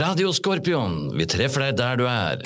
Radio 0.00 0.30
Skorpion, 0.32 1.10
vi 1.12 1.26
treffer 1.28 1.60
deg 1.66 1.74
der 1.76 1.98
du 2.00 2.06
er. 2.08 2.40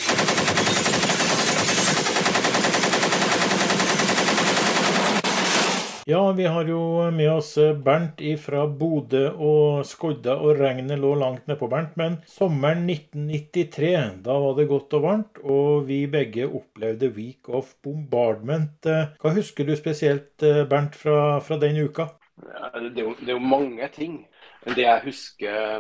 Ja, 6.11 6.23
vi 6.35 6.49
har 6.51 6.67
jo 6.67 6.81
med 7.15 7.31
oss 7.31 7.53
Bernt 7.87 8.19
fra 8.43 8.65
Bodø 8.67 9.23
og 9.39 9.87
Skodda, 9.87 10.35
og 10.35 10.59
regnet 10.59 10.99
lå 10.99 11.15
langt 11.21 11.47
nedpå, 11.47 11.71
Bernt. 11.71 11.95
Men 12.01 12.19
sommeren 12.27 12.91
1993, 12.91 14.19
da 14.27 14.41
var 14.49 14.59
det 14.59 14.69
godt 14.75 14.99
og 14.99 15.07
varmt, 15.07 15.43
og 15.47 15.87
vi 15.87 16.03
begge 16.11 16.51
opplevde 16.51 17.15
Week 17.15 17.47
of 17.47 17.77
Bombardment. 17.87 18.91
Hva 19.23 19.37
husker 19.39 19.71
du 19.71 19.77
spesielt, 19.79 20.35
Bernt, 20.43 20.99
fra, 20.99 21.39
fra 21.39 21.63
den 21.63 21.79
uka? 21.87 22.11
Ja, 22.43 22.75
det, 22.81 22.97
er 22.99 23.05
jo, 23.07 23.15
det, 23.21 23.31
er 23.31 23.37
jo, 23.39 23.45
mange 23.47 23.95
ting. 23.95 24.25
Men 24.67 24.75
Det 24.75 24.89
jeg 24.89 25.05
husker 25.07 25.79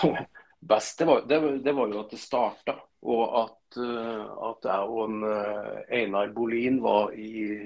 best, 0.68 0.98
det 0.98 1.08
var, 1.08 1.24
det, 1.28 1.40
det 1.64 1.74
var, 1.76 1.92
jo 1.92 2.02
at 2.02 2.12
det 2.14 2.20
starta. 2.22 2.76
Og 3.02 3.22
at, 3.40 3.78
uh, 3.82 4.50
at 4.50 4.68
jeg 4.68 4.90
og 4.90 5.04
en, 5.08 5.24
uh, 5.26 5.80
Einar 5.90 6.30
Bolin 6.34 6.78
var 6.84 7.10
i, 7.18 7.58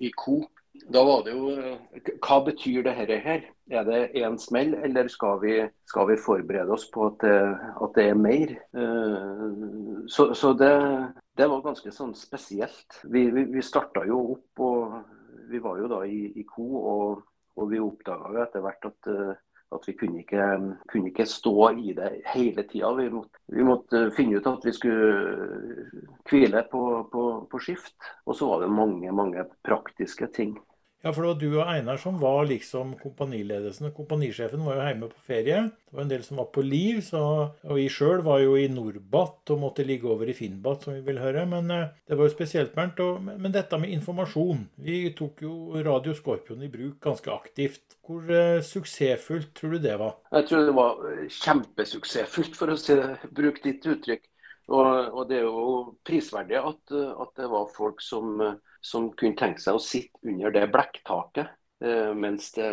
i 0.00 0.12
Co 0.16 0.40
da 0.86 1.02
var 1.04 1.24
det 1.26 1.34
jo 1.34 1.52
Hva 2.22 2.38
betyr 2.46 2.84
det 2.86 2.94
her? 2.96 3.44
Er 3.70 3.84
det 3.84 4.00
én 4.16 4.38
smell, 4.40 4.74
eller 4.74 5.08
skal 5.12 5.40
vi, 5.42 5.54
skal 5.84 6.08
vi, 6.08 6.16
forberede 6.16 6.72
oss 6.72 6.86
på 6.92 7.06
at 7.10 7.18
det, 7.20 7.40
at 7.84 7.96
det 7.96 8.04
er 8.08 8.14
mer? 8.16 8.54
Eh, 8.80 10.06
så, 10.08 10.32
så 10.34 10.54
det, 10.56 10.72
det, 11.36 11.48
var 11.50 11.66
ganske 11.66 11.92
sånn 11.92 12.14
spesielt. 12.16 13.02
Vi, 13.04 13.26
vi, 13.34 13.44
vi 13.52 13.64
starta 13.64 14.06
jo 14.08 14.22
opp, 14.38 14.62
og 14.64 15.50
vi 15.50 15.60
var 15.60 15.82
jo 15.82 15.90
da 15.92 16.00
i, 16.08 16.30
i 16.40 16.46
ko, 16.48 16.68
og, 16.78 17.20
og 17.60 17.68
vi 17.68 17.82
oppdaga 17.82 18.46
etter 18.46 18.64
hvert 18.64 18.88
at 18.88 19.12
eh, 19.12 19.36
at 19.74 19.84
vi 19.88 19.92
kunne 19.92 20.22
ikke, 20.22 20.44
kunne 20.88 21.10
ikke 21.10 21.26
stå 21.28 21.68
i 21.76 21.92
det 21.96 22.22
hele 22.32 22.64
tida. 22.68 22.92
Vi, 22.96 23.08
vi, 23.52 23.66
måtte 23.66 24.08
finne 24.16 24.38
ut 24.38 24.48
at 24.48 24.64
vi 24.64 24.72
skulle 24.72 25.98
hvile 26.28 26.64
på, 26.70 26.82
på, 27.12 27.24
på 27.50 27.60
skift. 27.62 27.94
Og 28.26 28.36
så 28.38 28.48
var 28.48 28.64
det 28.64 28.72
mange, 28.72 29.12
mange 29.12 29.44
praktiske 29.66 30.30
ting. 30.34 30.56
Ja, 31.04 31.12
for 31.12 31.22
det 31.22 31.28
var 31.28 31.38
du 31.38 31.52
og 31.52 31.68
Einar 31.70 31.98
som 32.02 32.16
var 32.18 32.48
liksom 32.50 32.96
kompaniledelsen. 32.98 33.92
Kompanisjefen 33.94 34.64
var 34.66 34.80
jo 34.80 34.86
hjemme 34.88 35.10
på 35.12 35.20
ferie. 35.28 35.60
Det 35.70 35.94
var 35.94 36.02
en 36.02 36.10
del 36.10 36.24
som 36.26 36.40
var 36.40 36.48
på 36.54 36.64
liv. 36.66 36.98
Så, 37.06 37.20
og 37.54 37.78
vi 37.78 37.84
sjøl 37.92 38.24
var 38.26 38.40
jo 38.42 38.56
i 38.58 38.66
Norbat 38.72 39.52
og 39.54 39.60
måtte 39.62 39.86
ligge 39.86 40.10
over 40.10 40.26
i 40.26 40.34
Finnbat, 40.34 40.82
som 40.82 40.96
vi 40.96 41.04
vil 41.06 41.20
høre. 41.22 41.44
Men 41.46 41.70
eh, 41.70 41.92
det 42.02 42.18
var 42.18 42.26
jo 42.26 42.34
spesielt, 42.34 42.74
Bernt. 42.74 42.98
Og, 43.04 43.22
men 43.28 43.54
dette 43.54 43.78
med 43.78 43.94
informasjon. 43.94 44.64
Vi 44.82 45.04
tok 45.18 45.44
jo 45.46 45.54
Radio 45.86 46.16
Skorpion 46.18 46.66
i 46.66 46.72
bruk 46.72 46.98
ganske 47.06 47.30
aktivt. 47.30 47.84
Hvor 48.08 48.24
uh, 48.26 48.58
suksessfullt 48.64 49.52
tror 49.54 49.76
du 49.76 49.84
det 49.84 49.94
var? 50.00 50.16
Jeg 50.34 50.48
tror 50.48 50.66
det 50.66 50.74
var 50.80 51.02
kjempesuksessfullt, 51.36 52.58
for 52.58 52.74
å 52.74 52.78
si, 52.80 52.96
bruke 53.36 53.62
ditt 53.62 53.86
uttrykk. 53.86 54.26
Og, 54.68 54.88
og, 55.14 55.22
det 55.30 55.38
er 55.38 55.46
jo 55.46 55.94
prisverdig 56.04 56.58
at, 56.58 56.82
at 56.90 57.30
det 57.38 57.46
var 57.52 57.70
folk 57.76 58.02
som 58.04 58.40
som 58.88 59.10
kunne 59.18 59.38
tenke 59.38 59.62
seg 59.62 59.78
å 59.78 59.82
sitte 59.82 60.20
under 60.28 60.54
det 60.54 60.66
blekktaket 60.72 61.46
eh, 61.84 62.12
mens, 62.16 62.50
det, 62.56 62.70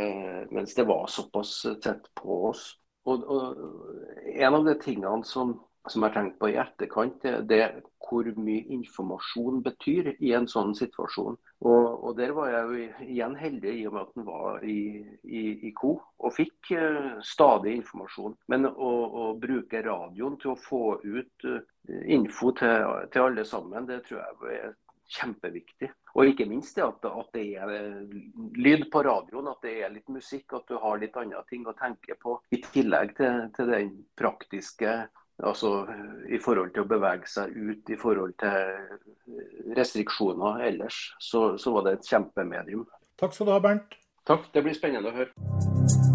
mens, 0.56 0.76
det, 0.78 0.88
var 0.88 1.08
såpass 1.12 1.62
tett 1.84 2.10
på 2.18 2.42
oss. 2.52 2.70
Og, 3.06 3.26
og 3.30 4.36
En 4.36 4.58
av 4.58 4.66
de 4.66 4.74
tingene 4.82 5.28
som, 5.28 5.54
som 5.86 6.02
jeg 6.02 6.10
har 6.10 6.16
tenkt 6.16 6.40
på 6.42 6.50
i 6.50 6.58
etterkant, 6.62 7.28
det 7.50 7.60
er 7.62 7.76
hvor 8.06 8.28
mye 8.38 8.64
informasjon 8.76 9.62
betyr 9.66 10.12
i 10.20 10.32
en 10.38 10.48
sånn 10.50 10.74
situasjon. 10.78 11.38
Og, 11.66 11.86
og 12.06 12.18
Der 12.18 12.34
var 12.38 12.52
jeg 12.52 12.66
jo 12.66 13.06
igjen 13.08 13.36
heldig 13.40 13.74
i 13.74 13.86
og 13.90 13.96
med 13.96 14.02
at 14.04 14.16
den 14.18 14.28
var 14.28 14.66
i, 14.66 14.80
i, 15.24 15.44
i 15.70 15.72
KO 15.78 15.96
og 15.98 16.36
fikk 16.36 16.74
uh, 16.78 17.16
stadig 17.26 17.76
informasjon. 17.80 18.36
Men 18.52 18.70
å, 18.70 18.94
å, 19.24 19.28
bruke 19.42 19.84
radioen 19.86 20.38
til 20.42 20.54
å 20.54 20.60
få 20.60 20.84
ut 21.04 21.48
uh, 21.50 21.62
info 22.06 22.54
til, 22.60 22.90
til, 23.14 23.30
alle 23.30 23.46
sammen, 23.48 23.88
det 23.90 24.04
tror 24.08 24.22
jeg 24.22 24.60
er 24.60 24.76
kjempeviktig. 25.12 25.92
Og 26.16 26.32
ikke 26.32 26.48
minst 26.50 26.78
det 26.78 26.86
at, 26.86 27.06
at, 27.10 27.30
det 27.36 27.46
er 27.60 27.74
eh, 27.76 28.16
lyd 28.56 28.88
på 28.94 29.04
radioen, 29.06 29.52
at 29.52 29.66
det 29.66 29.76
er 29.84 29.94
litt 29.94 30.10
musikk, 30.12 30.48
at 30.58 30.66
du 30.72 30.80
har 30.82 31.02
litt 31.02 31.18
andre 31.20 31.44
ting 31.50 31.68
å 31.68 31.76
tenke 31.78 32.18
på. 32.22 32.40
I 32.56 32.62
tillegg 32.72 33.16
til, 33.20 33.46
til 33.58 33.72
den 33.74 33.94
praktiske 34.18 35.06
Altså 35.44 35.84
i 36.32 36.38
forhold 36.40 36.70
til 36.72 36.86
å 36.86 36.88
bevege 36.88 37.28
seg 37.28 37.52
ut, 37.52 37.90
i 37.92 37.98
forhold 38.00 38.38
til 38.40 39.74
restriksjoner 39.76 40.64
ellers, 40.70 41.02
så, 41.20 41.58
så 41.60 41.76
var 41.76 41.90
det 41.90 41.98
et 41.98 42.08
kjempemedium. 42.08 42.88
Takk 43.20 43.36
skal 43.36 43.52
du 43.52 43.56
ha, 43.58 43.60
Bernt. 43.60 44.00
Takk, 44.24 44.48
det 44.56 44.64
blir 44.64 44.80
spennende 44.80 45.12
å 45.12 45.18
høre. 45.20 46.15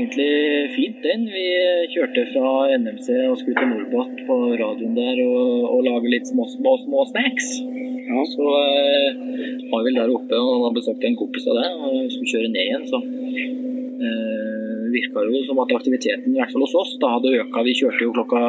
Egentlig 0.00 0.72
fint, 0.74 1.02
den. 1.04 1.26
Vi 1.28 1.46
kjørte 1.94 2.24
fra 2.32 2.50
NMC 2.80 3.08
og 3.28 3.38
skulle 3.40 3.58
til 3.58 3.70
Norbat 3.74 4.24
på 4.28 4.38
radioen 4.60 4.96
der 4.96 5.20
og, 5.26 5.68
og 5.74 5.84
lage 5.86 6.12
litt 6.12 6.30
små, 6.30 6.46
små, 6.56 6.76
små 6.84 7.04
snacks. 7.10 7.52
Ja. 8.10 8.24
Så 8.32 8.46
eh, 8.58 9.08
var 9.70 9.84
vi 9.84 9.90
vel 9.90 10.00
der 10.00 10.14
oppe 10.14 10.40
og 10.40 10.66
hadde 10.66 10.78
besøkt 10.80 11.06
en 11.06 11.18
kompis 11.20 11.48
av 11.50 11.60
det 11.60 11.68
og 11.76 12.12
skulle 12.14 12.32
kjøre 12.32 12.52
ned 12.52 12.62
igjen. 12.64 12.86
Så 12.90 13.00
eh, 13.00 14.84
virka 14.90 15.24
jo 15.28 15.42
som 15.46 15.60
at 15.62 15.74
aktiviteten, 15.76 16.34
i 16.34 16.40
hvert 16.40 16.54
fall 16.54 16.66
hos 16.66 16.78
oss, 16.80 16.96
da 17.02 17.14
hadde 17.16 17.36
øka. 17.44 17.64
Vi 17.66 17.76
kjørte 17.82 18.06
jo 18.06 18.14
klokka 18.16 18.44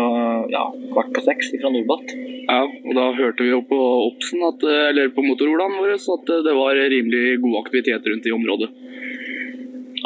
ja, 0.54 0.66
kvart 0.94 1.12
på 1.16 1.26
seks 1.28 1.54
fra 1.62 1.74
Norbat. 1.74 2.16
Ja, 2.48 2.64
og 2.66 2.96
da 2.98 3.12
hørte 3.16 3.46
vi 3.46 3.52
jo 3.54 3.62
på 3.68 3.78
Opsen, 4.08 4.42
at, 4.48 4.64
eller 4.90 5.12
på 5.14 5.24
motorhjulene 5.24 5.78
våre, 5.78 6.00
at 6.00 6.32
det 6.48 6.56
var 6.58 6.80
rimelig 6.96 7.38
god 7.44 7.60
aktivitet 7.62 8.10
rundt 8.10 8.28
i 8.28 8.34
området 8.36 8.72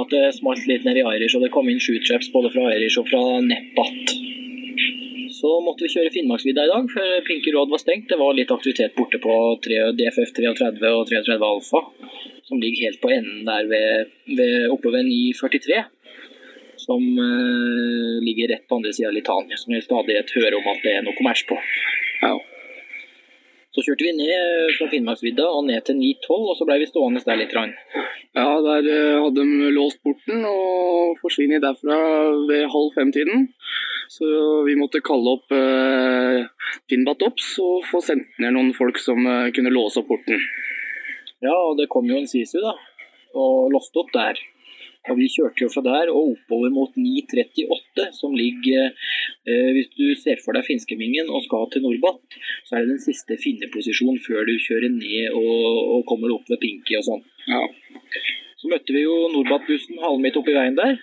at 0.01 0.11
det 0.11 0.23
smalt 0.35 0.66
litt 0.69 0.85
ned 0.88 1.00
i 1.00 1.06
Irish, 1.16 1.38
og 1.38 1.44
det 1.45 1.51
kom 1.53 1.69
inn 1.72 1.81
shoottraps 1.81 2.31
både 2.33 2.51
fra 2.53 2.69
Irish 2.75 3.00
og 3.01 3.07
fra 3.09 3.22
Neppat. 3.45 4.16
Så 5.35 5.51
måtte 5.63 5.85
vi 5.85 5.91
kjøre 5.91 6.11
Finnmarksvidda 6.13 6.63
i 6.66 6.72
dag, 6.72 6.88
for 6.91 7.25
Pinky 7.28 7.51
Road 7.56 7.72
var 7.73 7.81
stengt. 7.81 8.07
Det 8.09 8.19
var 8.19 8.35
litt 8.38 8.53
aktivitet 8.53 8.95
borte 8.95 9.19
på 9.22 9.33
DFF 9.63 10.31
33 10.38 10.91
og 10.91 11.09
33 11.11 11.38
Alfa, 11.50 11.81
som 12.47 12.61
ligger 12.61 12.88
helt 12.88 13.01
på 13.03 13.11
enden 13.13 13.44
der 13.47 13.67
ved, 13.69 14.16
ved 14.39 14.72
oppe 14.73 14.94
ved 14.95 15.07
943. 15.09 15.83
Som 16.85 17.03
uh, 17.17 18.17
ligger 18.23 18.51
rett 18.51 18.67
på 18.67 18.79
andre 18.79 18.91
sida 18.94 19.09
av 19.09 19.16
Litania, 19.16 19.57
som 19.57 19.73
vi 19.73 19.83
stadig 19.83 20.19
hører 20.35 20.59
om 20.59 20.67
at 20.73 20.83
det 20.83 20.97
er 20.97 21.06
noe 21.06 21.17
kommers 21.17 21.45
på. 21.50 21.57
Ja. 22.22 22.35
Så 23.75 23.84
kjørte 23.84 24.06
vi 24.08 24.13
ned 24.16 24.69
fra 24.78 24.86
Finnmarksvidda 24.88 25.46
og 25.52 25.66
ned 25.68 25.84
til 25.84 25.97
912, 26.00 26.36
og 26.47 26.56
så 26.56 26.68
ble 26.68 26.78
vi 26.80 26.88
stående 26.88 27.19
der 27.28 27.41
litt. 27.41 27.56
Ja, 27.56 28.46
der 28.63 28.88
eh, 28.88 29.18
hadde 29.19 29.44
de 29.44 29.72
låst 29.75 30.00
porten 30.00 30.46
og 30.47 31.18
forsvunnet 31.19 31.63
derfra 31.63 31.97
ved 32.47 32.69
halv 32.72 32.96
fem-tiden. 32.96 33.50
Så 34.16 34.25
vi 34.63 34.78
måtte 34.80 35.03
kalle 35.03 35.36
opp 35.36 35.52
eh, 35.52 36.47
Finnbatops 36.88 37.58
og 37.66 37.84
få 37.90 38.00
sendt 38.06 38.40
ned 38.40 38.56
noen 38.56 38.72
folk 38.78 39.02
som 39.02 39.19
eh, 39.28 39.52
kunne 39.56 39.75
låse 39.75 40.00
opp 40.00 40.07
porten. 40.13 40.40
Ja, 41.44 41.52
og 41.52 41.75
det 41.81 41.92
kom 41.92 42.07
jo 42.07 42.22
en 42.22 42.31
Sisu 42.31 42.62
da, 42.63 42.78
og 43.36 43.74
låste 43.75 44.06
opp 44.06 44.16
der. 44.16 44.40
Og 45.09 45.19
Vi 45.19 45.27
kjørte 45.29 45.66
jo 45.66 45.69
fra 45.69 45.83
der 45.85 46.09
og 46.11 46.31
oppover 46.33 46.71
mot 46.73 46.95
938, 46.97 48.07
som 48.17 48.33
ligger 48.38 48.88
eh, 48.89 49.69
Hvis 49.75 49.91
du 49.93 50.05
ser 50.17 50.41
for 50.43 50.57
deg 50.57 50.66
Finskemingen 50.67 51.29
og 51.29 51.43
skal 51.45 51.67
til 51.73 51.85
Norbat, 51.85 52.39
så 52.66 52.77
er 52.77 52.85
det 52.85 52.95
den 52.95 53.03
siste 53.03 53.38
finneposisjonen 53.41 54.18
før 54.24 54.47
du 54.50 54.56
kjører 54.62 54.89
ned 54.94 55.35
og, 55.38 55.81
og 55.97 56.07
kommer 56.09 56.33
opp 56.33 56.50
ved 56.50 56.62
Pinky 56.63 56.97
og 57.00 57.06
sånn. 57.09 57.25
Ja. 57.45 57.62
Så 58.57 58.71
møtte 58.71 58.95
vi 58.95 59.06
jo 59.06 59.27
Norbat-bussen 59.35 60.01
halvmidt 60.01 60.39
oppi 60.41 60.56
veien 60.56 60.80
der. 60.80 60.97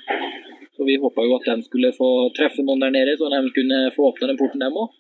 Så 0.73 0.87
vi 0.89 0.97
håpa 0.99 1.23
jo 1.23 1.37
at 1.37 1.47
den 1.47 1.63
skulle 1.63 1.93
få 1.95 2.09
treffe 2.37 2.65
noen 2.65 2.83
der 2.83 2.95
nede, 2.95 3.15
så 3.21 3.29
de 3.31 3.43
kunne 3.55 3.85
få 3.95 4.09
åpne 4.11 4.33
den 4.33 4.41
porten, 4.41 4.65
dem 4.65 4.79
òg. 4.83 4.91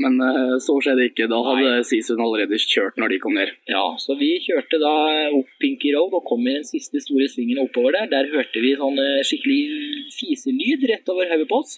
Men 0.00 0.16
uh, 0.22 0.56
så 0.62 0.78
skjedde 0.80 1.08
ikke. 1.10 1.28
Da 1.30 1.40
hadde 1.44 1.72
Sisun 1.88 2.22
allerede 2.24 2.60
kjørt 2.60 2.96
når 3.00 3.12
de 3.12 3.18
kom 3.22 3.36
ned. 3.36 3.52
Ja, 3.70 3.82
så 4.00 4.16
vi 4.20 4.32
kjørte 4.44 4.80
da 4.80 4.94
opp 5.36 5.50
Pinky 5.62 5.92
Road 5.96 6.16
og 6.16 6.24
kom 6.28 6.46
i 6.46 6.56
den 6.56 6.66
siste 6.68 7.02
store 7.04 7.28
svingen 7.28 7.60
oppover 7.62 7.96
der. 7.98 8.08
Der 8.12 8.30
hørte 8.32 8.62
vi 8.64 8.72
sånn 8.80 9.00
uh, 9.00 9.20
skikkelig 9.26 9.60
fiselyd 10.16 10.88
rett 10.92 11.12
over 11.12 11.28
hodet 11.32 11.50
på 11.50 11.60
oss. 11.60 11.76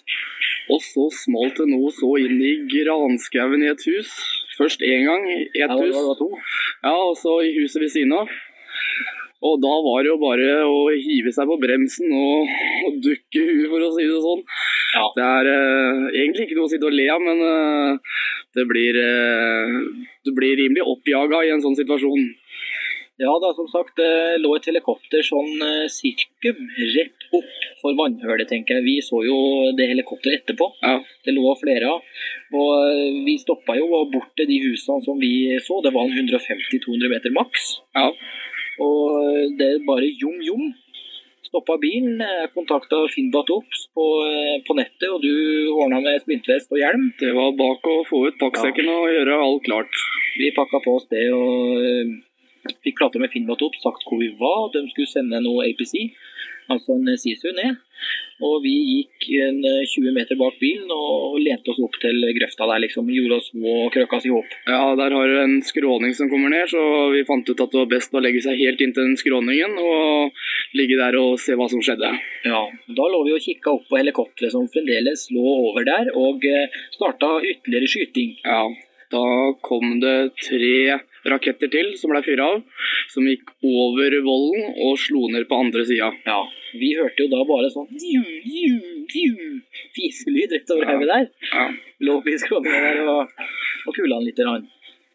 Og 0.71 0.79
så 0.85 1.09
smalt 1.25 1.59
det 1.59 1.67
noe 1.71 1.91
så 1.91 2.13
inn 2.23 2.39
i 2.39 2.53
granskauen 2.71 3.65
i 3.65 3.71
et 3.73 3.85
hus. 3.89 4.15
Først 4.57 4.85
én 4.85 5.07
gang 5.09 5.27
i 5.27 5.41
ett 5.49 5.67
ja, 5.67 5.75
hus. 5.75 6.23
Ja, 6.83 6.95
og 6.95 7.17
så 7.19 7.39
i 7.43 7.51
huset 7.57 7.81
ved 7.83 7.91
siden 7.91 8.15
av. 8.15 8.31
Og 9.43 9.57
da 9.59 9.73
var 9.83 10.03
det 10.03 10.11
jo 10.13 10.19
bare 10.21 10.51
å 10.69 10.77
hive 10.95 11.33
seg 11.35 11.49
på 11.49 11.59
bremsen 11.59 12.13
og, 12.15 12.53
og 12.87 13.01
dukke 13.03 13.41
huet, 13.43 13.67
for 13.73 13.83
å 13.83 13.91
si 13.95 14.05
det 14.07 14.21
sånn. 14.23 14.45
Ja. 14.93 15.03
Det 15.17 15.25
er 15.25 15.49
uh, 15.51 16.05
egentlig 16.13 16.47
ikke 16.47 16.59
noe 16.59 16.69
å 16.69 16.71
sitte 16.71 16.87
og 16.87 16.95
le 16.95 17.09
av, 17.11 17.23
men 17.25 17.41
uh, 17.43 18.13
det 18.53 18.65
blir, 18.69 18.97
eh, 19.01 19.77
du 20.25 20.31
blir 20.37 20.57
rimelig 20.59 20.85
oppjaga 20.85 21.41
i 21.45 21.51
en 21.53 21.63
sånn 21.63 21.77
situasjon. 21.79 22.27
Ja 23.21 23.33
da, 23.41 23.51
som 23.53 23.67
sagt, 23.69 23.95
det 23.97 24.41
lå 24.41 24.55
et 24.57 24.67
helikopter 24.69 25.21
sånn 25.25 25.61
eh, 25.61 25.85
sirkum 25.91 26.61
rett 26.95 27.27
opp 27.37 27.51
for 27.81 27.97
vannhølet, 27.97 28.47
tenker 28.49 28.79
jeg. 28.79 28.85
Vi 28.87 28.95
så 29.05 29.21
jo 29.25 29.37
det 29.77 29.89
helikopteret 29.91 30.41
etterpå. 30.41 30.69
Ja. 30.81 30.95
Det 31.25 31.35
lå 31.35 31.53
flere 31.61 31.91
av. 31.93 32.07
Og 32.57 32.71
eh, 32.89 33.19
vi 33.27 33.37
stoppa 33.41 33.77
jo 33.77 33.89
bort 34.13 34.33
til 34.37 34.49
de 34.49 34.59
husene 34.65 35.05
som 35.05 35.21
vi 35.21 35.33
så. 35.61 35.79
Det 35.85 35.93
var 35.93 36.09
en 36.09 36.17
150-200 36.25 37.13
meter 37.13 37.33
maks. 37.37 37.75
Ja. 37.97 38.09
Og 38.81 39.19
eh, 39.19 39.51
det 39.59 39.69
er 39.69 39.85
bare 39.87 40.09
jom-jom. 40.21 40.73
Stoppa 41.43 41.75
bilen, 41.77 42.17
jeg 42.17 42.49
kontakta 42.55 43.03
Finnbat 43.13 43.51
Ops 43.53 43.87
på, 43.93 44.05
eh, 44.25 44.57
på 44.65 44.73
nettet, 44.79 45.09
og 45.11 45.21
du 45.21 45.33
ordna 45.75 45.99
med 46.01 46.23
spintvest 46.23 46.71
og 46.73 46.81
hjelm. 46.81 47.11
Det 47.19 47.33
var 47.35 47.53
bak 47.59 47.85
å 47.85 47.99
få 48.09 48.23
ut 48.29 48.39
pakksekken 48.41 48.89
og 48.89 49.11
gjøre 49.13 49.37
alt 49.37 49.65
klart. 49.67 50.03
Vi 50.39 50.53
pakka 50.55 50.81
på 50.81 50.95
oss 50.97 51.05
det 51.13 51.27
og 51.35 51.83
eh, 51.83 52.15
fikk 52.81 52.97
prata 53.01 53.21
med 53.21 53.33
Finnbat 53.33 53.61
opp, 53.61 53.77
sagt 53.77 54.07
hvor 54.07 54.21
vi 54.23 54.31
var. 54.39 54.71
De 54.73 54.85
skulle 54.89 55.11
sende 55.11 55.43
noe 55.45 55.67
APC, 55.67 55.93
altså 56.71 56.95
en 56.95 57.17
SISU, 57.19 57.51
ned. 57.57 57.79
Og 58.43 58.57
vi 58.63 58.73
gikk 58.73 59.27
en 59.39 59.59
eh, 59.67 59.83
20 59.87 60.15
meter 60.15 60.37
bak 60.39 60.57
bilen 60.59 60.89
og 60.91 61.37
lente 61.39 61.71
oss 61.71 61.79
opp 61.83 61.95
til 62.01 62.17
grøfta 62.35 62.67
der, 62.67 62.81
liksom. 62.83 63.11
Gjorde 63.13 63.37
oss 63.39 63.49
små 63.51 63.75
og 63.85 63.93
krøkka 63.95 64.19
oss 64.19 64.27
i 64.27 64.33
hop. 64.33 64.55
Ja, 64.67 64.81
der 64.99 65.15
har 65.15 65.31
du 65.31 65.37
en 65.39 65.55
skråning 65.65 66.15
som 66.17 66.31
kommer 66.31 66.51
ned, 66.51 66.67
så 66.71 66.81
vi 67.13 67.23
fant 67.27 67.47
ut 67.47 67.63
at 67.63 67.71
det 67.71 67.81
var 67.81 67.91
best 67.93 68.15
å 68.15 68.23
legge 68.23 68.43
seg 68.43 68.59
helt 68.59 68.83
inntil 68.83 69.07
den 69.07 69.19
skråningen 69.19 69.77
og 69.79 70.43
ligge 70.77 70.99
der 70.99 71.17
og 71.19 71.37
se 71.41 71.55
hva 71.59 71.69
som 71.71 71.83
skjedde. 71.85 72.09
Ja, 72.47 72.63
da 72.99 73.09
lå 73.13 73.23
vi 73.27 73.37
og 73.37 73.45
kikka 73.45 73.77
opp 73.77 73.87
på 73.89 74.01
helikopteret 74.01 74.55
som 74.55 74.67
fremdeles 74.71 75.29
lå 75.33 75.45
over 75.69 75.87
der, 75.87 76.11
og 76.17 76.43
eh, 76.49 76.81
starta 76.97 77.37
ytterligere 77.39 77.91
skyting. 77.95 78.35
Ja, 78.43 78.65
da 79.13 79.25
kom 79.63 79.99
det 80.03 80.33
tre 80.41 80.99
raketter 81.31 81.71
til 81.71 81.93
som 81.99 82.11
ble 82.13 82.21
fyra 82.25 82.49
av, 82.55 82.61
som 83.13 83.27
gikk 83.27 83.53
over 83.63 84.17
volden 84.25 84.75
og 84.87 84.99
slo 84.99 85.29
ned 85.31 85.47
på 85.49 85.59
andre 85.65 85.85
sida. 85.87 86.11
Ja, 86.27 86.41
vi 86.79 86.93
hørte 86.99 87.25
jo 87.25 87.31
da 87.31 87.43
bare 87.47 87.71
sånn 87.73 87.89
fiselyd 89.93 90.55
rett 90.55 90.73
over 90.75 90.89
hodet 90.89 91.09
der. 91.11 91.27
Ja. 91.53 91.67
Lå 92.03 92.19
vi 92.25 92.37
skråninga 92.41 92.79
der 92.87 93.03
og, 93.07 93.43
og 93.87 93.95
kula 93.95 94.19
han 94.19 94.27
litt. 94.27 94.39
Grann. 94.39 94.65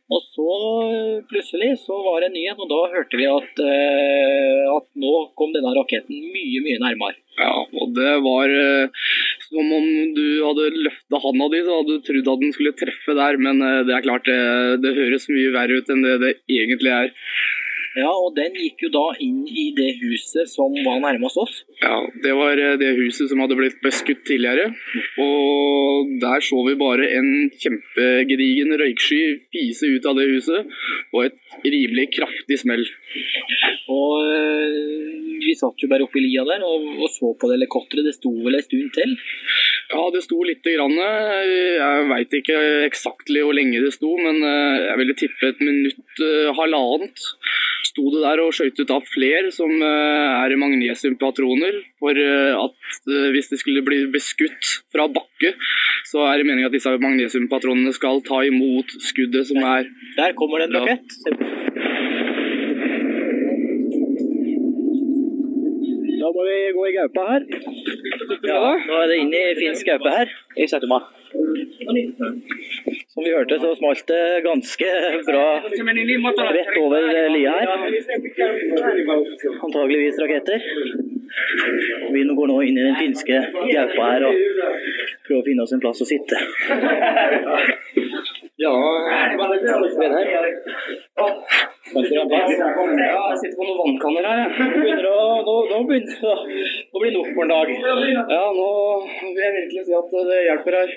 Og 0.09 0.23
så 0.25 0.53
eh, 0.89 1.17
plutselig 1.29 1.75
så 1.83 1.97
var 2.01 2.23
det 2.23 2.31
en 2.31 2.37
nyhet, 2.39 2.61
og 2.65 2.71
da 2.71 2.79
hørte 2.95 3.19
vi 3.21 3.27
at, 3.29 3.61
eh, 3.61 4.63
at 4.73 4.87
nå 4.97 5.13
kom 5.37 5.53
denne 5.53 5.75
raketten 5.77 6.17
mye, 6.33 6.63
mye 6.65 6.81
nærmere. 6.81 7.21
Ja, 7.39 7.53
og 7.53 7.93
det 7.95 8.15
var 8.25 8.55
eh, 8.55 9.05
som 9.51 9.75
om 9.77 9.89
du 10.17 10.25
hadde 10.47 10.71
løfta 10.87 11.21
handa 11.27 11.51
di, 11.53 11.61
så 11.67 11.81
hadde 11.81 11.99
du 11.99 12.07
trodd 12.09 12.33
at 12.33 12.45
den 12.47 12.57
skulle 12.57 12.77
treffe 12.81 13.19
der, 13.21 13.41
men 13.45 13.61
det 13.61 13.95
er 13.95 14.07
klart, 14.07 14.25
det, 14.29 14.81
det 14.85 14.97
høres 14.97 15.29
mye 15.33 15.53
verre 15.55 15.81
ut 15.81 15.93
enn 15.93 16.05
det 16.07 16.17
det 16.25 16.35
egentlig 16.57 16.95
er. 16.95 17.13
Ja, 17.99 18.11
og 18.15 18.35
den 18.37 18.55
gikk 18.55 18.85
jo 18.87 18.91
da 18.95 19.05
inn 19.25 19.41
i 19.49 19.69
det 19.75 19.91
huset 20.03 20.51
som 20.51 20.75
var 20.87 21.01
nærmest 21.03 21.41
oss. 21.41 21.63
Ja, 21.83 21.97
Det 22.25 22.35
var 22.39 22.61
eh, 22.63 22.77
det 22.79 22.93
huset 22.99 23.31
som 23.31 23.43
hadde 23.43 23.59
blitt 23.59 23.81
beskutt 23.83 24.23
tidligere. 24.29 24.69
Og 25.25 26.13
der 26.23 26.45
så 26.45 26.63
vi 26.69 26.77
bare 26.79 27.09
en 27.19 27.31
kjempegedigen 27.59 28.77
røyksky 28.79 29.23
fise 29.55 29.91
ut 29.91 30.07
av 30.07 30.19
det 30.21 30.29
huset, 30.31 30.69
og 31.13 31.25
et 31.27 31.39
rimelig 31.65 32.11
kraftig 32.15 32.61
smell. 32.63 32.85
Og 33.91 34.23
øh, 34.23 35.19
vi 35.43 35.57
satt 35.59 35.83
jo 35.83 35.91
bare 35.91 36.07
oppi 36.07 36.23
lia 36.23 36.45
der 36.47 36.63
og, 36.67 36.87
og 37.03 37.11
så 37.11 37.33
på 37.35 37.51
det 37.51 37.59
helikopteret. 37.59 38.07
Det 38.07 38.15
sto 38.19 38.31
vel 38.45 38.59
en 38.59 38.67
stund 38.67 38.95
til. 38.95 39.17
Ja, 39.89 40.11
det 40.13 40.21
sto 40.27 40.43
lite 40.45 40.75
grann. 40.75 40.93
Jeg 41.01 42.09
veit 42.11 42.35
ikke 42.37 42.57
eksakt 42.85 43.31
hvor 43.33 43.55
lenge 43.57 43.81
det 43.81 43.95
sto, 43.95 44.11
men 44.21 44.37
eh, 44.45 44.83
jeg 44.85 45.01
ville 45.01 45.17
tippe 45.17 45.49
et 45.49 45.63
minutt, 45.65 46.21
eh, 46.21 46.51
halvannet. 46.59 47.25
Sto 47.89 48.11
det 48.13 48.21
der 48.21 48.43
og 48.45 48.53
skjøt 48.53 48.83
ut 48.83 48.93
av 48.93 49.09
fler 49.09 49.49
som 49.55 49.73
eh, 49.73 50.45
er 50.45 50.57
magnesiumpatroner. 50.61 51.81
For 52.05 52.21
at 52.21 53.09
hvis 53.33 53.49
det 53.49 53.63
skulle 53.63 53.85
bli 53.87 54.03
beskutt 54.13 54.75
fra 54.93 55.09
bakke, 55.09 55.55
så 56.09 56.27
er 56.29 56.37
det 56.37 56.51
meningen 56.51 56.69
at 56.69 56.77
disse 56.77 56.93
magnesiumpatronene 56.93 57.95
skal 57.97 58.21
ta 58.29 58.43
imot 58.45 58.93
skuddet 59.09 59.49
som 59.49 59.65
er 59.65 59.89
Der 60.19 60.37
kommer 60.37 60.61
det 60.61 60.69
en 60.69 60.83
rakett. 60.83 61.17
Da 66.19 66.28
må 66.39 66.45
vi 66.47 66.59
gå 66.77 66.83
i 66.87 66.95
gaupa 66.95 67.23
her. 67.33 67.47
Ja, 68.47 68.59
nå 68.87 68.99
er 69.03 69.09
det 69.11 69.17
inn 69.23 69.33
i 69.35 69.45
finsk 69.59 69.89
gaupe 69.91 70.11
her. 70.15 70.31
i 70.57 70.67
setter. 70.71 70.87
Som 73.13 73.25
vi 73.25 73.33
hørte, 73.35 73.59
så 73.59 73.73
smalt 73.77 74.05
det 74.09 74.23
ganske 74.47 74.91
bra 75.27 75.47
rett 76.59 76.77
over 76.81 77.09
lia 77.35 77.57
her. 77.59 77.69
Antageligvis 79.67 80.21
raketter. 80.23 80.61
Vi 82.15 82.23
går 82.41 82.53
nå 82.53 82.61
inn 82.69 82.79
i 82.79 82.87
den 82.87 82.97
finske 83.03 83.43
gaupa 83.59 84.13
her 84.13 84.29
og 84.31 84.39
prøver 85.27 85.43
å 85.43 85.47
finne 85.51 85.67
oss 85.67 85.75
en 85.75 85.83
plass 85.83 86.07
å 86.07 86.09
sitte. 86.09 86.39
Ja, 88.59 88.73
Venner. 91.95 92.59
Ja, 92.99 93.21
jeg 93.31 93.39
sitter 93.41 93.57
på 93.59 93.65
noen 93.69 93.79
vannkanner 93.79 94.25
her. 94.29 94.51
begynner 94.75 95.07
å, 95.09 95.21
nå, 95.47 95.55
nå 95.71 95.79
begynner 95.89 96.17
det 96.19 96.33
å- 96.33 97.01
bli 97.03 97.11
nok 97.15 97.29
for 97.37 97.45
en 97.47 97.53
dag. 97.53 97.71
Ja, 98.35 98.43
nå 98.59 98.67
vil 99.23 99.43
jeg 99.45 99.55
virkelig 99.59 99.85
si 99.87 99.95
at 100.01 100.11
det 100.31 100.41
hjelper 100.49 100.77
her. 100.81 100.91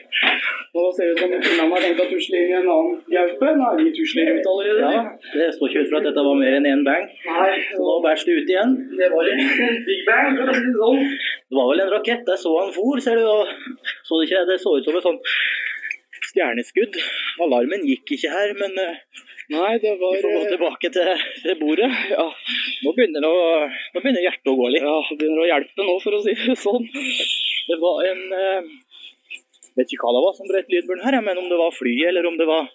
Nå 0.73 0.87
ser 0.97 1.05
det 1.05 1.13
ut 1.13 1.21
som 1.21 1.29
kvinnene 1.35 1.69
har 1.75 1.85
tenkt 1.85 2.01
å 2.01 2.09
tusle 2.11 2.41
inn 2.41 2.49
i 2.51 2.57
en 2.59 2.69
annen 2.75 2.97
gaupe. 3.13 3.53
Nå 3.61 3.69
er 3.69 3.77
vi 3.83 3.93
tusler 3.99 4.33
ut 4.35 4.49
allerede. 4.51 4.81
Ja, 4.97 5.05
det 5.37 5.49
står 5.55 5.69
ikke 5.69 5.83
ut 5.85 5.89
for 5.93 5.97
at 6.01 6.07
dette 6.09 6.25
var 6.27 6.35
mer 6.41 6.57
enn 6.57 6.69
én 6.73 6.83
bang. 6.87 7.07
Nei, 7.29 7.55
Så 7.77 7.81
nå 7.85 7.95
bæsj 8.07 8.25
det 8.25 8.37
ut 8.41 8.49
igjen. 8.55 8.75
det 8.97 9.11
var 9.13 9.31
en 9.31 9.39
big 9.87 10.01
bang, 10.09 10.33
for 10.41 10.49
å 10.49 10.53
si 10.57 10.65
det 10.65 10.77
sånn. 10.81 11.01
Det 11.51 11.55
var 11.61 11.67
vel 11.71 11.85
en 11.85 11.93
rakett. 11.93 12.25
Jeg 12.33 12.39
så 12.41 12.51
han 12.57 12.71
for, 12.73 12.99
ser 13.05 13.15
du. 13.21 13.25
Så 14.07 14.19
det 14.19 14.29
ikke? 14.31 14.45
Det 14.49 14.59
så 14.65 14.75
ut 14.77 14.83
som 14.89 14.95
en 14.97 15.05
sånn 15.07 15.19
stjerneskudd. 16.31 16.97
Alarmen 17.45 17.85
gikk 17.87 18.15
ikke 18.17 18.31
her, 18.33 18.55
men 18.59 18.79
eh, 18.81 19.27
Nei, 19.51 19.73
det 19.83 19.97
var 19.99 20.13
vi 20.15 20.21
får 20.23 20.31
gå 20.31 20.43
tilbake 20.47 20.89
til, 20.95 21.07
til 21.43 21.57
bordet. 21.59 21.89
Ja, 22.13 22.27
nå 22.85 22.93
begynner, 22.95 23.25
å, 23.27 23.65
nå 23.67 23.99
begynner 23.99 24.23
hjertet 24.23 24.47
å 24.47 24.55
gå 24.55 24.69
litt. 24.71 24.85
Ja, 24.85 24.93
det 25.09 25.17
begynner 25.19 25.43
å 25.43 25.49
hjelpe 25.49 25.87
nå, 25.87 25.95
for 26.03 26.15
å 26.15 26.21
si 26.23 26.35
det 26.39 26.55
sånn. 26.61 26.87
Det 27.67 27.77
var 27.81 28.05
en 28.13 28.23
eh, 28.37 28.71
Vet 29.79 29.91
ikke 29.95 30.03
hva 30.03 30.11
det 30.17 30.21
var 30.25 30.33
som 30.35 30.47
brøt 30.49 30.71
lydburen 30.71 30.99
her, 30.99 31.15
jeg, 31.15 31.23
men 31.23 31.37
om 31.39 31.45
det 31.47 31.57
var 31.59 31.71
fly, 31.71 31.93
eller 32.09 32.25
om 32.27 32.35
det 32.39 32.47
var 32.49 32.65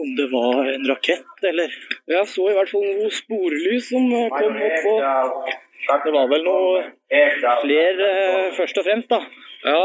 om 0.00 0.14
det 0.16 0.26
var 0.32 0.70
en 0.72 0.86
rakett, 0.88 1.44
eller 1.50 1.72
Jeg 2.08 2.28
så 2.28 2.46
i 2.50 2.54
hvert 2.56 2.72
fall 2.72 2.84
noe 2.84 3.12
sporlys 3.12 3.90
som 3.92 4.08
eh, 4.12 4.28
kom 4.32 4.56
opp 4.68 4.88
og 4.92 6.00
Det 6.04 6.14
var 6.16 6.30
vel 6.32 6.44
noe 6.44 6.80
flere, 7.08 8.08
eh, 8.08 8.48
først 8.56 8.80
og 8.80 8.88
fremst, 8.88 9.12
da. 9.12 9.20
Ja. 9.64 9.80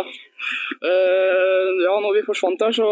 Uh, 0.82 1.68
ja, 1.86 1.94
når 2.02 2.16
vi 2.16 2.24
forsvant 2.26 2.60
der, 2.60 2.74
så 2.74 2.88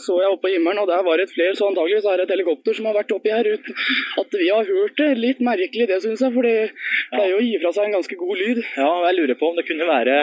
så 0.00 0.16
jeg 0.22 0.32
oppe 0.32 0.46
på 0.46 0.54
himmelen, 0.54 0.80
og 0.80 0.88
der 0.88 1.02
var 1.04 1.20
det 1.20 1.28
et 1.28 1.34
flere, 1.34 1.56
så 1.56 1.68
antageligvis 1.68 2.06
er 2.08 2.20
det 2.20 2.26
et 2.26 2.34
helikopter 2.34 2.76
som 2.76 2.88
har 2.88 2.96
vært 2.96 3.12
oppi 3.12 3.32
her 3.34 3.50
uten 3.52 3.76
at 4.22 4.38
vi 4.40 4.48
har 4.48 4.70
hørt 4.70 4.96
det. 5.00 5.10
Litt 5.20 5.42
merkelig 5.44 5.88
det, 5.90 6.00
syns 6.04 6.24
jeg, 6.24 6.32
for 6.34 6.48
det 6.48 6.72
pleier 7.12 7.36
å 7.36 7.44
gi 7.44 7.58
fra 7.60 7.74
seg 7.76 7.90
en 7.90 7.98
ganske 7.98 8.18
god 8.22 8.40
lyd. 8.40 8.64
Ja, 8.80 8.90
jeg 9.08 9.18
lurer 9.20 9.38
på 9.40 9.52
om 9.52 9.60
det 9.60 9.68
kunne 9.68 9.90
være 9.90 10.16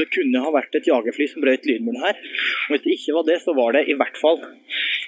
det 0.00 0.08
kunne 0.14 0.42
ha 0.42 0.52
vært 0.54 0.74
et 0.78 0.88
jagerfly 0.88 1.28
som 1.30 1.44
brøt 1.44 1.66
lydmuren 1.68 2.02
her. 2.02 2.18
Og 2.66 2.74
hvis 2.74 2.84
det 2.86 2.96
ikke 2.96 3.16
var 3.18 3.28
det, 3.30 3.38
så 3.44 3.54
var 3.56 3.76
det 3.76 3.86
i 3.86 3.96
hvert 3.98 4.18
fall 4.20 4.42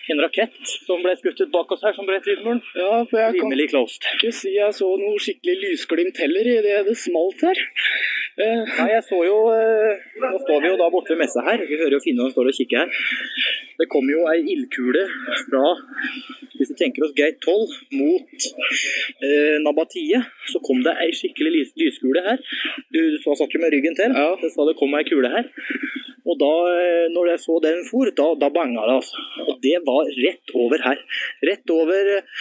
en 0.08 0.22
rakett 0.24 0.72
som 0.86 1.02
ble 1.04 1.14
skutt 1.18 1.42
ut 1.42 1.52
bak 1.52 1.72
oss 1.74 1.84
her, 1.84 1.94
som 1.96 2.06
brøt 2.08 2.28
lydmuren. 2.28 2.62
Ja, 2.78 3.02
for 3.10 3.20
jeg 3.20 3.42
kan 3.42 3.56
closed. 3.74 4.08
ikke 4.16 4.32
si 4.32 4.54
jeg 4.54 4.76
så 4.76 4.88
noe 5.00 5.20
skikkelig 5.20 5.56
lysglimt 5.64 6.20
heller 6.22 6.48
i 6.48 6.56
det 6.64 6.78
det 6.88 6.96
smalt 6.98 7.42
her. 7.44 7.60
Eh, 8.38 8.62
Nei, 8.78 8.88
jeg 8.92 9.02
så 9.02 9.18
jo 9.26 9.38
eh, 9.50 10.04
Nå 10.22 10.36
står 10.44 10.60
vi 10.62 10.68
jo 10.70 10.76
da 10.78 10.86
borte 10.92 11.10
ved 11.14 11.24
messa 11.24 11.42
her. 11.42 11.64
Vi 11.66 11.78
hører 11.80 11.96
jo 11.96 12.04
Finne 12.04 12.28
står 12.30 12.50
og 12.52 12.54
kikker 12.54 12.84
her. 12.84 13.08
Det 13.78 13.86
kom 13.90 14.06
jo 14.10 14.24
ei 14.30 14.44
ildkule 14.54 15.04
fra 15.42 15.64
Hvis 16.54 16.70
vi 16.72 16.76
tenker 16.78 17.06
oss 17.06 17.16
gate 17.18 17.38
12 17.42 17.98
mot 17.98 18.46
eh, 19.26 19.56
Nabatie, 19.64 20.22
så 20.52 20.62
kom 20.62 20.84
det 20.86 20.94
ei 21.02 21.10
skikkelig 21.14 21.52
lys, 21.54 21.74
lyskule 21.82 22.22
her. 22.24 22.40
Du, 22.94 23.00
du 23.14 23.18
så, 23.22 23.34
satt 23.38 23.54
jo 23.54 23.62
med 23.62 23.74
ryggen 23.74 23.98
til. 23.98 24.14
Ja. 24.14 24.27
Det 24.40 24.50
sa 24.52 24.66
det 24.68 24.76
kom 24.78 24.96
ei 24.98 25.06
kule 25.08 25.30
her. 25.32 25.48
Og 26.28 26.36
da 26.40 26.52
eh, 26.74 27.06
når 27.14 27.32
jeg 27.32 27.42
så 27.44 27.56
den 27.64 27.84
for, 27.88 28.10
da, 28.20 28.28
da 28.42 28.50
banga 28.52 28.84
det, 28.84 28.98
altså. 29.00 29.24
Og 29.46 29.56
det 29.64 29.78
var 29.86 30.10
rett 30.18 30.54
over 30.54 30.84
her. 30.84 31.00
Rett 31.48 31.72
over 31.72 32.12
eh, 32.18 32.38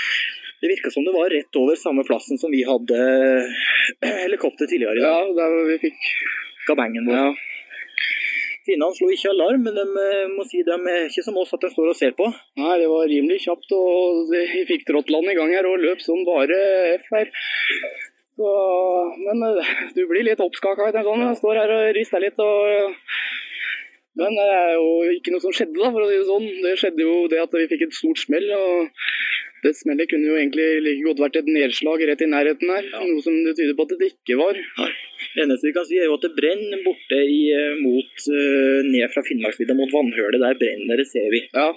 Det 0.57 0.71
virka 0.71 0.89
som 0.89 1.05
det 1.05 1.13
var 1.13 1.29
rett 1.29 1.59
over 1.59 1.77
samme 1.77 2.01
plassen 2.07 2.39
som 2.41 2.51
vi 2.51 2.63
hadde 2.67 2.97
eh, 2.97 4.15
helikopter 4.25 4.67
tidligere 4.67 4.97
i 4.99 5.05
dag. 5.05 5.29
ja, 5.29 5.35
der 5.37 5.69
vi 5.71 5.77
fikk 5.87 6.09
Gabangen 6.67 7.07
vår. 7.07 7.21
Ja. 7.21 7.29
Finnene 8.67 8.91
slo 8.97 9.07
ikke 9.13 9.31
alarm, 9.31 9.63
men 9.63 9.77
de 9.77 9.83
må 10.33 10.43
si 10.43 10.59
de 10.67 10.75
er 10.75 11.05
ikke 11.05 11.23
som 11.23 11.37
oss 11.39 11.53
at 11.55 11.61
de 11.63 11.69
står 11.71 11.93
og 11.93 11.95
ser 11.95 12.11
på. 12.17 12.25
Nei, 12.59 12.73
det 12.81 12.89
var 12.91 13.07
rimelig 13.07 13.37
kjapt, 13.45 13.71
og 13.77 14.33
vi 14.33 14.65
fikk 14.67 14.83
Trottland 14.89 15.31
i 15.31 15.37
gang 15.37 15.53
her 15.55 15.69
og 15.69 15.79
løp 15.79 16.03
som 16.03 16.25
bare 16.27 16.57
F 16.97 17.07
her. 17.15 17.31
Så, 18.37 18.49
men 19.25 19.43
eh, 19.47 19.71
du 19.97 20.03
blir 20.09 20.25
litt 20.27 20.41
oppskaka 20.43 20.91
etter 20.91 21.05
sånn. 21.07 21.25
Jeg 21.25 21.39
står 21.39 21.61
her 21.61 21.73
og 21.73 21.87
rister 21.97 22.21
litt 22.21 22.37
og 22.43 22.93
Men 24.17 24.33
det 24.33 24.45
er 24.49 24.71
jo 24.73 24.91
ikke 25.13 25.33
noe 25.33 25.43
som 25.43 25.53
skjedde, 25.53 25.77
da, 25.77 25.89
for 25.93 26.03
å 26.03 26.09
si 26.09 26.17
det 26.17 26.29
sånn. 26.29 26.47
Det 26.63 26.77
skjedde 26.81 27.05
jo 27.05 27.17
det 27.29 27.41
at 27.43 27.57
vi 27.57 27.67
fikk 27.73 27.87
et 27.87 27.97
stort 27.97 28.21
smell. 28.21 28.47
og 28.57 28.89
det 29.65 29.73
smellet 29.73 30.09
kunne 30.09 30.29
jo 30.29 30.37
egentlig 30.37 30.65
like 30.85 31.03
godt 31.05 31.21
vært 31.21 31.37
et 31.39 31.47
nedslag 31.49 32.01
rett 32.05 32.21
i 32.21 32.29
nærheten 32.29 32.69
her. 32.71 32.89
Noe 32.93 33.23
som 33.25 33.37
det 33.45 33.55
tyder 33.57 33.77
på 33.77 33.87
at 33.87 33.95
det 33.97 34.09
ikke 34.13 34.37
var. 34.37 34.57
Det 35.33 35.43
eneste 35.43 35.69
vi 35.69 35.73
kan 35.75 35.87
si 35.89 35.97
er 35.97 36.09
jo 36.09 36.17
at 36.17 36.25
det 36.25 36.35
brenner 36.37 36.83
borte 36.85 37.19
i, 37.25 37.39
eh, 37.57 37.77
mot, 37.81 38.25
eh, 38.37 38.85
ned 38.85 39.13
fra 39.13 39.25
Finnmarksvidda 39.25 39.77
mot 39.77 39.93
vannhølet. 39.93 40.41
Der 40.45 40.61
brenner 40.61 41.01
det, 41.01 41.09
ser 41.09 41.29
vi. 41.33 41.41
Ja, 41.57 41.71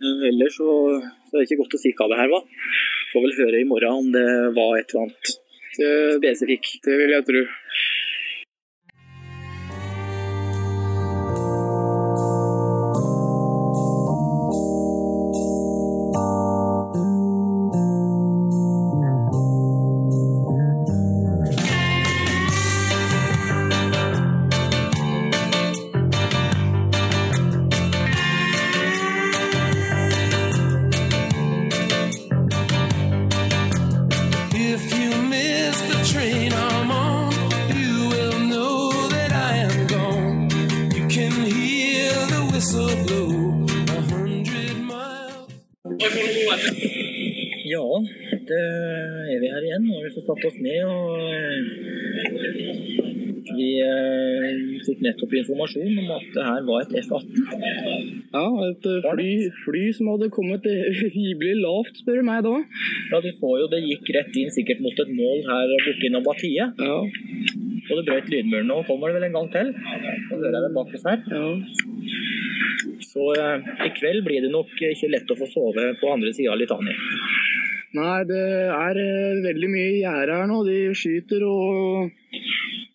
Eh, 0.00 0.28
Ellers 0.30 0.56
så, 0.56 0.66
så 1.28 1.36
er 1.36 1.42
det 1.42 1.48
ikke 1.50 1.60
godt 1.60 1.76
å 1.76 1.80
si 1.82 1.92
hva 1.96 2.08
det 2.08 2.18
her 2.22 2.30
var. 2.32 2.44
Får 3.10 3.24
vel 3.26 3.38
høre 3.40 3.60
i 3.60 3.68
morgen 3.68 4.04
om 4.04 4.10
det 4.14 4.26
var 4.56 4.76
et 4.78 4.92
eller 4.92 5.06
annet 5.06 5.32
det, 5.80 5.92
spesifikt. 6.18 6.80
det 6.86 6.98
vil 7.00 7.14
jeg 7.16 7.26
tro. 7.26 7.42
F-18. 57.00 58.20
Ja, 58.30 58.44
et 58.68 58.88
eh, 58.90 59.06
fly, 59.06 59.28
fly 59.64 59.82
som 59.96 60.10
hadde 60.12 60.30
kommet 60.34 60.66
hyggelig 61.16 61.56
lavt, 61.60 62.00
spør 62.02 62.20
du 62.20 62.26
meg 62.28 62.44
da. 62.46 62.56
Ja, 63.12 63.20
du 63.24 63.30
så 63.36 63.54
jo 63.62 63.68
det 63.72 63.82
gikk 63.86 64.10
rett 64.16 64.36
inn 64.40 64.52
sikkert 64.54 64.82
mot 64.84 65.04
et 65.04 65.12
mål 65.14 65.44
her 65.48 65.74
borte 65.86 66.06
i 66.08 66.12
Nabatiet. 66.14 66.80
Ja, 66.80 66.98
Og 67.90 67.98
det 67.98 68.06
brøt 68.06 68.28
lydmuren. 68.30 68.68
Nå 68.70 68.82
kommer 68.86 69.10
det 69.10 69.18
vel 69.18 69.28
en 69.30 69.38
gang 69.38 69.48
til. 69.54 69.72
Nå 69.74 70.38
hører 70.38 70.58
jeg 70.58 70.66
det 70.66 70.74
bak 70.76 70.94
oss 70.98 71.08
her. 71.10 71.24
ja. 71.34 71.46
Så 73.10 73.32
eh, 73.34 73.70
i 73.86 73.90
kveld 73.96 74.22
blir 74.26 74.44
det 74.44 74.52
nok 74.52 74.70
ikke 74.78 75.08
lett 75.10 75.30
å 75.32 75.38
få 75.38 75.48
sove 75.50 75.90
på 75.98 76.12
andre 76.12 76.30
sida 76.36 76.52
av 76.52 76.60
Litani. 76.60 76.94
Nei, 77.98 78.18
det 78.28 78.42
er 78.70 79.00
eh, 79.02 79.40
veldig 79.42 79.70
mye 79.72 79.88
gjerde 79.98 80.36
her 80.38 80.46
nå. 80.50 80.60
De 80.68 80.76
skyter 80.94 81.42
og, 81.48 82.12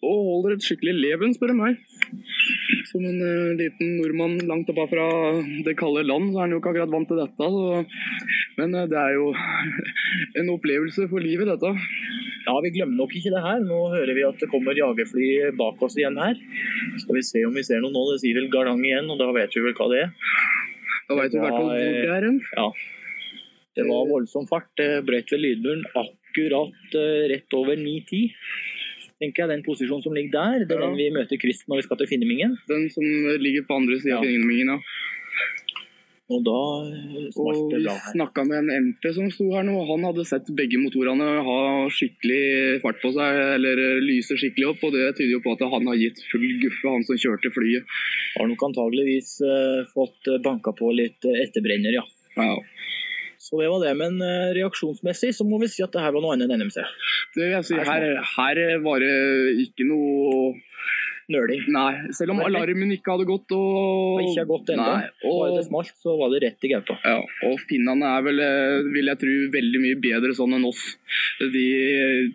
og 0.05 0.21
holder 0.29 0.55
et 0.55 0.63
skikkelig 0.67 0.95
leven, 1.01 1.35
spør 1.35 1.51
du 1.51 1.57
meg. 1.59 1.81
Som 2.89 3.05
en 3.05 3.21
uh, 3.21 3.55
liten 3.57 3.95
nordmann 3.99 4.37
langt 4.49 4.69
oppa 4.71 4.85
fra 4.91 5.05
det 5.65 5.75
kalde 5.79 6.05
land, 6.05 6.31
så 6.31 6.39
er 6.39 6.45
han 6.45 6.55
jo 6.55 6.61
ikke 6.61 6.71
akkurat 6.73 6.93
vant 6.93 7.09
til 7.09 7.21
dette. 7.21 7.49
Så. 7.55 8.29
Men 8.59 8.75
uh, 8.77 8.85
det 8.91 8.99
er 9.01 9.15
jo 9.17 9.31
en 10.41 10.51
opplevelse 10.53 11.07
for 11.11 11.23
livet, 11.23 11.49
dette. 11.49 11.73
Ja, 12.45 12.55
vi 12.61 12.73
glemmer 12.75 12.99
nok 12.99 13.15
ikke 13.17 13.33
det 13.33 13.41
her. 13.41 13.63
Nå 13.65 13.79
hører 13.95 14.13
vi 14.13 14.25
at 14.27 14.41
det 14.41 14.51
kommer 14.51 14.77
jagerfly 14.77 15.29
bak 15.57 15.81
oss 15.85 15.97
igjen 15.97 16.19
her. 16.21 16.37
Skal 17.01 17.17
vi 17.17 17.25
se 17.25 17.41
om 17.47 17.55
vi 17.57 17.65
ser 17.65 17.81
noe 17.81 17.93
nå. 17.93 18.03
Det 18.11 18.21
sier 18.21 18.37
vel 18.37 18.51
Gardang 18.53 18.83
igjen, 18.85 19.09
og 19.09 19.17
da 19.21 19.31
vet 19.33 19.55
vi 19.55 19.65
vel 19.65 19.73
hva 19.77 19.89
det 19.91 20.03
er. 20.03 20.13
Da 21.09 21.17
veit 21.17 21.33
vi 21.33 21.39
i 21.39 21.41
hvert 21.41 21.57
fall 21.57 21.71
hvor 21.71 21.97
det 22.05 22.13
er 22.13 22.29
hen. 22.29 22.39
Ja. 22.53 22.69
Det 23.75 23.83
var 23.89 24.07
voldsom 24.07 24.45
fart. 24.49 24.69
Det 24.79 25.03
brøt 25.07 25.33
ved 25.33 25.41
lydmuren 25.41 25.83
akkurat 25.97 26.95
uh, 26.95 27.25
rett 27.33 27.57
over 27.57 27.81
9-10. 27.81 28.21
Tenker 29.25 29.45
jeg 29.45 29.53
Den 29.55 29.65
posisjonen 29.65 30.05
som 30.05 30.13
ligger 30.13 30.37
der, 30.37 30.69
det 30.69 30.77
er 30.77 30.85
den 30.85 30.97
vi 30.99 31.09
møter 31.15 31.41
kryss 31.41 31.65
når 31.65 31.81
vi 31.81 31.89
skal 31.89 32.01
til 32.03 32.11
Finnemingen. 32.13 32.57
Den 32.69 32.85
som 32.93 33.05
ligger 33.41 33.65
på 33.65 33.81
andre 33.81 33.97
sida 34.03 34.21
av 34.21 34.29
Finnemingen, 34.29 34.75
ja. 34.77 35.13
Og 36.33 36.41
da 36.41 36.59
eh, 36.89 37.25
smalt 37.35 37.67
det 37.69 37.79
vi 37.83 37.85
bra 37.85 37.95
snakka 38.09 38.45
med 38.49 38.63
en 38.63 38.87
MP 38.87 39.11
som 39.13 39.27
sto 39.33 39.45
her 39.53 39.65
nå. 39.67 39.75
Han 39.91 40.07
hadde 40.07 40.25
sett 40.25 40.49
begge 40.57 40.79
motorene 40.81 41.27
ha 41.45 41.57
skikkelig 41.93 42.79
fart 42.81 42.97
på 43.03 43.11
seg, 43.13 43.41
eller 43.59 43.81
lyse 44.01 44.37
skikkelig 44.41 44.71
opp. 44.71 44.87
Og 44.87 44.95
det 44.97 45.11
tyder 45.19 45.35
jo 45.35 45.43
på 45.45 45.53
at 45.53 45.61
han 45.69 45.91
har 45.91 45.99
gitt 46.01 46.23
full 46.31 46.47
guffe, 46.63 46.87
han 46.89 47.05
som 47.05 47.19
kjørte 47.21 47.53
flyet. 47.53 47.85
Har 48.39 48.49
nok 48.49 48.65
antageligvis 48.71 49.35
eh, 49.45 49.81
fått 49.93 50.31
eh, 50.31 50.41
banka 50.45 50.73
på 50.77 50.89
litt 50.97 51.29
eh, 51.29 51.43
etterbrenner, 51.45 51.99
ja. 51.99 52.05
Ja. 52.35 52.57
Så 53.45 53.61
det 53.61 53.69
var 53.69 53.83
det. 53.83 53.93
Men 53.99 54.21
eh, 54.25 54.53
reaksjonsmessig 54.57 55.33
så 55.37 55.45
må 55.47 55.61
vi 55.61 55.69
si 55.71 55.85
at 55.85 55.93
det 55.93 56.01
her 56.01 56.15
var 56.15 56.23
noe 56.23 56.35
annet 56.35 56.49
enn 56.49 56.65
NMC. 56.65 56.79
Det 57.35 57.43
vil 57.43 57.57
jeg 57.59 57.67
si. 57.69 57.81
Her, 57.89 58.07
her 58.35 58.63
var 58.85 59.03
det 59.05 59.17
ikke 59.67 59.89
noe 59.89 60.55
Nøling. 61.25 61.63
Nei, 61.73 62.11
selv 62.13 62.35
om 62.35 62.41
alarmen 62.45 62.91
ikke 62.93 63.15
hadde 63.15 63.25
gått 63.25 63.53
og 63.55 63.63
Og 63.65 64.19
ikke 64.21 64.43
har 64.43 64.49
gått 64.51 64.67
ennå. 64.75 64.89
Og... 65.25 65.39
Bare 65.39 65.55
det 65.55 65.63
smalt, 65.65 65.95
så 65.97 66.13
var 66.19 66.29
det 66.29 66.41
rett 66.43 66.67
i 66.67 66.69
gauta. 66.69 66.97
ja, 67.01 67.15
og 67.49 67.63
finnene 67.65 68.11
er 68.11 68.27
vel, 68.27 68.41
eh, 68.45 68.89
vil 68.93 69.09
jeg 69.09 69.21
tro, 69.23 69.37
veldig 69.55 69.81
mye 69.87 69.97
bedre 70.03 70.35
sånn 70.37 70.53
enn 70.59 70.67
oss. 70.69 70.83
De 71.41 71.65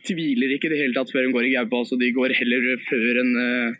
tviler 0.09 0.57
ikke 0.57 0.67
i 0.67 0.75
det 0.75 0.81
hele 0.83 0.97
tatt 0.97 1.15
før 1.15 1.23
de 1.23 1.37
går 1.37 1.47
i 1.47 1.55
gaupa, 1.55 1.85
så 1.87 2.01
de 2.01 2.11
går 2.19 2.35
heller 2.41 2.67
før 2.89 3.23
enn 3.23 3.31
en 3.45 3.71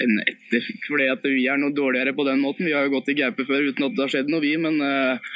enn 0.00 0.18
etter. 0.24 0.66
Fordi 0.88 1.08
at 1.12 1.24
vi 1.26 1.46
er 1.50 1.60
noe 1.60 1.74
dårligere 1.76 2.14
på 2.16 2.26
den 2.26 2.42
måten. 2.42 2.66
Vi 2.66 2.74
har 2.74 2.86
jo 2.86 2.96
gått 2.96 3.12
i 3.12 3.18
gaupe 3.18 3.46
før 3.48 3.68
uten 3.68 3.88
at 3.88 3.96
det 3.96 4.04
har 4.04 4.14
skjedd 4.14 4.32
noe, 4.32 4.42
vi. 4.44 4.54
Men 4.60 4.80
eh, 4.82 5.32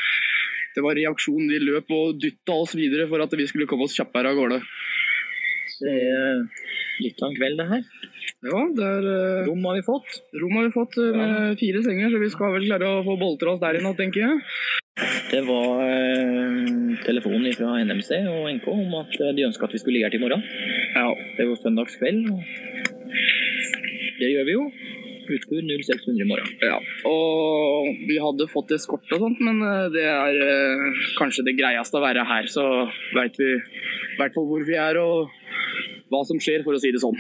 det 0.76 0.85
var 0.85 0.99
reaksjonen. 0.99 1.49
De 1.50 1.62
løp 1.64 1.92
og 1.97 2.18
dytta 2.21 2.56
oss 2.62 2.76
videre 2.76 3.09
for 3.11 3.25
at 3.25 3.33
vi 3.38 3.49
skulle 3.49 3.68
komme 3.71 3.88
oss 3.88 3.97
kjappere 3.97 4.33
av 4.33 4.38
gårde. 4.38 4.61
Det 5.76 5.92
er 5.92 6.45
litt 7.04 7.21
av 7.21 7.30
en 7.30 7.37
kveld, 7.37 7.61
det 7.61 7.68
her. 7.68 7.85
Ja, 8.47 8.62
det 8.76 8.87
er 8.87 9.06
eh, 9.11 9.47
Rom 9.49 9.64
har 9.68 9.76
vi 9.78 9.85
fått. 9.85 10.18
rom 10.40 10.56
har 10.56 10.66
vi 10.68 10.75
fått 10.75 10.97
eh, 11.00 11.16
med 11.16 11.61
fire 11.61 11.83
senger, 11.85 12.12
så 12.12 12.21
vi 12.23 12.33
skal 12.33 12.54
vel 12.54 12.66
klare 12.68 12.88
å 12.88 13.04
få 13.06 13.16
boltra 13.21 13.54
oss 13.54 13.62
der 13.62 13.78
i 13.78 13.83
natt, 13.85 13.99
tenker 14.00 14.23
jeg. 14.23 14.42
Det 15.33 15.42
var 15.45 15.83
eh, 15.85 16.61
telefonen 17.04 17.52
fra 17.56 17.76
NMC 17.85 18.21
og 18.33 18.49
NK 18.54 18.68
om 18.73 18.99
at 19.02 19.16
eh, 19.21 19.35
de 19.37 19.47
ønska 19.49 19.68
at 19.68 19.76
vi 19.76 19.83
skulle 19.83 19.99
ligge 19.99 20.09
her 20.09 20.14
til 20.14 20.23
i 20.23 20.26
morgen. 20.26 20.45
Ja. 20.97 21.09
Det 21.37 21.45
er 21.45 21.50
jo 21.50 21.59
søndagskveld. 21.61 22.30
Det 24.16 24.30
gjør 24.33 24.49
vi 24.49 24.56
jo. 24.56 24.68
Utkur 25.26 25.62
0600 25.62 26.23
i 26.23 26.28
morgen. 26.28 26.50
Ja, 26.62 26.76
og 27.09 27.88
vi 28.09 28.16
hadde 28.23 28.47
fått 28.52 28.71
eskort 28.76 29.11
og 29.16 29.23
sånt, 29.25 29.40
men 29.42 29.59
eh, 29.66 29.87
det 29.95 30.04
er 30.06 30.38
eh, 30.47 31.00
kanskje 31.18 31.45
det 31.49 31.56
greieste 31.59 31.99
å 31.99 32.04
være 32.04 32.25
her. 32.28 32.47
Så 32.52 32.62
veit 33.16 33.38
vi 33.40 33.50
i 33.56 34.18
hvert 34.21 34.37
fall 34.37 34.47
hvor 34.50 34.66
vi 34.68 34.78
er 34.78 35.00
og 35.02 35.33
hva 36.12 36.21
som 36.28 36.38
skjer, 36.42 36.62
for 36.66 36.76
å 36.76 36.83
si 36.83 36.92
det 36.95 37.02
sånn. 37.02 37.16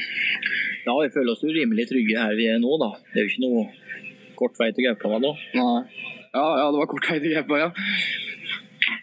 Ja, 0.86 0.94
vi 1.02 1.10
føler 1.10 1.32
oss 1.34 1.42
jo 1.42 1.50
rimelig 1.50 1.88
trygge 1.90 2.20
her 2.22 2.36
vi 2.38 2.46
er 2.52 2.60
nå, 2.62 2.76
da. 2.78 2.92
Det 3.10 3.18
er 3.18 3.26
jo 3.26 3.32
ikke 3.32 3.46
noe 3.48 3.64
kort 4.38 4.58
vei 4.60 4.68
til 4.76 4.86
Gaupava 4.86 5.18
nå. 5.22 5.32
Nei. 5.56 5.80
Ja, 6.36 6.46
ja, 6.60 6.66
det 6.70 6.78
var 6.78 6.88
kort 6.92 7.08
vei 7.10 7.18
til 7.24 7.34
Gaupa, 7.34 7.58
ja. 7.64 7.70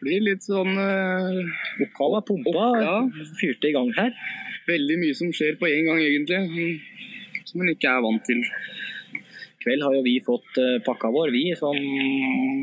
Blir 0.03 0.23
litt 0.23 0.43
sånn 0.45 0.71
eh, 0.79 1.83
Oppkalla 1.83 2.21
pumpa 2.27 2.69
Ja. 2.79 2.95
fyrte 3.39 3.67
i 3.69 3.75
gang 3.75 3.91
her. 3.97 4.15
Veldig 4.67 4.95
mye 5.01 5.15
som 5.17 5.31
skjer 5.35 5.57
på 5.59 5.67
en 5.67 5.89
gang, 5.89 5.99
egentlig. 5.99 6.79
Som- 7.45 7.61
hun 7.61 7.69
ikke 7.73 7.89
er 7.91 8.01
vant 8.05 8.23
til. 8.25 8.41
I 8.43 9.63
kveld 9.63 9.83
har 9.85 9.93
jo 9.95 10.03
vi 10.03 10.17
fått 10.25 10.57
eh, 10.59 10.79
pakka 10.83 11.11
vår, 11.13 11.31
vi 11.31 11.55
som 11.55 11.75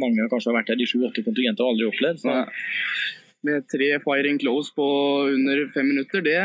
mange 0.03 0.29
kanskje 0.29 0.51
har 0.53 0.59
vært 0.61 0.69
her 0.75 0.81
i 0.83 0.89
sju-åtte 0.91 1.25
kontingenter 1.25 1.65
og 1.65 1.73
aldri 1.75 1.89
opplevd. 1.91 2.19
Så 2.25 2.35
Med 3.43 3.65
tre 3.73 3.87
firing 4.05 4.37
close 4.39 4.69
på 4.77 4.85
under 5.33 5.63
fem 5.73 5.87
minutter, 5.89 6.21
det, 6.21 6.37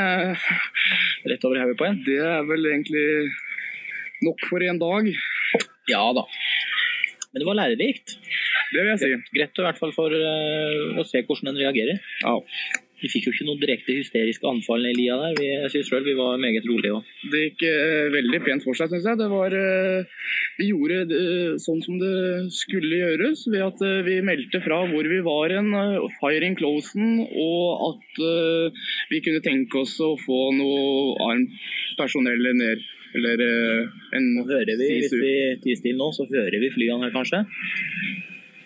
rett 1.28 1.44
over 1.44 1.60
hodet 1.60 1.76
på 1.78 1.86
en. 1.90 1.98
det 2.06 2.22
er 2.24 2.46
vel 2.48 2.64
egentlig 2.72 3.28
nok 4.24 4.40
for 4.48 4.64
en 4.64 4.80
dag. 4.80 5.10
Ja 5.92 6.06
da. 6.16 6.24
Men 7.34 7.42
det 7.44 7.48
var 7.50 7.58
lærerikt. 7.60 8.16
Det 8.72 8.80
vil 8.80 8.94
jeg 8.94 9.00
si. 9.04 9.10
Greit 9.36 9.60
i 9.60 9.66
hvert 9.68 9.78
fall 9.78 9.92
for 9.92 10.08
eh, 10.16 10.96
å 10.96 11.04
se 11.04 11.20
hvordan 11.28 11.52
den 11.52 11.60
reagerer. 11.66 12.00
Ja. 12.24 12.40
Vi 13.02 13.10
fikk 13.12 13.28
jo 13.28 13.34
ikke 13.34 13.48
noe 13.50 13.60
direkte 13.60 13.96
hysteriske 13.98 14.48
anfall 14.48 14.86
i 14.88 14.94
lia 14.96 15.18
der. 15.20 15.36
Vi, 15.40 15.50
jeg 15.52 15.72
synes 15.74 15.90
selv 15.92 16.08
vi 16.08 16.16
var 16.18 16.40
meget 16.42 16.68
rolige. 16.70 16.96
òg. 16.96 17.14
Det 17.32 17.42
gikk 17.44 17.66
eh, 17.68 18.08
veldig 18.14 18.42
pent 18.46 18.66
for 18.66 18.78
seg, 18.78 18.92
syns 18.94 19.08
jeg. 19.10 19.20
Det 19.20 19.30
var, 19.32 19.56
eh, 19.60 20.30
vi 20.60 20.70
gjorde 20.72 21.02
det 21.12 21.24
sånn 21.64 21.82
som 21.84 22.00
det 22.00 22.16
skulle 22.56 23.02
gjøres, 23.02 23.46
ved 23.52 23.66
at 23.68 23.84
eh, 23.86 24.02
vi 24.08 24.20
meldte 24.26 24.64
fra 24.64 24.82
hvor 24.90 25.10
vi 25.12 25.20
var 25.26 25.56
en, 25.58 25.72
uh, 25.76 26.08
firing 26.22 26.56
closen, 26.60 27.20
og 27.26 27.90
at 27.92 28.22
eh, 28.32 28.86
vi 29.12 29.22
kunne 29.26 29.44
tenke 29.46 29.84
oss 29.84 29.98
å 30.04 30.14
få 30.22 30.42
noe 30.56 31.18
annet 31.28 31.66
personell 32.00 32.54
ned. 32.56 32.86
Eller 33.16 33.44
eh, 33.44 34.00
en 34.18 34.32
nå 34.36 34.44
hører 34.48 34.76
vi, 34.80 34.88
hvis 35.00 35.14
vi 35.16 35.36
tier 35.64 35.80
stille 35.80 36.00
nå, 36.00 36.12
så 36.16 36.28
hører 36.32 36.60
vi 36.64 36.72
flyene 36.74 37.08
her 37.08 37.16
kanskje. 37.16 37.46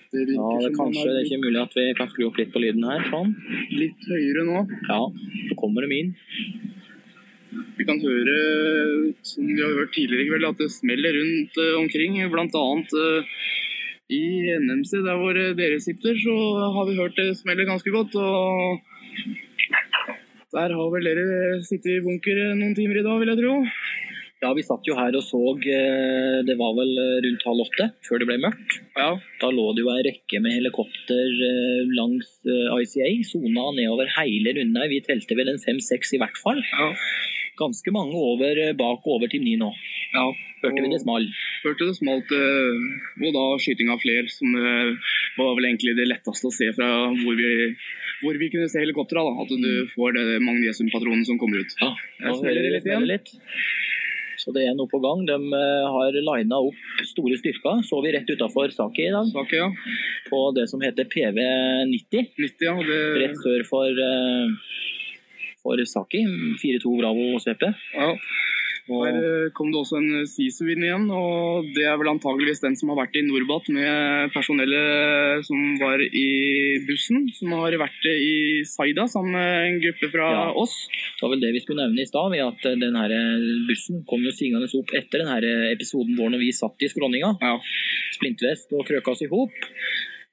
Det 0.10 0.24
Ja, 0.34 0.46
det 0.66 0.74
kanskje 0.74 1.06
det 1.06 1.20
er 1.20 1.26
ikke 1.28 1.44
mulig 1.44 1.60
at 1.62 1.76
vi 1.78 1.84
kan 1.94 2.08
skru 2.10 2.24
opp 2.26 2.38
litt 2.40 2.50
på 2.54 2.62
lyden 2.64 2.86
her. 2.90 3.04
Sånn. 3.12 3.36
litt 3.78 4.08
høyere 4.10 4.46
nå. 4.48 4.64
Ja, 4.88 5.02
så 5.50 5.58
kommer 5.60 5.86
de 5.86 6.00
inn. 6.02 6.16
Vi 7.78 7.86
kan 7.86 8.02
høre, 8.02 8.38
som 9.26 9.46
vi 9.46 9.60
har 9.62 9.76
hørt 9.78 9.94
tidligere 9.94 10.26
i 10.26 10.30
kveld, 10.32 10.48
at 10.50 10.64
det 10.64 10.72
smeller 10.74 11.14
rundt 11.14 11.62
eh, 11.62 11.78
omkring. 11.78 12.18
Blant 12.34 12.58
annet 12.58 12.96
eh, 12.98 13.38
i 14.18 14.24
NMC, 14.66 14.96
der 15.06 15.22
hvor 15.22 15.38
eh, 15.38 15.54
dere 15.58 15.78
sitter, 15.82 16.18
så 16.18 16.36
har 16.74 16.90
vi 16.90 16.98
hørt 16.98 17.18
det 17.18 17.38
smeller 17.38 17.70
ganske 17.70 17.94
godt. 17.94 18.18
Og 18.18 18.82
der 20.58 20.74
har 20.74 20.94
vel 20.96 21.06
dere 21.06 21.62
sittet 21.70 22.00
i 22.00 22.04
bunker 22.06 22.42
noen 22.58 22.74
timer 22.78 22.98
i 22.98 23.06
dag, 23.06 23.22
vil 23.22 23.34
jeg 23.36 23.42
tro. 23.44 23.56
Ja, 24.40 24.54
vi 24.56 24.64
satt 24.64 24.88
jo 24.88 24.96
her 24.96 25.12
og 25.20 25.24
så 25.28 25.40
eh, 25.68 26.40
Det 26.48 26.56
var 26.60 26.76
vel 26.78 26.94
eh, 26.96 27.16
rundt 27.26 27.44
halv 27.44 27.64
åtte, 27.66 27.90
før 28.08 28.22
det 28.22 28.28
ble 28.30 28.38
mørkt. 28.46 28.78
Ja, 28.96 29.10
Da 29.42 29.50
lå 29.52 29.66
det 29.76 29.84
jo 29.84 29.92
ei 29.92 30.04
rekke 30.08 30.40
med 30.44 30.56
helikopter 30.56 31.34
eh, 31.50 31.90
langs 31.98 32.30
ICA, 32.48 33.10
sona 33.28 33.66
nedover 33.76 34.08
hele 34.16 34.56
Rundøy. 34.56 34.86
Vi 34.94 35.02
telte 35.04 35.36
vel 35.36 35.52
en 35.52 35.60
fem-seks 35.60 36.16
i 36.16 36.22
hvert 36.24 36.40
fall. 36.40 36.64
ja, 36.72 36.94
Ganske 37.60 37.92
mange 37.92 38.16
over 38.16 38.56
bak 38.80 39.04
og 39.04 39.18
over 39.18 39.28
til 39.28 39.44
ni 39.44 39.58
nå. 39.60 39.74
ja. 40.16 40.30
Hørte 40.60 40.82
vi 40.84 40.90
det 40.92 40.98
small? 41.00 41.24
Hørte 41.64 41.86
det 41.88 41.94
smalt, 41.96 42.32
og 42.36 43.30
da 43.32 43.44
skyting 43.64 43.88
av 43.94 44.02
fler, 44.04 44.26
som 44.28 44.52
var 45.38 45.54
vel 45.56 45.70
egentlig 45.70 45.94
det 45.96 46.10
letteste 46.10 46.50
å 46.50 46.52
se 46.52 46.68
fra 46.76 46.90
hvor 47.16 47.38
vi, 47.40 47.70
hvor 48.20 48.36
vi 48.42 48.50
kunne 48.52 48.68
se 48.68 48.82
helikoptera. 48.84 49.24
At 49.40 49.54
du 49.56 49.88
får 49.94 50.18
det 50.18 50.26
magnesiumpatronen 50.44 51.24
som 51.28 51.40
kommer 51.40 51.64
ut. 51.64 51.78
Ja, 51.80 51.94
da 52.26 52.36
hører 52.36 52.60
det 52.60 52.66
vi 52.66 52.74
litt 52.76 52.92
igjen. 52.92 53.08
Så 54.40 54.54
det 54.56 54.66
er 54.68 54.76
noe 54.78 54.90
på 54.90 55.02
gang. 55.04 55.26
De 55.28 55.36
eh, 55.36 55.88
har 55.96 56.16
lina 56.16 56.62
opp 56.70 57.06
store 57.08 57.38
styrker. 57.40 57.84
Så 57.88 58.02
vi 58.06 58.14
rett 58.16 58.30
utafor 58.30 58.72
Saki 58.76 59.10
i 59.10 59.14
dag, 59.14 59.32
Sake, 59.34 59.60
ja. 59.60 59.70
på 60.30 60.44
det 60.58 60.68
som 60.72 60.84
heter 60.84 61.10
PV90. 61.12 62.32
90, 62.40 62.68
ja. 62.70 62.76
Det, 62.90 63.00
Rett 63.24 63.42
sør 63.44 63.66
for, 63.68 64.04
eh, 64.06 64.54
for 65.64 65.84
Saki. 65.94 66.24
4-2 66.64 66.96
Bravo 67.02 67.34
CP. 67.44 67.68
ja. 67.98 68.14
Her 68.90 69.18
eh, 69.22 69.52
kom 69.56 69.70
det 69.72 69.80
også 69.80 70.00
en 70.00 70.26
SISU 70.28 70.66
inn 70.74 70.84
igjen, 70.84 71.06
og 71.14 71.68
det 71.76 71.86
er 71.86 71.98
vel 72.02 72.10
antageligvis 72.12 72.64
den 72.64 72.76
som 72.80 72.90
har 72.92 73.00
vært 73.04 73.16
i 73.20 73.24
Norbat 73.28 73.70
med 73.76 74.34
personellet 74.34 75.46
som 75.48 75.78
var 75.80 76.02
i 76.02 76.26
bussen, 76.88 77.28
som 77.38 77.54
har 77.60 77.78
vært 77.80 78.10
i 78.10 78.66
Saida 78.68 79.06
sammen 79.12 79.38
med 79.38 79.68
en 79.70 79.80
gruppe 79.86 80.12
fra 80.12 80.30
Ja. 80.34 80.46
oss. 80.54 80.76
det 80.90 81.22
var 81.22 81.34
vel 81.36 81.44
det 81.46 81.54
vi 81.54 81.64
skulle 81.64 81.86
nevne 81.86 82.02
i 82.02 82.10
stad, 82.10 82.32
ved 82.34 82.44
at 82.46 82.62
denne 82.66 82.90
den 82.90 82.96
her 82.98 83.12
bussen 83.70 84.04
kom 84.10 84.24
jo 84.26 84.32
svingende 84.34 84.70
opp 84.80 84.94
etter 84.98 85.22
den 85.22 85.30
her 85.30 85.46
episoden 85.74 86.18
vår 86.18 86.32
når 86.34 86.40
vi 86.42 86.52
satt 86.52 86.82
i 86.82 86.90
skråninga. 86.90 87.36
Ja. 87.42 87.60
Splintvest 88.18 88.74
og 88.74 88.88
krøka 88.88 89.14
oss 89.14 89.22
i 89.22 89.30
hop. 89.32 89.54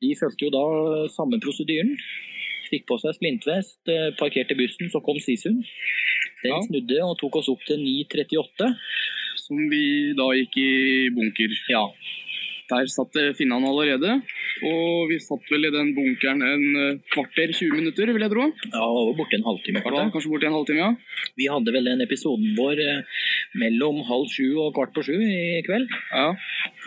De 0.00 0.14
fulgte 0.18 0.48
jo 0.48 0.52
da 0.52 1.08
samme 1.12 1.40
prosedyren. 1.40 1.96
Fikk 2.66 2.86
på 2.88 2.98
seg 2.98 3.14
splintvest, 3.14 3.78
eh, 3.88 4.10
parkerte 4.18 4.56
bussen, 4.58 4.90
så 4.90 5.00
kom 5.04 5.18
Sisund. 5.22 5.62
Den 6.44 6.62
snudde 6.68 7.00
og 7.06 7.16
tok 7.20 7.40
oss 7.40 7.50
opp 7.52 7.64
til 7.68 7.80
9.38. 7.82 8.70
Som 9.46 9.66
vi 9.70 10.12
da 10.18 10.30
gikk 10.34 10.56
i 10.58 10.70
bunker. 11.14 11.52
Ja. 11.72 11.84
Der 12.66 12.88
satt 12.90 13.14
finnene 13.38 13.68
allerede, 13.70 14.16
og 14.66 15.06
vi 15.06 15.20
satt 15.22 15.44
vel 15.52 15.68
i 15.68 15.70
den 15.70 15.92
bunkeren 15.94 16.40
en 16.42 16.64
eh, 16.80 16.96
kvarter, 17.14 17.52
20 17.54 17.76
minutter, 17.78 18.10
vil 18.10 18.24
jeg 18.24 18.32
tro. 18.32 18.46
ja, 18.72 18.80
var 18.82 19.12
borte 19.20 19.38
en 19.38 19.46
halvtime. 19.46 19.84
Ja, 19.84 20.08
kanskje 20.10 20.32
borti 20.32 20.48
en 20.48 20.56
halvtime, 20.56 20.80
ja. 20.82 21.28
Vi 21.38 21.46
hadde 21.52 21.74
vel 21.76 21.86
den 21.86 22.02
episoden 22.02 22.56
vår 22.58 22.82
eh, 22.82 23.22
mellom 23.62 24.00
halv 24.08 24.26
sju 24.34 24.48
og 24.64 24.74
kvart 24.74 24.96
på 24.96 25.06
sju 25.06 25.14
i 25.14 25.62
kveld. 25.68 25.94
ja. 26.10 26.32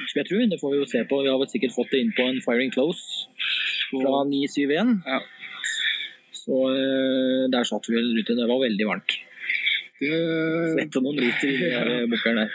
Skal 0.10 0.26
jeg 0.26 0.28
tro. 0.34 0.42
Det 0.52 0.60
får 0.60 0.74
vi 0.74 0.82
jo 0.82 0.90
se 0.92 1.06
på. 1.08 1.22
Vi 1.24 1.32
har 1.32 1.40
vel 1.40 1.52
sikkert 1.52 1.76
fått 1.76 1.96
det 1.96 2.04
inn 2.04 2.12
på 2.18 2.28
en 2.28 2.44
Firing 2.44 2.76
Close 2.76 3.32
fra 3.94 4.24
971. 4.28 4.94
Ja. 5.08 5.24
Så 6.44 6.60
eh, 6.76 7.48
der 7.56 7.68
satt 7.72 7.88
vi 7.88 7.96
vel 7.96 8.12
ute. 8.20 8.36
Det 8.36 8.52
var 8.52 8.66
veldig 8.68 8.92
varmt. 8.92 9.16
Det 10.00 10.20
Svette 10.76 11.02
noen 11.04 11.20
liter 11.20 11.50
i 11.52 11.58
den 11.60 12.14
der 12.14 12.38
der. 12.44 12.54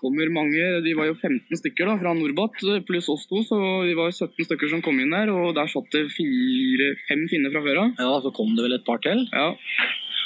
kommer 0.00 0.30
mange, 0.32 0.80
de 0.84 0.92
var 0.96 1.10
jo 1.10 1.16
15 1.18 1.58
stykker 1.60 1.90
da, 1.90 1.96
fra 2.00 2.14
Norbat, 2.16 2.62
pluss 2.88 3.10
oss 3.12 3.26
to, 3.28 3.42
så 3.44 3.58
vi 3.84 3.92
var 3.98 4.08
17 4.14 4.46
stykker 4.46 4.70
som 4.72 4.80
kom 4.84 5.00
inn 5.02 5.12
der, 5.12 5.28
og 5.28 5.52
der 5.58 5.68
satt 5.68 5.90
det 5.92 6.06
fire, 6.14 6.94
fem 7.08 7.26
finner 7.28 7.52
fra 7.52 7.64
før 7.66 7.82
av. 7.82 7.98
Ja, 8.00 8.14
så 8.24 8.32
kom 8.32 8.54
det 8.56 8.64
vel 8.64 8.78
et 8.78 8.86
par 8.86 9.02
til. 9.04 9.26
Ja, 9.34 9.50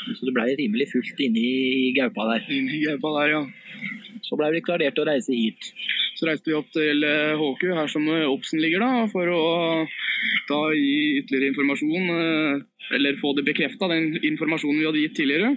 Så 0.04 0.28
det 0.28 0.34
blei 0.36 0.52
rimelig 0.60 0.90
fullt 0.92 1.20
inne 1.24 1.40
i 1.40 1.92
gaupa 1.96 2.28
der. 2.28 2.46
Inne 2.52 2.76
i 2.76 2.84
gaupa 2.84 3.16
der, 3.18 3.34
ja. 3.34 4.13
Så 4.24 4.38
blei 4.40 4.50
vi 4.54 4.62
klarert 4.64 4.96
til 4.96 5.04
å 5.04 5.08
reise 5.10 5.36
hit. 5.36 5.70
Så 6.16 6.28
reiste 6.28 6.48
vi 6.50 6.56
opp 6.56 6.70
til 6.72 7.04
eh, 7.04 7.34
HQ, 7.36 7.64
her 7.76 7.90
som 7.90 8.06
eh, 8.08 8.24
Obsen 8.30 8.62
ligger 8.62 8.80
da, 8.84 9.04
for 9.12 9.28
å 9.28 9.42
da 10.48 10.60
gi 10.76 11.20
ytterligere 11.20 11.52
informasjon, 11.52 12.08
eh, 12.14 12.94
eller 12.96 13.20
få 13.20 13.34
det 13.36 13.44
bekreftet, 13.48 13.84
den 13.90 14.16
informasjonen 14.32 14.80
vi 14.80 14.88
hadde 14.88 15.02
gitt 15.04 15.16
tidligere. 15.18 15.52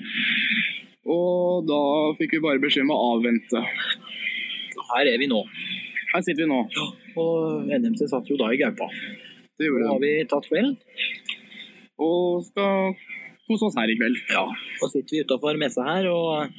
Og 1.08 1.68
da 1.70 1.82
fikk 2.20 2.36
vi 2.36 2.44
bare 2.44 2.64
beskjed 2.64 2.84
om 2.88 2.96
å 2.96 3.02
avvente. 3.14 3.64
Her 4.92 5.12
er 5.14 5.22
vi 5.22 5.30
nå. 5.32 5.40
Her 6.14 6.24
sitter 6.26 6.44
vi 6.44 6.52
nå. 6.52 6.60
Og 7.20 7.72
NMC 7.72 8.04
satt 8.10 8.28
jo 8.32 8.40
da 8.40 8.52
i 8.52 8.60
gaupa. 8.60 8.90
Det 9.58 9.70
gjorde 9.70 9.86
Nå 9.86 9.94
gjorde 9.94 9.94
har 9.94 10.04
vi. 10.04 10.12
vi 10.20 10.28
tatt 10.32 10.50
kvelden. 10.52 10.76
Og 12.04 12.44
skal 12.50 12.98
kose 13.48 13.68
oss 13.70 13.78
her 13.80 13.92
i 13.92 13.98
kveld. 14.00 14.20
Ja. 14.34 14.44
Så 14.82 14.92
sitter 14.92 15.18
vi 15.18 15.24
utafor 15.26 15.60
messa 15.60 15.86
her, 15.88 16.10
og 16.12 16.52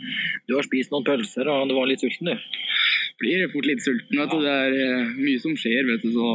du 0.49 0.57
har 0.57 0.67
spist 0.67 0.95
noen 0.95 1.07
pølser, 1.07 1.51
og 1.53 1.69
du 1.71 1.77
var 1.77 1.89
litt 1.91 2.03
sulten, 2.05 2.33
du. 2.33 2.59
Blir 3.21 3.49
fort 3.53 3.69
litt 3.69 3.85
sulten, 3.85 4.15
vet 4.21 4.33
du. 4.33 4.41
Det 4.45 4.55
er 4.55 4.77
eh, 4.79 5.15
mye 5.19 5.43
som 5.43 5.57
skjer, 5.59 5.87
vet 5.89 6.05
du, 6.07 6.13
så 6.15 6.29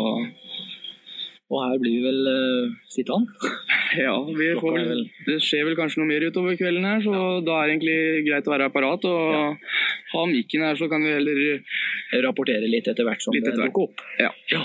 Og 1.54 1.60
her 1.62 1.78
blir 1.78 2.00
vi 2.00 2.06
vel 2.08 2.22
uh, 2.26 2.76
sittende. 2.90 3.52
Ja, 3.94 4.16
vi 4.26 4.48
får 4.58 4.80
det 5.28 5.36
skjer 5.46 5.68
vel 5.68 5.76
kanskje 5.78 6.02
noe 6.02 6.10
mer 6.10 6.24
utover 6.26 6.56
kvelden 6.58 6.88
her, 6.88 7.04
så 7.06 7.44
da 7.46 7.60
er 7.60 7.68
det 7.68 7.76
egentlig 7.76 8.24
greit 8.26 8.48
å 8.50 8.54
være 8.56 8.70
apparat 8.72 9.06
og 9.06 9.68
ha 10.16 10.24
mikken 10.32 10.66
her, 10.66 10.80
så 10.80 10.90
kan 10.90 11.06
vi 11.06 11.14
heller 11.14 11.44
Rapportere 12.24 12.70
litt 12.70 12.90
etter 12.90 13.06
hvert 13.06 13.22
som 13.22 13.34
det 13.38 13.54
dukker 13.54 13.86
opp. 13.86 14.02
Ja. 14.22 14.32
ja. 14.50 14.64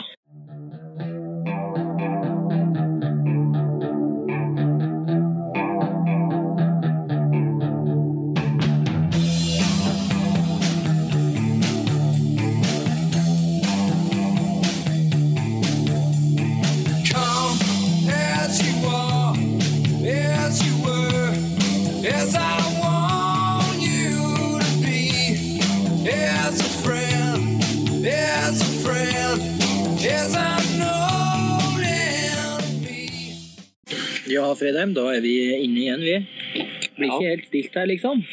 Fredheim, 34.59 34.95
da 34.97 35.07
er 35.15 35.23
vi 35.25 35.35
inne 35.63 35.85
igjen, 35.85 36.03
vi. 36.05 36.67
Blir 36.99 37.13
ikke 37.13 37.31
helt 37.31 37.47
stilt 37.51 37.79
her, 37.79 37.87
liksom. 37.91 38.25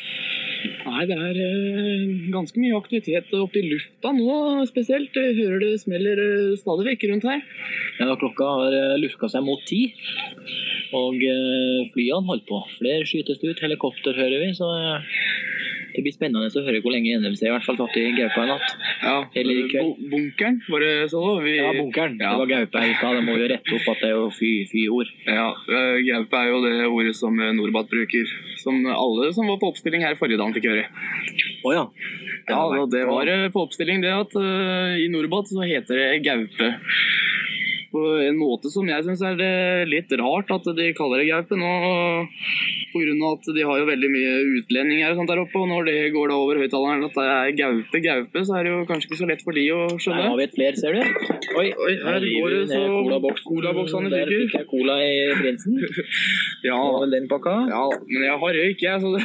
Nei, 0.86 1.04
det 1.10 1.16
er 1.18 1.38
eh, 1.42 2.04
ganske 2.34 2.62
mye 2.62 2.78
aktivitet 2.78 3.32
oppe 3.38 3.60
i 3.62 3.66
lufta 3.70 4.12
nå 4.16 4.66
spesielt. 4.70 5.18
Jeg 5.18 5.36
hører 5.40 5.62
det 5.64 5.82
smeller 5.82 6.22
eh, 6.22 6.56
stadig 6.62 6.88
vekk 6.90 7.08
rundt 7.12 7.28
her. 7.30 7.44
Ja, 8.00 8.16
klokka 8.22 8.50
har 8.60 8.78
eh, 8.78 9.18
seg 9.34 9.46
mot 9.46 9.62
ti, 9.70 9.82
og 10.96 11.22
eh, 11.22 11.86
flyene 11.94 12.26
holder 12.30 12.48
på. 12.50 12.62
Flere 12.80 13.06
skytes 13.10 13.42
ut, 13.44 13.62
helikopter 13.62 14.18
hører 14.18 14.46
vi, 14.46 14.52
så 14.58 14.70
eh, 14.78 15.16
det 15.96 16.04
blir 16.04 16.14
spennende 16.16 16.50
å 16.52 16.64
høre 16.66 16.82
hvor 16.84 16.92
lenge 16.94 17.16
NMC 17.22 17.46
i 17.48 17.52
hvert 17.54 17.66
fall 17.66 17.78
satt 17.80 17.96
i 17.98 18.06
gaupa 18.18 18.44
i 18.44 18.50
natt. 18.52 18.74
Ja, 19.02 19.16
Eller. 19.42 19.70
Bunkeren, 20.12 20.60
var 20.70 20.84
det 20.84 20.92
sånn? 21.14 21.40
Vi, 21.46 21.56
Ja, 21.58 21.72
bunkeren. 21.78 22.18
Ja. 22.20 22.34
Det 22.36 22.42
var 22.44 22.52
gaupe 22.52 22.82
her 22.84 22.92
i 22.92 22.98
stad. 23.00 23.16
Det 23.16 23.24
må 23.28 23.38
jo 23.40 23.48
rette 23.52 23.78
opp 23.80 23.88
at 23.96 24.04
det 24.04 24.10
er 24.12 24.16
jo 24.18 24.28
fy- 24.36 24.66
fy-ord. 24.72 25.10
Ja, 25.30 25.48
eh, 25.72 25.98
gaupe 26.10 26.42
er 26.42 26.52
jo 26.52 26.62
det 26.66 26.76
ordet 26.90 27.16
som 27.16 27.40
eh, 27.40 27.54
Norbat 27.56 27.90
bruker. 27.90 28.28
Som 28.62 28.84
alle 28.92 29.32
som 29.34 29.48
var 29.48 29.58
på 29.62 29.72
oppstilling 29.72 30.04
her 30.04 30.20
forrige 30.20 30.42
dag 30.42 30.54
fikk 30.56 30.70
høre. 30.72 30.86
Å 31.66 31.74
ja. 31.74 31.86
Ja, 32.46 32.60
og 32.62 32.92
det 32.94 33.06
var 33.10 33.26
eh, 33.32 33.48
på 33.50 33.64
oppstilling 33.66 34.04
det 34.04 34.12
at 34.14 34.36
uh, 34.38 34.94
i 35.02 35.08
Norbat 35.10 35.48
så 35.50 35.64
heter 35.66 35.98
det 35.98 36.24
gaupe. 36.28 36.68
På 37.96 38.02
en 38.20 38.36
måte 38.36 38.68
som 38.74 38.88
jeg 38.92 39.06
syns 39.06 39.22
er 39.24 39.86
litt 39.88 40.12
rart 40.20 40.50
at 40.52 40.66
de 40.76 40.90
kaller 40.98 41.22
det 41.24 41.30
gaupe 41.32 41.56
nå. 41.56 41.70
Av 42.96 43.34
at 43.36 43.48
de 43.56 43.64
har 43.68 43.78
jo 43.82 43.86
veldig 43.88 44.10
mye 44.12 44.34
utlendinger 44.60 45.12
og 45.14 45.18
sånt 45.20 45.32
der 45.32 45.40
oppe, 45.42 45.60
og 45.60 45.68
når 45.72 45.88
det 45.88 45.96
går 46.16 46.30
da 46.32 46.36
over 46.40 46.60
høyttaleren 46.62 47.04
at 47.08 47.16
det 47.16 47.26
er 47.32 47.56
gaupe, 47.60 48.02
gaupe, 48.04 48.44
så 48.48 48.56
er 48.60 48.68
det 48.68 48.72
jo 48.74 48.86
kanskje 48.90 49.10
ikke 49.10 49.20
så 49.20 49.28
lett 49.30 49.44
for 49.46 49.56
de 49.58 49.64
å 49.76 49.80
Der 49.92 50.00
skjønne. 50.04 50.26
har 50.30 50.38
vi 50.40 50.46
et 50.48 50.56
fler, 50.56 50.78
ser 50.80 50.96
du. 50.96 51.02
Oi, 51.60 51.66
Oi, 51.86 51.94
her 52.04 52.26
går 52.28 52.56
det 52.56 52.62
så 52.72 52.82
colaboksene 53.06 54.12
Der 54.14 54.32
fikk 54.32 54.56
jeg 54.60 54.68
cola 54.72 54.96
i 55.04 55.14
prinsen. 55.42 55.80
Ja, 56.66 56.76
Det 56.76 56.92
var 56.96 57.02
vel 57.06 57.16
den 57.16 57.28
pakka. 57.30 57.56
ja, 57.70 57.84
men 58.10 58.24
jeg 58.26 58.38
har 58.42 58.56
røyk, 58.60 58.82
jeg, 58.82 59.02
så 59.04 59.12
det 59.14 59.24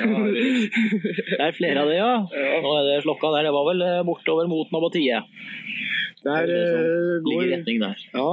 Det 1.31 1.41
er 1.47 1.57
flere 1.57 1.83
av 1.85 1.89
det, 1.91 1.99
ja. 2.03 2.13
Nå 2.61 2.75
er 2.77 2.89
det 2.91 3.03
slokka 3.07 3.31
der. 3.37 3.49
Det 3.49 3.55
var 3.57 3.69
vel 3.71 3.83
eh, 3.87 4.03
bortover 4.07 4.51
mot 4.51 4.71
Nabotie. 4.75 5.23
Der 6.27 6.43
er 6.43 6.51
det 6.51 6.61
eh, 6.69 7.23
ligger 7.25 7.55
retning 7.57 7.81
der. 7.81 8.03
Ja, 8.13 8.27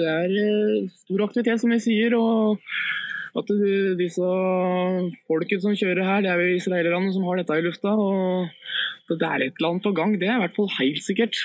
det 0.00 0.08
er 0.08 0.32
eh, 0.40 0.88
stor 1.04 1.26
aktivitet, 1.26 1.60
som 1.62 1.74
vi 1.74 1.80
sier. 1.82 2.16
Og 2.18 2.58
At 3.38 3.50
disse 4.00 4.30
folket 5.30 5.62
som 5.62 5.76
kjører 5.78 6.02
her, 6.02 6.24
det 6.24 6.32
er 6.32 6.40
jo 6.42 6.56
israelerne 6.58 7.12
som 7.14 7.28
har 7.28 7.38
dette 7.38 7.60
i 7.60 7.62
lufta. 7.62 7.92
og 7.94 8.50
Det 9.12 9.28
er 9.28 9.46
et 9.46 9.62
annet 9.62 9.86
på 9.86 9.94
gang, 9.94 10.16
det 10.18 10.26
er 10.26 10.40
i 10.40 10.42
hvert 10.46 10.58
fall 10.58 10.72
helt 10.80 11.04
sikkert. 11.04 11.38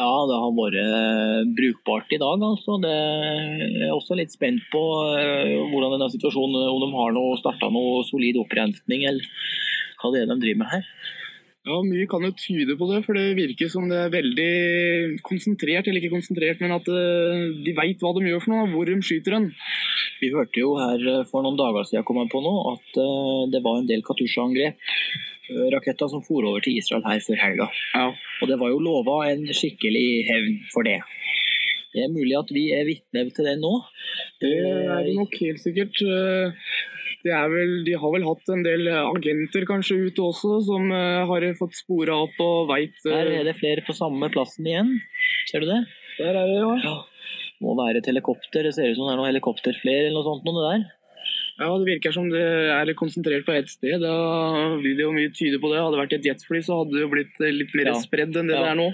Ja, 0.00 0.12
det 0.30 0.36
har 0.40 0.52
vært 0.56 1.50
brukbart 1.58 2.12
i 2.14 2.20
dag. 2.22 2.40
altså. 2.40 2.78
Det 2.80 2.94
er 2.94 3.90
også 3.92 4.16
litt 4.16 4.32
spent 4.32 4.62
på 4.72 4.84
eh, 5.18 5.58
hvordan 5.72 5.96
denne 5.96 6.08
situasjonen, 6.14 6.62
om 6.70 6.84
de 6.84 6.92
har 6.94 7.16
noe, 7.16 7.40
starta 7.40 7.68
noe 7.74 8.04
solid 8.08 8.38
opprenskning, 8.40 9.04
eller 9.10 9.26
hva 10.00 10.14
det 10.14 10.22
er 10.22 10.30
de 10.30 10.38
driver 10.40 10.62
med 10.62 10.72
her. 10.72 10.86
Ja, 11.68 11.76
Mye 11.84 12.06
kan 12.08 12.22
jo 12.24 12.30
tyde 12.32 12.72
på 12.80 12.86
det, 12.88 13.02
for 13.04 13.18
det 13.18 13.36
virker 13.36 13.68
som 13.68 13.84
det 13.90 13.98
er 14.00 14.12
veldig 14.14 15.20
konsentrert, 15.26 15.90
eller 15.90 16.00
ikke 16.00 16.14
konsentrert, 16.14 16.62
men 16.64 16.72
at 16.72 16.86
eh, 16.88 17.42
de 17.66 17.74
veit 17.76 18.00
hva 18.00 18.14
de 18.16 18.30
gjør 18.30 18.40
for 18.46 18.54
noe, 18.54 18.70
hvor 18.72 18.88
de 18.88 18.96
skyter 19.04 19.36
den. 19.36 19.50
Vi 20.22 20.30
hørte 20.32 20.62
jo 20.62 20.70
her 20.80 21.04
eh, 21.04 21.26
for 21.28 21.44
noen 21.44 21.60
dager 21.60 21.84
siden 21.84 22.06
kom 22.08 22.22
jeg 22.22 22.32
på 22.32 22.40
nå, 22.40 22.54
at 22.72 23.00
eh, 23.04 23.42
det 23.52 23.60
var 23.66 23.76
en 23.76 23.90
del 23.90 24.04
Katusha-angrep. 24.06 24.80
Raketter 25.74 26.06
som 26.06 26.22
for 26.22 26.46
over 26.46 26.62
til 26.64 26.78
Israel 26.78 27.02
her 27.04 27.20
før 27.26 27.40
helga. 27.42 27.66
Ja. 27.92 28.08
Og 28.40 28.48
det 28.48 28.56
var 28.60 28.70
jo 28.70 28.80
lova 28.80 29.24
en 29.28 29.48
skikkelig 29.50 30.06
hevn 30.30 30.60
for 30.70 30.86
det. 30.86 31.00
Det 31.90 32.04
er 32.06 32.12
mulig 32.14 32.36
at 32.38 32.52
vi 32.54 32.68
er 32.72 32.86
vitne 32.86 33.26
til 33.34 33.48
det 33.50 33.56
nå. 33.58 33.72
Det 34.40 34.52
er 34.62 35.02
det 35.08 35.16
nok 35.18 35.34
helt 35.42 35.60
sikkert. 35.60 35.98
Eh, 37.20 37.28
Det 37.28 37.32
er 37.36 37.48
vel, 37.52 37.84
de 37.84 37.92
har 38.00 38.12
vel 38.14 38.24
hatt 38.24 38.48
en 38.48 38.62
del 38.64 38.88
agenter 38.88 39.66
kanskje 39.68 39.98
ute 40.08 40.22
også, 40.24 40.62
som 40.64 40.90
eh, 40.90 41.26
har 41.28 41.40
fått 41.58 41.76
spora 41.76 42.16
opp 42.24 42.38
og 42.40 42.68
veit 42.70 42.94
Her 43.04 43.26
er 43.28 43.44
det 43.44 43.56
flere 43.60 43.84
på 43.84 43.92
samme 43.94 44.30
plassen 44.32 44.64
igjen. 44.66 45.00
Ser 45.50 45.60
du 45.60 45.66
det? 45.66 45.82
Der 46.18 46.34
er 46.34 46.46
det, 46.46 46.56
ja. 46.60 46.76
Ja. 46.84 46.96
Må 47.60 47.76
være 47.76 47.98
et 48.00 48.06
helikopter. 48.08 48.62
Det 48.64 48.72
ser 48.74 48.88
ut 48.90 48.96
som 48.96 49.06
det 49.06 49.12
er 49.12 49.20
noen 49.20 49.28
helikopterflere 49.34 50.08
eller 50.08 50.16
noe 50.16 50.24
sånt. 50.24 50.44
Noe 50.48 50.64
der. 50.70 50.86
Ja, 51.60 51.76
Det 51.76 51.84
virker 51.84 52.12
som 52.12 52.30
det 52.32 52.40
er 52.40 52.94
konsentrert 52.96 53.44
på 53.44 53.52
ett 53.52 53.68
sted. 53.68 54.00
Da 54.00 54.14
vil 54.80 54.96
det 54.96 55.04
jo 55.04 55.12
mye 55.12 55.28
tyde 55.28 55.60
på 55.60 55.68
det. 55.68 55.76
Hadde 55.76 55.92
det 55.92 56.00
vært 56.00 56.14
et 56.16 56.24
jetfly, 56.30 56.62
så 56.64 56.78
hadde 56.80 56.96
det 56.96 57.02
jo 57.04 57.10
blitt 57.12 57.36
eh, 57.44 57.52
litt 57.52 57.74
mer 57.76 57.92
Ja. 57.92 57.98
spredd 58.00 58.32
enn 58.34 58.48
det 58.48 58.56
Ja. 58.56 58.62
det 58.64 58.70
er 58.72 58.80
nå. 58.80 58.88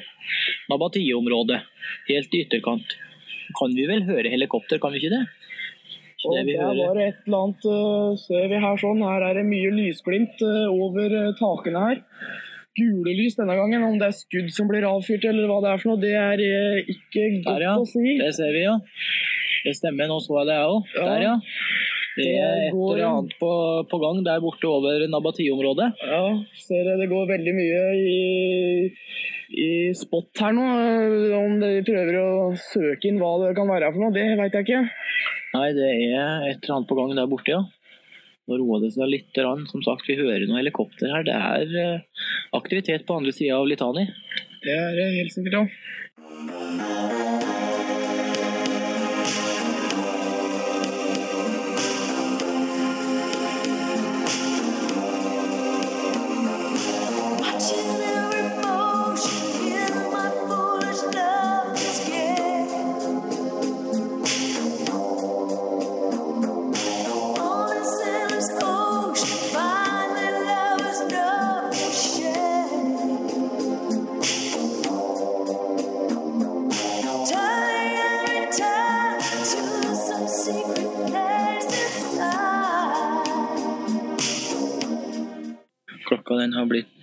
Nabatie-området. 0.69 1.63
Helt 2.09 2.35
i 2.35 2.43
ytterkant. 2.45 2.97
Kan 3.57 3.75
vi 3.79 3.87
vel 3.87 4.03
høre 4.03 4.27
helikopter, 4.29 4.81
kan 4.83 4.91
vi 4.93 4.99
ikke 4.99 5.15
det? 5.15 5.27
Og 6.25 6.33
det 6.33 6.57
er 6.57 6.65
bare 6.65 6.77
var 6.79 7.01
et 7.05 7.19
eller 7.27 7.43
annet, 7.45 7.67
eh, 7.69 8.19
ser 8.25 8.47
vi 8.51 8.61
her 8.63 8.81
sånn. 8.81 9.03
Her 9.05 9.25
er 9.29 9.39
det 9.39 9.47
mye 9.49 9.73
lysglimt 9.75 10.45
eh, 10.47 10.65
over 10.73 11.13
eh, 11.13 11.35
takene 11.41 11.83
her. 11.89 12.01
Gule 12.77 13.13
lys 13.19 13.37
denne 13.37 13.57
gangen. 13.59 13.85
Om 13.85 13.99
det 14.01 14.09
er 14.09 14.17
skudd 14.17 14.49
som 14.57 14.71
blir 14.71 14.87
avfyrt 14.89 15.27
eller 15.29 15.51
hva 15.51 15.61
det 15.65 15.73
er 15.73 15.83
for 15.83 15.93
noe, 15.93 16.01
det 16.01 16.15
er 16.17 16.45
ikke 16.95 17.27
godt 17.45 17.53
Der, 17.53 17.67
ja. 17.69 17.77
å 17.77 17.85
si. 17.89 18.17
Det 18.21 18.33
ser 18.37 18.55
vi, 18.57 18.65
ja. 18.65 18.79
Det 19.67 19.77
stemmer, 19.77 20.09
nå 20.09 20.19
så 20.23 20.41
jeg 20.41 20.49
det 20.49 20.57
jeg 20.57 20.73
òg. 20.73 20.91
Ja. 20.97 21.07
Der, 21.11 21.23
ja. 21.27 21.37
Det 22.17 22.27
er 22.33 22.61
et 22.71 22.73
eller 22.73 23.03
annet 23.05 23.33
på, 23.37 23.51
på 23.91 23.99
gang 24.01 24.23
der 24.25 24.41
borte 24.41 24.69
over 24.71 25.03
Nabati-området. 25.13 25.89
Ja, 26.01 26.23
ser 26.65 26.89
jeg 26.89 27.01
det 27.03 27.11
går 27.11 27.27
veldig 27.29 27.53
mye 27.59 27.83
i, 28.01 28.93
i 29.53 29.69
spot 29.97 30.41
her 30.41 30.55
nå. 30.57 30.65
Om 31.43 31.59
de 31.61 31.75
prøver 31.85 32.17
å 32.23 32.31
søke 32.57 33.11
inn 33.11 33.21
hva 33.21 33.35
det 33.43 33.53
kan 33.59 33.69
være 33.69 33.93
for 33.93 34.07
noe, 34.07 34.15
det 34.17 34.31
veit 34.41 34.57
jeg 34.57 34.65
ikke. 34.65 34.81
Nei, 35.57 35.73
det 35.73 35.89
er 35.89 36.47
et 36.51 36.61
eller 36.61 36.77
annet 36.77 36.91
på 36.91 36.99
gang 36.99 37.15
der 37.17 37.29
borte, 37.31 37.55
ja. 37.55 37.63
Nå 38.47 38.61
roer 38.61 38.85
det 38.85 38.93
seg 38.95 39.09
litt. 39.11 39.41
Som 39.73 39.83
sagt, 39.83 40.07
vi 40.07 40.19
hører 40.21 40.45
noen 40.47 40.61
helikopter 40.61 41.11
her. 41.11 41.27
Det 41.27 41.35
er 41.35 41.77
eh, 41.83 42.25
aktivitet 42.55 43.07
på 43.09 43.19
andre 43.19 43.35
sida 43.35 43.59
av 43.59 43.67
Litani. 43.71 44.07
Det 44.63 44.77
er 44.77 44.99
det 44.99 45.13
helt 45.17 45.35
sikkert, 45.35 45.63
ja. 45.63 47.16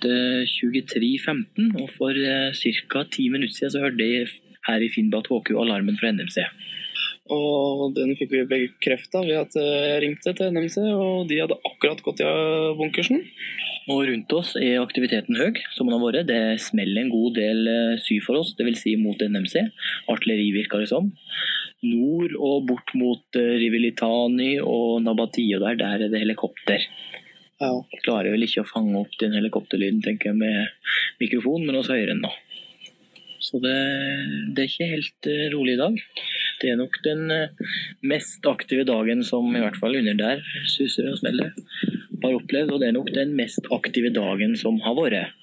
23.15, 0.05 1.73
og 1.81 1.89
for 1.95 2.17
eh, 2.17 2.53
ca. 2.53 3.03
ti 3.11 3.29
minutter 3.33 3.55
siden 3.55 3.73
så 3.75 3.83
hørte 3.85 4.07
jeg 4.07 4.29
her 4.67 4.83
i 4.83 4.91
Finnbat 4.93 5.29
HQ 5.31 5.53
alarmen 5.59 5.99
fra 5.99 6.11
NMC. 6.13 6.45
Og 7.33 7.93
den 7.95 8.11
fikk 8.19 8.33
vi 8.33 8.43
bekrefta 8.49 9.23
ved 9.23 9.39
at 9.45 9.57
eh, 9.59 9.89
jeg 9.93 10.01
ringte 10.05 10.35
til 10.37 10.53
NMC, 10.55 10.77
og 10.93 11.27
de 11.29 11.41
hadde 11.43 11.59
akkurat 11.71 12.03
gått 12.05 12.23
i 12.23 12.29
bunkersen. 12.79 13.23
Og 13.91 14.05
rundt 14.07 14.31
oss 14.37 14.53
er 14.55 14.79
aktiviteten 14.79 15.35
høy, 15.35 15.59
som 15.75 15.89
den 15.89 15.97
har 15.97 16.03
vært. 16.05 16.29
Det 16.29 16.61
smeller 16.63 17.03
en 17.03 17.11
god 17.11 17.35
del 17.35 17.67
sy 17.99 18.21
for 18.23 18.39
oss, 18.39 18.53
dvs. 18.55 18.79
Si 18.79 18.95
mot 18.95 19.19
NMC. 19.19 19.65
Artilleri 20.11 20.53
virker 20.55 20.83
det 20.85 20.91
som. 20.93 21.11
Nord 21.83 22.35
og 22.39 22.67
bort 22.69 22.93
mot 22.95 23.39
eh, 23.39 23.55
Rivilitani 23.59 24.55
og 24.63 25.03
Nabatie 25.03 25.59
der, 25.59 25.75
der 25.79 26.05
er 26.05 26.11
det 26.11 26.21
helikopter. 26.23 26.85
Ja. 27.63 27.73
Jeg 27.93 28.03
klarer 28.03 28.33
vel 28.33 28.43
ikke 28.43 28.65
å 28.65 28.67
fange 28.67 28.97
opp 28.99 29.13
den 29.21 29.35
helikopterlyden 29.37 30.01
tenker 30.03 30.33
jeg, 30.33 30.39
med 30.41 31.21
mikrofon, 31.23 31.63
men 31.63 31.79
også 31.79 31.95
høyere 31.95 32.17
enn 32.17 32.25
nå. 32.25 32.31
Så 33.43 33.59
det, 33.63 33.75
det 34.55 34.63
er 34.63 34.69
ikke 34.69 34.91
helt 34.93 35.29
eh, 35.29 35.47
rolig 35.53 35.75
i 35.75 35.81
dag. 35.81 35.97
Det 36.61 36.71
er 36.71 36.79
nok 36.79 36.95
den 37.03 37.31
eh, 37.33 37.71
mest 38.07 38.45
aktive 38.47 38.85
dagen 38.87 39.23
som 39.27 39.49
i 39.51 39.61
hvert 39.63 39.79
fall 39.79 39.97
under 39.99 40.15
der 40.19 40.43
suser 40.71 41.09
og 41.11 41.19
smeller 41.19 41.51
har 42.23 42.37
opplevd, 42.37 42.71
og 42.71 42.79
det 42.79 42.89
er 42.89 42.95
nok 42.95 43.11
den 43.15 43.33
mest 43.35 43.67
aktive 43.75 44.13
dagen 44.15 44.55
som 44.59 44.79
har 44.85 44.95
vært. 44.95 45.35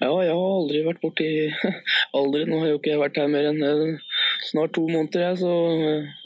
Ja, 0.00 0.10
jeg 0.26 0.34
har 0.34 0.40
aldri 0.42 0.80
vært 0.82 0.98
borti 1.04 1.28
Aldri. 2.18 2.42
Nå 2.50 2.58
har 2.64 2.72
jo 2.72 2.80
ikke 2.80 2.90
jeg 2.90 3.00
vært 3.00 3.20
her 3.20 3.30
mer 3.30 3.46
enn 3.52 3.62
eh, 3.62 4.18
snart 4.50 4.74
to 4.74 4.88
måneder, 4.90 5.28
jeg, 5.28 5.38
så 5.44 5.52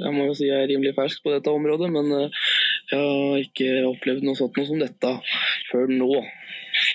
jeg 0.01 0.14
må 0.16 0.31
jo 0.31 0.38
si 0.40 0.49
jeg 0.49 0.64
er 0.64 0.73
rimelig 0.73 0.97
fersk 0.97 1.21
på 1.25 1.37
dette 1.37 1.53
området. 1.53 1.92
Men 1.92 2.33
jeg 2.88 2.98
har 2.98 3.40
ikke 3.42 3.72
opplevd 3.88 4.24
noe 4.24 4.38
sånt 4.38 4.57
noe 4.57 4.68
som 4.68 4.81
dette 4.81 5.14
før 5.68 5.90
nå. 5.92 6.12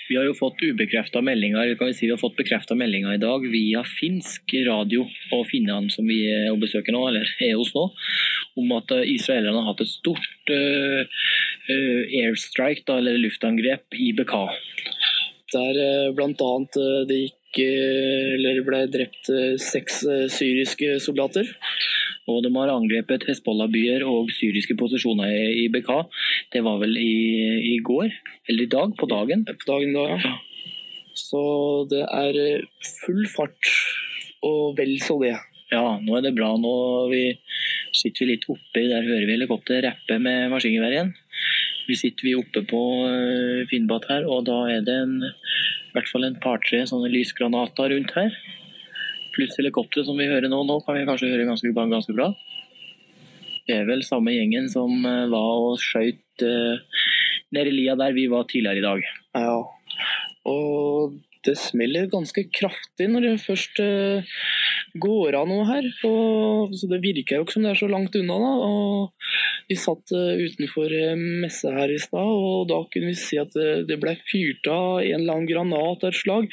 Vi 0.08 0.16
har 0.16 0.26
jo 0.26 0.34
fått 0.36 0.62
ubekrefta 0.64 1.20
meldinger 1.24 1.74
kan 1.78 1.90
vi 1.90 1.96
si 1.96 2.06
vi 2.06 2.12
har 2.14 2.20
fått 2.20 2.36
bekrefta 2.38 2.76
meldinger 2.78 3.14
i 3.14 3.20
dag 3.22 3.44
via 3.52 3.84
finsk 3.86 4.54
radio 4.66 5.04
og 5.34 5.44
finnene 5.50 5.92
som 5.92 6.08
vi 6.08 6.22
er 6.30 6.50
og 6.52 6.60
besøker 6.62 6.94
nå, 6.94 7.04
eller 7.10 7.30
er 7.44 7.54
hos 7.58 7.72
nå, 7.76 7.86
om 8.60 8.74
at 8.78 8.94
eh, 8.96 9.06
israelerne 9.14 9.60
har 9.60 9.72
hatt 9.72 9.84
et 9.84 9.92
stort 9.92 10.52
uh, 10.54 11.04
uh, 11.68 12.02
airstrike, 12.22 12.84
da, 12.88 12.98
eller 13.00 13.20
luftangrep, 13.20 13.96
i 13.98 14.12
Bekaa. 14.16 14.54
Der 15.54 15.80
uh, 15.80 16.24
eh, 16.24 17.00
det 17.08 17.20
gikk 17.24 17.40
Eller 17.62 18.62
ble 18.66 18.84
drept 18.92 19.30
eh, 19.32 19.54
seks 19.60 20.02
eh, 20.08 20.26
syriske 20.32 20.98
soldater. 21.02 21.48
Og 22.30 22.40
de 22.44 22.50
har 22.54 22.72
angrepet 22.72 23.26
Hezbollah-byer 23.28 24.04
og 24.08 24.32
syriske 24.32 24.76
posisjoner 24.80 25.30
i 25.30 25.68
BK, 25.68 25.90
Det 26.52 26.64
var 26.64 26.80
vel 26.80 26.96
i, 26.96 27.74
i 27.74 27.78
går, 27.84 28.08
eller 28.48 28.64
i 28.64 28.72
dag, 28.72 28.94
på 28.96 29.06
dagen. 29.06 29.44
på 29.44 29.66
dagen 29.68 29.92
da, 29.92 30.06
ja. 30.16 30.34
Så 31.14 31.42
det 31.90 32.02
er 32.08 32.38
eh, 32.40 32.86
full 33.04 33.26
fart 33.30 33.74
og 34.42 34.76
vel 34.78 34.96
så 35.00 35.18
det. 35.22 35.36
Ja, 35.70 35.98
nå 36.00 36.16
er 36.16 36.24
det 36.24 36.34
bra. 36.36 36.54
Nå 36.60 36.74
vi, 37.12 37.38
sitter 37.92 38.24
vi 38.24 38.32
litt 38.34 38.48
oppe, 38.48 38.82
der 38.82 39.04
hører 39.04 39.26
vi 39.26 39.36
helikopter 39.36 39.82
rappe 39.84 40.18
med 40.18 40.50
maskingevær 40.52 40.92
igjen. 40.92 41.14
Vi 41.88 41.96
sitter 42.00 42.26
vi 42.26 42.34
oppe 42.38 42.64
på 42.66 42.82
Finnbat 43.68 44.08
her, 44.08 44.26
og 44.28 44.46
da 44.48 44.58
er 44.72 44.84
det 44.86 44.94
en, 45.04 45.18
i 45.94 46.00
hvert 46.00 46.08
fall 46.10 46.26
en 46.26 46.40
par-tre 46.42 46.80
sånne 46.90 47.06
lysgranater 47.12 47.92
rundt 47.92 48.10
her. 48.16 48.32
Pluss 49.34 49.54
helikopteret 49.60 50.08
som 50.08 50.18
vi 50.18 50.26
hører 50.26 50.50
nå. 50.50 50.64
Nå 50.66 50.80
kan 50.82 50.98
vi 50.98 51.04
kanskje 51.06 51.30
høre 51.30 51.46
ganske, 51.46 51.70
ganske 51.70 52.16
bra. 52.16 52.32
Det 53.68 53.76
er 53.76 53.86
vel 53.86 54.02
samme 54.02 54.34
gjengen 54.34 54.66
som 54.72 54.90
eh, 55.06 55.28
var 55.30 55.68
og 55.68 55.78
skjøt 55.80 56.42
uh, 56.42 56.98
nede 57.54 57.70
i 57.70 57.76
lia 57.76 57.94
der 57.96 58.12
vi 58.16 58.26
var 58.32 58.48
tidligere 58.50 58.82
i 58.82 58.84
dag. 58.84 59.06
Ja. 59.38 59.54
Og 60.50 61.14
det 61.48 61.56
smeller 61.60 62.10
ganske 62.12 62.46
kraftig 62.54 63.08
når 63.10 63.28
det 63.28 63.34
først 63.44 63.80
eh, 63.82 64.36
går 65.00 65.38
av 65.40 65.48
noe 65.50 65.66
her. 65.68 65.90
Og, 66.08 66.76
så 66.76 66.90
det 66.90 67.02
virker 67.04 67.40
jo 67.40 67.48
ikke 67.48 67.58
som 67.58 67.66
det 67.66 67.74
er 67.74 67.82
så 67.82 67.90
langt 67.90 68.16
unna. 68.20 68.38
da. 68.42 68.52
Og 68.68 69.70
vi 69.70 69.80
satt 69.80 70.14
eh, 70.14 70.44
utenfor 70.44 70.92
messa 71.42 71.64
messe 71.64 71.72
her 71.72 71.92
i 71.92 71.98
stad, 72.00 72.20
og 72.20 72.68
da 72.68 72.80
kunne 72.92 73.12
vi 73.12 73.18
se 73.18 73.38
at 73.40 73.54
det, 73.54 73.98
ble 74.00 74.14
fyrt 74.28 74.66
av 74.70 75.00
en 75.02 75.20
eller 75.20 75.34
annen 75.34 75.48
granat 75.48 76.04
av 76.04 76.10
et 76.10 76.18
slag. 76.18 76.48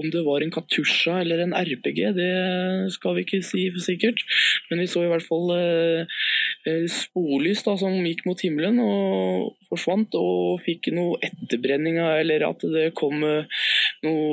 Om 0.00 0.10
det 0.12 0.24
var 0.26 0.42
en 0.42 0.52
Katusha 0.54 1.20
eller 1.22 1.42
en 1.44 1.54
RPG, 1.54 2.00
det 2.16 2.92
skal 2.94 3.16
vi 3.16 3.24
ikke 3.26 3.42
si 3.46 3.68
for 3.70 3.84
sikkert. 3.84 4.22
Men 4.70 4.82
vi 4.82 4.88
så 4.90 5.04
i 5.04 5.10
hvert 5.10 5.26
fall 5.26 5.52
eh, 5.56 6.18
eh, 6.66 6.86
sporlys 6.90 7.64
da, 7.66 7.76
som 7.80 7.96
gikk 8.06 8.24
mot 8.28 8.40
himmelen 8.40 8.80
og 8.84 9.56
forsvant, 9.70 10.16
og 10.18 10.62
fikk 10.66 10.90
noe 10.96 11.20
etterbrenning 11.24 12.00
eller 12.00 12.46
at 12.48 12.64
det 12.74 12.90
kom 12.98 13.22
eh, 13.26 13.62
noe 14.06 14.29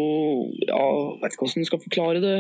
Ja, 0.68 0.84
vet 1.22 1.34
ikke 1.34 1.46
hvordan 1.46 1.66
du 1.66 1.70
skal 1.70 1.82
forklare 1.84 2.22
det. 2.24 2.38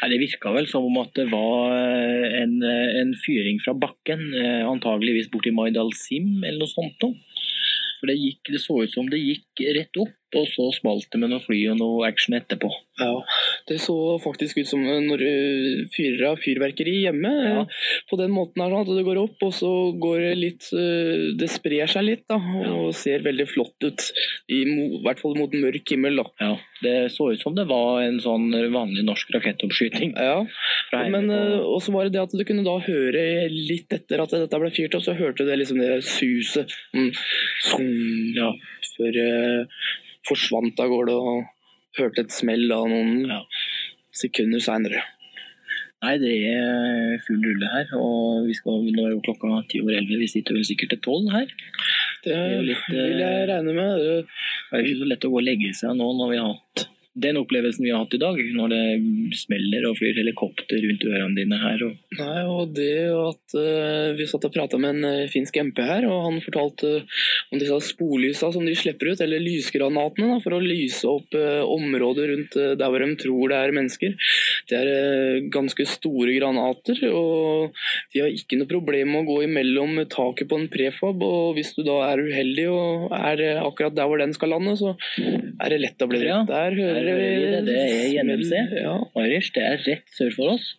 Nei, 0.00 0.08
det 0.12 0.20
virka 0.22 0.52
vel 0.54 0.68
som 0.70 0.86
om 0.88 1.00
at 1.02 1.12
det 1.18 1.28
var 1.32 1.74
eh, 1.76 2.38
en, 2.42 2.56
eh, 2.66 2.96
en 3.02 3.12
fyring 3.24 3.60
fra 3.64 3.74
bakken, 3.78 4.24
eh, 4.38 4.62
antageligvis 4.68 5.30
borti 5.32 5.54
Maidal 5.54 5.92
Sim 5.98 6.42
eller 6.42 6.64
noe 6.64 6.72
sånt. 6.72 6.98
Da. 7.02 7.12
For 8.00 8.10
det, 8.10 8.18
gikk, 8.18 8.50
det 8.50 8.62
så 8.62 8.80
ut 8.82 8.94
som 8.94 9.10
det 9.10 9.22
gikk 9.22 9.64
rett 9.78 10.02
opp, 10.02 10.16
og 10.38 10.46
så 10.48 10.68
smalt 10.76 11.08
det 11.12 11.20
med 11.20 11.32
noe 11.32 11.42
fly 11.44 11.58
og 11.72 11.78
noe 11.80 12.06
action 12.08 12.36
etterpå. 12.38 12.70
Ja, 13.00 13.24
Det 13.68 13.78
så 13.80 13.94
faktisk 14.22 14.58
ut 14.60 14.68
som 14.68 14.82
når 14.84 15.22
du 15.22 15.86
fyrer 15.94 16.26
av 16.32 16.40
fyrverkeri 16.42 16.98
hjemme. 17.06 17.30
Ja. 17.32 17.60
eh, 17.62 17.86
På 18.10 18.18
den 18.20 18.30
måten 18.34 18.62
her, 18.62 18.74
at 18.80 18.90
det 18.90 19.04
går 19.06 19.20
opp, 19.22 19.38
og 19.42 19.52
så 19.56 19.70
går 19.98 20.20
det 20.26 20.32
litt 20.38 20.68
eh, 20.76 21.32
Det 21.40 21.48
sprer 21.50 21.88
seg 21.90 22.04
litt, 22.04 22.24
da, 22.28 22.36
og 22.76 22.92
ser 22.94 23.24
veldig 23.24 23.46
flott 23.48 23.86
ut. 23.86 24.04
I 24.52 24.60
hvert 25.04 25.22
fall 25.22 25.38
mot 25.38 25.52
mørk 25.56 25.94
himmel, 25.94 26.20
da. 26.20 26.26
Ja, 26.40 26.52
Det 26.82 26.94
så 27.16 27.30
ut 27.32 27.40
som 27.40 27.56
det 27.56 27.66
var 27.70 28.02
en 28.02 28.20
sånn 28.20 28.50
vanlig 28.74 29.04
norsk 29.08 29.32
rakettoppskyting. 29.34 30.14
Ja, 30.16 30.42
men 30.92 31.30
eh, 31.32 31.58
og 31.62 31.80
så 31.82 31.94
var 31.94 32.04
det 32.06 32.16
det 32.18 32.22
at 32.26 32.36
du 32.36 32.44
kunne 32.44 32.66
da 32.66 32.76
høre 32.84 33.48
litt 33.48 33.92
etter 33.92 34.20
at 34.22 34.36
dette 34.36 34.60
ble 34.60 34.70
fyrt 34.74 34.94
opp, 34.98 35.04
så 35.06 35.16
hørte 35.16 35.42
du 35.44 35.50
det 35.50 35.58
liksom 35.62 35.80
det 35.80 36.02
suset 36.04 36.72
mm, 36.94 37.10
Som, 37.64 37.88
ja, 38.36 38.52
før 38.96 39.18
forsvant 40.28 40.78
av 40.80 40.88
gårde 40.92 41.14
og 41.16 41.44
hørte 41.98 42.24
et 42.24 42.32
smell 42.32 42.68
da 42.68 42.78
noen 42.88 43.26
Ja. 43.28 43.40
sekunder 44.12 44.60
seinere. 44.60 45.02
Nei, 46.02 46.16
det 46.18 46.32
er 46.50 47.18
full 47.26 47.38
rulle 47.46 47.68
her, 47.70 47.86
og 47.94 48.46
vi 48.48 48.54
skal, 48.58 48.80
nå 48.90 49.04
er 49.06 49.12
jo 49.14 49.20
klokka 49.22 49.68
ti 49.70 49.78
over 49.80 49.94
elleve. 49.94 50.18
Vi 50.18 50.26
sitter 50.26 50.54
vel 50.56 50.64
sikkert 50.66 50.90
til 50.90 50.98
tolv 51.04 51.30
her. 51.30 51.46
Det 52.24 52.32
det 52.34 52.64
litt, 52.66 52.82
vil 52.90 53.20
jeg 53.20 53.22
eh, 53.22 53.46
regne 53.52 53.72
med. 53.76 53.98
Det- 54.02 54.26
Det 54.72 54.78
er 54.78 54.82
jo 54.82 54.88
ikke 54.88 55.02
så 55.04 55.08
lett 55.08 55.24
å 55.24 55.30
gå 55.30 55.38
og 55.38 55.44
legge 55.46 55.70
seg 55.74 55.94
nå 55.96 56.08
når 56.18 56.30
vi 56.32 56.36
har 56.42 56.52
hatt 56.54 56.88
den 57.14 57.36
opplevelsen 57.36 57.84
vi 57.84 57.92
har 57.92 58.04
hatt 58.04 58.14
i 58.16 58.20
dag, 58.22 58.38
når 58.56 58.72
det 58.72 59.36
smeller 59.36 59.84
og 59.88 59.98
flyr 59.98 60.16
helikopter 60.16 60.80
rundt 60.80 61.04
ørene 61.08 61.36
dine 61.36 61.58
her. 61.60 61.84
Og, 61.86 61.98
Nei, 62.18 62.38
og 62.48 62.72
det 62.76 62.94
at 63.12 63.56
uh, 63.58 64.12
Vi 64.16 64.26
satt 64.28 64.46
og 64.48 64.54
prata 64.54 64.78
med 64.80 64.96
en 64.96 65.08
eh, 65.08 65.30
finsk 65.32 65.58
MP 65.60 65.82
her, 65.84 66.06
og 66.08 66.26
han 66.28 66.40
fortalte 66.44 66.92
om 67.52 67.60
disse 67.60 67.78
sporlysa 67.92 68.52
som 68.54 68.64
de 68.66 68.76
slipper 68.78 69.12
ut, 69.12 69.24
eller 69.24 69.42
lysgranatene, 69.44 70.34
da, 70.34 70.40
for 70.44 70.56
å 70.56 70.62
lyse 70.64 71.08
opp 71.08 71.36
uh, 71.36 71.62
området 71.66 72.28
rundt 72.32 72.58
uh, 72.60 72.72
der 72.80 72.92
hvor 72.92 73.04
de 73.04 73.20
tror 73.20 73.52
det 73.52 73.60
er 73.60 73.76
mennesker. 73.76 74.16
Det 74.70 74.78
er 74.78 74.88
eh, 74.90 75.44
ganske 75.52 75.84
store 75.88 76.34
granater, 76.36 76.98
og 77.10 77.76
de 78.14 78.22
har 78.22 78.32
ikke 78.32 78.58
noe 78.60 78.70
problem 78.70 79.12
med 79.12 79.22
å 79.22 79.28
gå 79.32 79.38
imellom 79.46 80.02
taket 80.12 80.50
på 80.50 80.58
en 80.60 80.68
prefab. 80.72 81.22
og 81.26 81.56
Hvis 81.56 81.74
du 81.76 81.82
da 81.86 81.98
er 82.10 82.22
uheldig 82.22 82.66
og 82.72 83.16
er 83.16 83.44
eh, 83.44 83.62
akkurat 83.62 83.96
der 83.96 84.10
hvor 84.10 84.22
den 84.22 84.34
skal 84.36 84.54
lande, 84.54 84.76
så 84.80 84.94
er 85.18 85.74
det 85.74 85.80
lett 85.82 86.04
å 86.04 86.10
bli 86.10 86.22
drept. 86.22 86.32
Ja. 86.32 86.42
der 86.48 86.78
hører 86.78 87.01
vi 87.06 87.62
det. 87.66 87.78
Er 87.82 88.08
gjennomse. 88.16 88.62
Ja. 88.78 88.96
Irish, 89.24 89.52
det 89.56 89.66
er 89.66 89.84
rett 89.86 90.16
sør 90.16 90.34
for 90.36 90.54
oss. 90.54 90.72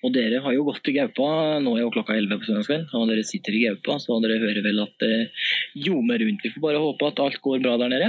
Og 0.00 0.14
dere 0.14 0.40
har 0.40 0.54
jo 0.54 0.64
gått 0.64 0.80
til 0.86 0.96
Gaupa, 0.96 1.58
nå 1.60 1.74
er 1.76 1.82
jo 1.82 1.90
klokka 1.92 2.14
11 2.16 2.38
på 2.40 2.48
søndagskvelden, 2.48 2.86
og 2.96 3.10
dere 3.10 3.24
sitter 3.28 3.56
i 3.56 3.66
Gaupa, 3.66 3.98
så 4.00 4.16
dere 4.24 4.38
hører 4.40 4.62
vel 4.64 4.80
at 4.80 4.94
det 5.02 5.16
ljomer 5.76 6.22
rundt. 6.22 6.46
Vi 6.46 6.52
får 6.54 6.64
bare 6.64 6.80
håpe 6.80 7.10
at 7.10 7.20
alt 7.20 7.40
går 7.44 7.60
bra 7.60 7.74
der 7.82 7.92
nede. 7.92 8.08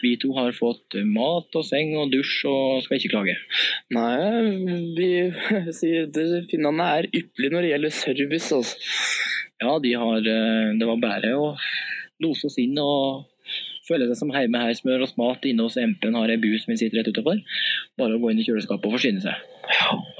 Vi 0.00 0.14
to 0.16 0.30
har 0.32 0.54
fått 0.56 0.96
mat 1.04 1.58
og 1.60 1.66
seng 1.68 1.92
og 2.00 2.08
dusj 2.14 2.46
og 2.48 2.80
skal 2.86 2.96
ikke 2.96 3.12
klage. 3.12 3.36
Nei, 3.92 4.86
vi 4.96 5.10
sier 5.76 6.08
Finnene 6.48 6.88
er 6.96 7.10
ypperlige 7.10 7.52
når 7.52 7.66
det 7.66 7.74
gjelder 7.74 7.96
service. 7.98 8.54
Altså. 8.56 8.80
Ja, 9.60 9.76
de 9.84 9.92
har, 10.00 10.24
eh, 10.24 10.72
det 10.80 10.88
var 10.88 11.04
bare 11.04 11.34
å 11.36 11.52
lose 12.24 12.48
oss 12.48 12.56
inn 12.62 12.80
og 12.80 13.26
føle 13.90 14.08
seg 14.08 14.18
som 14.22 14.34
hjemme 14.34 14.62
her. 14.62 14.74
Smør 14.78 15.06
oss 15.06 15.16
mat 15.20 15.46
inne 15.48 15.66
hos 15.66 15.78
MP-en 15.80 16.18
har 16.18 16.32
ei 16.32 16.40
bu 16.40 16.50
som 16.56 16.72
vi 16.72 16.80
sitter 16.80 17.00
rett 17.00 17.10
utenfor. 17.10 17.40
Bare 18.00 18.16
å 18.16 18.22
gå 18.22 18.32
inn 18.32 18.42
i 18.42 18.46
kjøleskapet 18.46 18.88
og 18.88 18.96
forsyne 18.96 19.24
seg. 19.24 19.48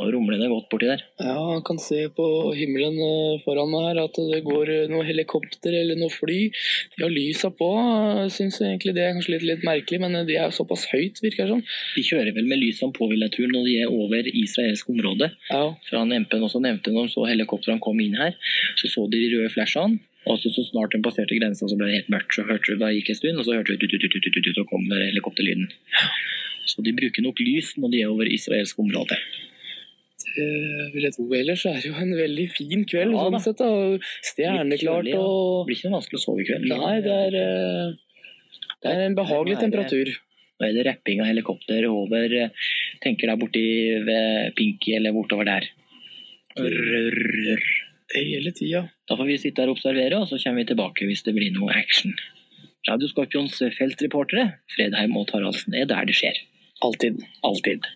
Og 0.01 0.11
rumler 0.15 0.39
det 0.39 0.49
godt 0.51 0.69
borti 0.71 0.89
der. 0.89 1.03
Ja, 1.21 1.37
jeg 1.55 1.63
kan 1.67 1.81
se 1.83 2.05
på 2.15 2.25
himmelen 2.57 2.97
eh, 3.03 3.41
foran 3.45 3.71
meg 3.73 3.89
her 3.89 4.01
at 4.05 4.19
det 4.31 4.43
går 4.47 4.71
eh, 4.75 4.91
noe 4.91 5.07
helikopter 5.07 5.75
eller 5.81 5.99
noe 5.99 6.13
fly. 6.13 6.39
De 6.97 7.05
har 7.05 7.13
lysa 7.13 7.51
på. 7.57 7.71
Syns 8.33 8.61
egentlig 8.63 8.95
det 8.97 9.05
er 9.05 9.17
kanskje 9.17 9.35
litt, 9.37 9.47
litt 9.51 9.67
merkelig, 9.67 10.01
men 10.05 10.21
eh, 10.21 10.27
de 10.29 10.39
er 10.41 10.55
såpass 10.55 10.87
høyt, 10.93 11.23
virker 11.25 11.47
det 11.47 11.57
som. 11.57 11.65
De 11.97 12.07
kjører 12.07 12.35
vel 12.37 12.51
med 12.51 12.63
lysene 12.63 12.95
på, 12.97 13.11
vil 13.11 13.27
jeg 13.27 13.35
tro, 13.37 13.49
når 13.51 13.67
de 13.69 13.79
er 13.83 13.97
over 13.97 14.31
israelsk 14.31 14.93
område. 14.95 15.33
Ja, 15.51 15.65
For 15.89 16.01
han 16.01 16.15
MP-en 16.21 16.47
også 16.47 16.63
nevnte 16.63 16.95
når 16.95 17.11
de 17.11 17.17
så 17.17 17.27
helikoptrene 17.29 17.83
kom 17.83 18.01
inn 18.03 18.19
her, 18.21 18.39
så 18.79 18.91
så 18.91 19.09
de 19.11 19.21
de 19.21 19.35
røde 19.35 19.53
flashene. 19.53 20.01
Og 20.29 20.37
så, 20.39 20.51
så 20.53 20.63
snart 20.69 20.93
hun 20.93 21.03
passerte 21.03 21.37
grensa, 21.39 21.65
så 21.69 21.77
ble 21.81 21.87
det 21.89 22.01
helt 22.03 22.11
mørkt. 22.13 22.35
Så 22.37 22.45
hørte 22.45 22.75
du, 22.75 22.77
da 22.83 22.91
gikk 22.93 23.09
en 23.09 23.17
stund, 23.17 23.39
og 23.41 23.47
så 23.47 23.55
hørte 23.57 23.77
du 23.81 23.87
tut, 23.89 24.03
tut, 24.05 24.19
tut, 24.21 24.37
tut, 24.45 24.59
og 24.61 24.69
kom 24.69 24.85
helikopterlyden. 24.93 25.71
Så 26.69 26.85
de 26.85 26.93
bruker 26.95 27.25
nok 27.25 27.41
lys 27.41 27.73
når 27.81 27.95
de 27.95 28.03
er 28.05 28.11
over 28.13 28.29
israelsk 28.29 28.79
område. 28.83 29.17
det 30.37 30.91
vil 30.95 31.07
jeg 31.09 31.15
tro. 31.17 31.25
Ellers 31.35 31.65
er 31.67 31.81
det 31.81 31.89
jo 31.89 31.97
en 31.99 32.13
veldig 32.15 32.47
fin 32.53 32.85
kveld, 32.87 33.17
Ja, 33.17 33.25
sånn 33.33 33.41
sett. 33.49 33.61
og 33.65 34.05
Stjerneklart 34.29 35.09
kjølig, 35.09 35.15
ja. 35.17 35.25
Det 35.25 35.67
blir 35.67 35.79
ikke 35.79 35.89
noe 35.91 35.97
vanskelig 35.99 36.21
å 36.21 36.25
sove 36.27 36.45
i 36.45 36.49
kveld. 36.51 36.69
Nei, 36.71 36.95
det 37.07 37.17
er, 37.17 37.39
eh, 37.41 37.95
det 38.85 38.93
er 38.93 39.07
en 39.09 39.17
behagelig 39.19 39.57
Det 39.57 39.59
er- 39.59 39.67
temperatur. 39.67 40.13
Nå 40.61 40.69
er 40.69 40.73
det 40.77 40.87
rapping 40.87 41.21
av 41.25 41.27
helikopter 41.27 41.87
over 41.89 42.29
Tenker 43.01 43.27
der 43.33 43.37
borti 43.41 43.65
ved 44.05 44.55
Pinky 44.55 44.95
eller 44.95 45.13
bortover 45.17 45.47
der. 45.49 45.65
Rrrr. 46.59 47.65
Hele 48.15 48.53
tida. 48.57 48.89
Da 49.07 49.17
får 49.19 49.29
vi 49.29 49.39
sitte 49.39 49.63
her 49.63 49.71
og 49.71 49.79
observere, 49.79 50.19
og 50.19 50.29
så 50.31 50.39
kommer 50.43 50.65
vi 50.65 50.71
tilbake 50.73 51.07
hvis 51.07 51.23
det 51.27 51.35
blir 51.37 51.55
noe 51.55 51.75
action. 51.79 52.17
Radio 52.89 53.11
Skorpions 53.11 53.61
feltreportere, 53.77 54.47
Fredheim 54.73 55.17
og 55.21 55.29
Taraldsen, 55.31 55.77
er 55.77 55.87
der 55.91 56.09
det 56.09 56.17
skjer. 56.19 56.39
Alltid. 56.83 57.21
Alltid. 57.47 57.87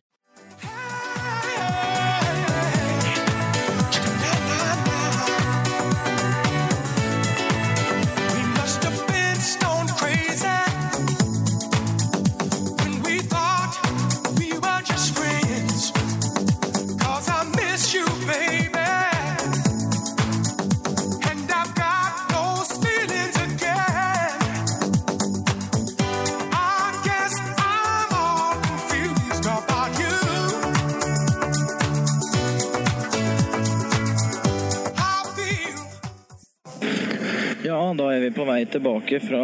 Da 37.99 38.09
er 38.15 38.23
vi 38.25 38.31
på 38.35 38.45
vei 38.49 38.63
tilbake 38.71 39.19
fra 39.23 39.41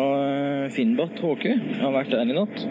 Finnbatt 0.74 1.18
Finnbat 1.20 1.44
Jeg 1.46 1.78
har 1.80 1.92
vært 1.94 2.12
der 2.12 2.30
i 2.30 2.36
natt. 2.36 2.62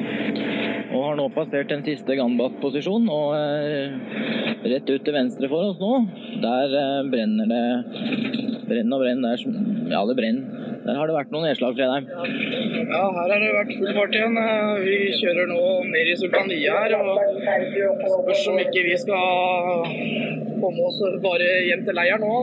Og 0.90 1.04
har 1.06 1.18
nå 1.20 1.28
passert 1.34 1.70
den 1.70 1.84
siste 1.86 2.16
Ganbat-posisjon, 2.18 3.06
og 3.14 3.36
eh, 3.38 3.94
rett 4.74 4.90
ut 4.90 5.06
til 5.06 5.16
venstre 5.16 5.50
for 5.52 5.70
oss 5.70 5.82
nå, 5.82 5.92
der 6.44 6.74
eh, 6.80 7.10
brenner 7.12 7.52
det 7.52 7.64
Brenner 8.70 9.00
og 9.00 9.02
brenner. 9.02 9.38
Der, 9.38 9.94
ja, 9.94 10.02
det 10.06 10.16
brenner. 10.18 10.66
Der 10.86 10.98
har 10.98 11.10
det 11.10 11.16
vært 11.16 11.32
noen 11.34 11.48
nedslag, 11.50 11.78
Fredheim. 11.78 12.06
Ja, 12.90 13.04
her 13.16 13.32
har 13.34 13.42
det 13.42 13.50
vært 13.56 13.74
full 13.78 13.94
fart 13.98 14.18
igjen. 14.18 14.38
Eh, 14.42 14.74
Vi 14.86 14.98
kjører 15.20 15.50
nå 15.50 15.62
ned 15.90 16.12
i 16.12 16.18
Sultania 16.20 16.82
her, 16.84 16.98
og 17.00 17.24
spørs 18.18 18.48
om 18.52 18.60
ikke 18.66 18.86
vi 18.90 18.98
skal 19.06 19.86
komme 20.60 20.90
oss 20.90 21.02
bare 21.24 21.50
hjem 21.70 21.86
til 21.88 21.98
leiren 21.98 22.26
nå. 22.26 22.36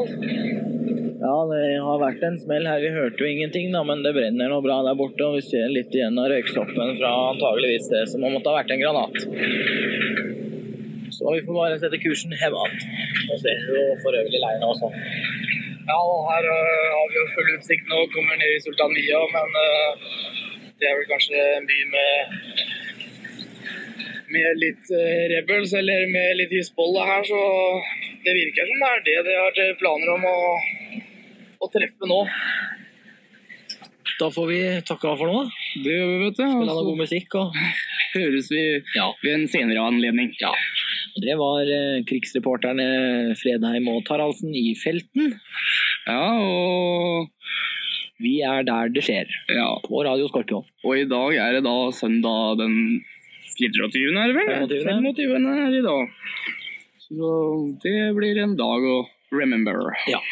Ja, 1.16 1.36
det 1.48 1.60
har 1.80 2.00
vært 2.02 2.24
en 2.26 2.36
smell 2.36 2.66
her. 2.68 2.82
Vi 2.82 2.92
hørte 2.92 3.22
jo 3.24 3.28
ingenting, 3.30 3.70
da, 3.72 3.80
men 3.88 4.02
det 4.04 4.12
brenner 4.16 4.50
noe 4.52 4.64
bra 4.64 4.82
der 4.84 4.98
borte. 4.98 5.24
Og 5.24 5.38
vi 5.38 5.44
ser 5.46 5.72
litt 5.72 5.94
igjen 5.96 6.18
av 6.20 6.28
røyksoppen 6.32 6.98
fra 6.98 7.12
antageligvis 7.30 7.88
det 7.92 8.02
som 8.12 8.26
måtte 8.26 8.52
ha 8.52 8.58
vært 8.58 8.74
en 8.74 8.82
granat. 8.82 9.16
Så 11.16 11.32
vi 11.32 11.44
får 11.46 11.56
bare 11.56 11.78
sette 11.80 12.02
kursen 12.02 12.36
igjen. 12.36 12.56
Og 12.56 13.40
ser 13.40 13.64
jo 13.64 13.86
for 14.02 14.18
øvrig 14.18 14.42
leiren 14.42 14.66
også. 14.68 14.92
Ja, 15.86 16.00
her 16.28 16.48
uh, 16.50 16.86
har 16.92 17.10
vi 17.12 17.18
jo 17.20 17.26
full 17.32 17.50
utsikt 17.54 17.88
nå, 17.88 18.02
kommer 18.12 18.36
ned 18.40 18.52
i 18.52 18.62
Sultania, 18.64 19.20
men 19.32 19.52
uh, 19.54 20.16
det 20.82 20.88
er 20.90 20.96
vel 20.98 21.12
kanskje 21.12 21.44
en 21.54 21.68
by 21.70 21.78
med 21.92 22.16
med 24.34 24.58
litt 24.58 24.90
uh, 24.90 25.20
rebels 25.30 25.76
eller 25.78 26.08
med 26.10 26.40
litt 26.40 26.56
Hizbollah 26.56 27.06
her, 27.06 27.22
så 27.30 27.38
det 28.26 28.34
virker 28.34 28.66
som 28.66 28.82
det 28.82 28.90
er 28.90 29.04
det 29.06 29.20
de 29.28 29.36
har 29.38 29.78
planer 29.78 30.10
om 30.16 30.26
å, 30.26 30.40
å 31.60 31.70
treffe 31.72 32.08
nå. 32.10 32.20
Da 34.16 34.30
får 34.32 34.46
vi 34.48 34.60
takke 34.88 35.10
av 35.10 35.20
for 35.20 35.28
nå. 35.28 35.42
Det 35.84 35.92
gjør 35.92 36.08
vi, 36.08 36.18
vet 36.24 36.38
du. 36.38 36.44
Spille 36.44 36.72
altså, 36.72 36.86
god 36.88 37.00
musikk. 37.04 37.38
Og... 37.42 37.60
høres 38.16 38.50
vi 38.52 38.62
Ja. 38.96 39.10
ved 39.22 39.32
en 39.34 39.48
senere 39.50 39.84
anledning. 39.84 40.32
Ja. 40.40 40.52
Og 41.16 41.22
Det 41.24 41.36
var 41.40 41.68
eh, 41.68 42.02
krigsreporterne 42.08 43.34
Fredheim 43.40 43.88
og 43.92 44.04
Taraldsen 44.08 44.54
i 44.56 44.74
felten. 44.78 45.34
Ja, 46.06 46.38
og 46.40 47.32
Vi 48.16 48.40
er 48.40 48.62
der 48.64 48.88
det 48.88 49.02
skjer, 49.04 49.28
ja. 49.52 49.68
på 49.84 50.00
Radio 50.06 50.28
Skorpion. 50.30 50.64
Og 50.88 50.96
i 50.96 51.04
dag 51.04 51.34
er 51.36 51.58
det 51.58 51.64
da 51.66 51.76
søndag 51.92 52.56
den 52.62 53.02
24. 53.58 54.16
er 54.16 54.32
det 54.32 54.36
vel? 54.38 54.48
25.. 54.72 55.12
25. 55.20 55.50
er 55.52 55.70
det 55.74 55.82
i 55.82 55.84
dag. 55.84 56.08
Så 57.04 57.34
det 57.84 57.98
blir 58.16 58.40
en 58.40 58.56
dag 58.56 58.88
å 58.88 58.96
remember. 59.36 59.92
Ja. 60.08 60.22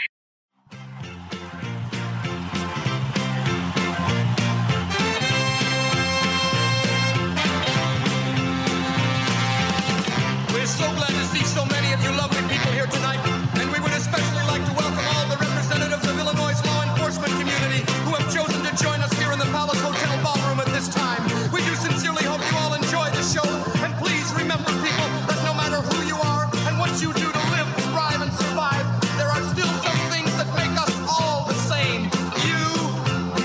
People 12.55 12.73
here 12.73 12.87
tonight, 12.87 13.19
and 13.59 13.67
we 13.73 13.79
would 13.83 13.91
especially 13.93 14.45
like 14.47 14.63
to 14.63 14.75
welcome 14.79 15.03
all 15.19 15.27
the 15.27 15.39
representatives 15.43 16.07
of 16.07 16.15
Illinois' 16.15 16.55
law 16.71 16.87
enforcement 16.87 17.33
community 17.35 17.83
who 18.07 18.15
have 18.15 18.27
chosen 18.31 18.63
to 18.63 18.71
join 18.79 19.03
us 19.03 19.11
here 19.19 19.33
in 19.35 19.39
the 19.43 19.51
Palace 19.51 19.81
Hotel 19.83 20.15
ballroom 20.23 20.61
at 20.61 20.71
this 20.71 20.87
time. 20.87 21.23
We 21.51 21.67
do 21.67 21.75
sincerely 21.75 22.23
hope 22.23 22.39
you 22.47 22.57
all 22.63 22.75
enjoy 22.79 23.11
the 23.11 23.25
show, 23.27 23.49
and 23.83 23.91
please 23.99 24.31
remember, 24.39 24.71
people, 24.87 25.09
that 25.27 25.41
no 25.43 25.53
matter 25.59 25.83
who 25.83 25.99
you 26.07 26.15
are 26.15 26.47
and 26.71 26.79
what 26.79 26.95
you 27.03 27.11
do 27.13 27.27
to 27.27 27.43
live, 27.55 27.69
thrive, 27.91 28.23
and 28.23 28.33
survive, 28.33 28.87
there 29.19 29.31
are 29.35 29.43
still 29.51 29.73
some 29.83 29.99
things 30.15 30.31
that 30.39 30.47
make 30.55 30.75
us 30.79 30.95
all 31.11 31.51
the 31.51 31.59
same. 31.59 32.07
You, 32.47 32.63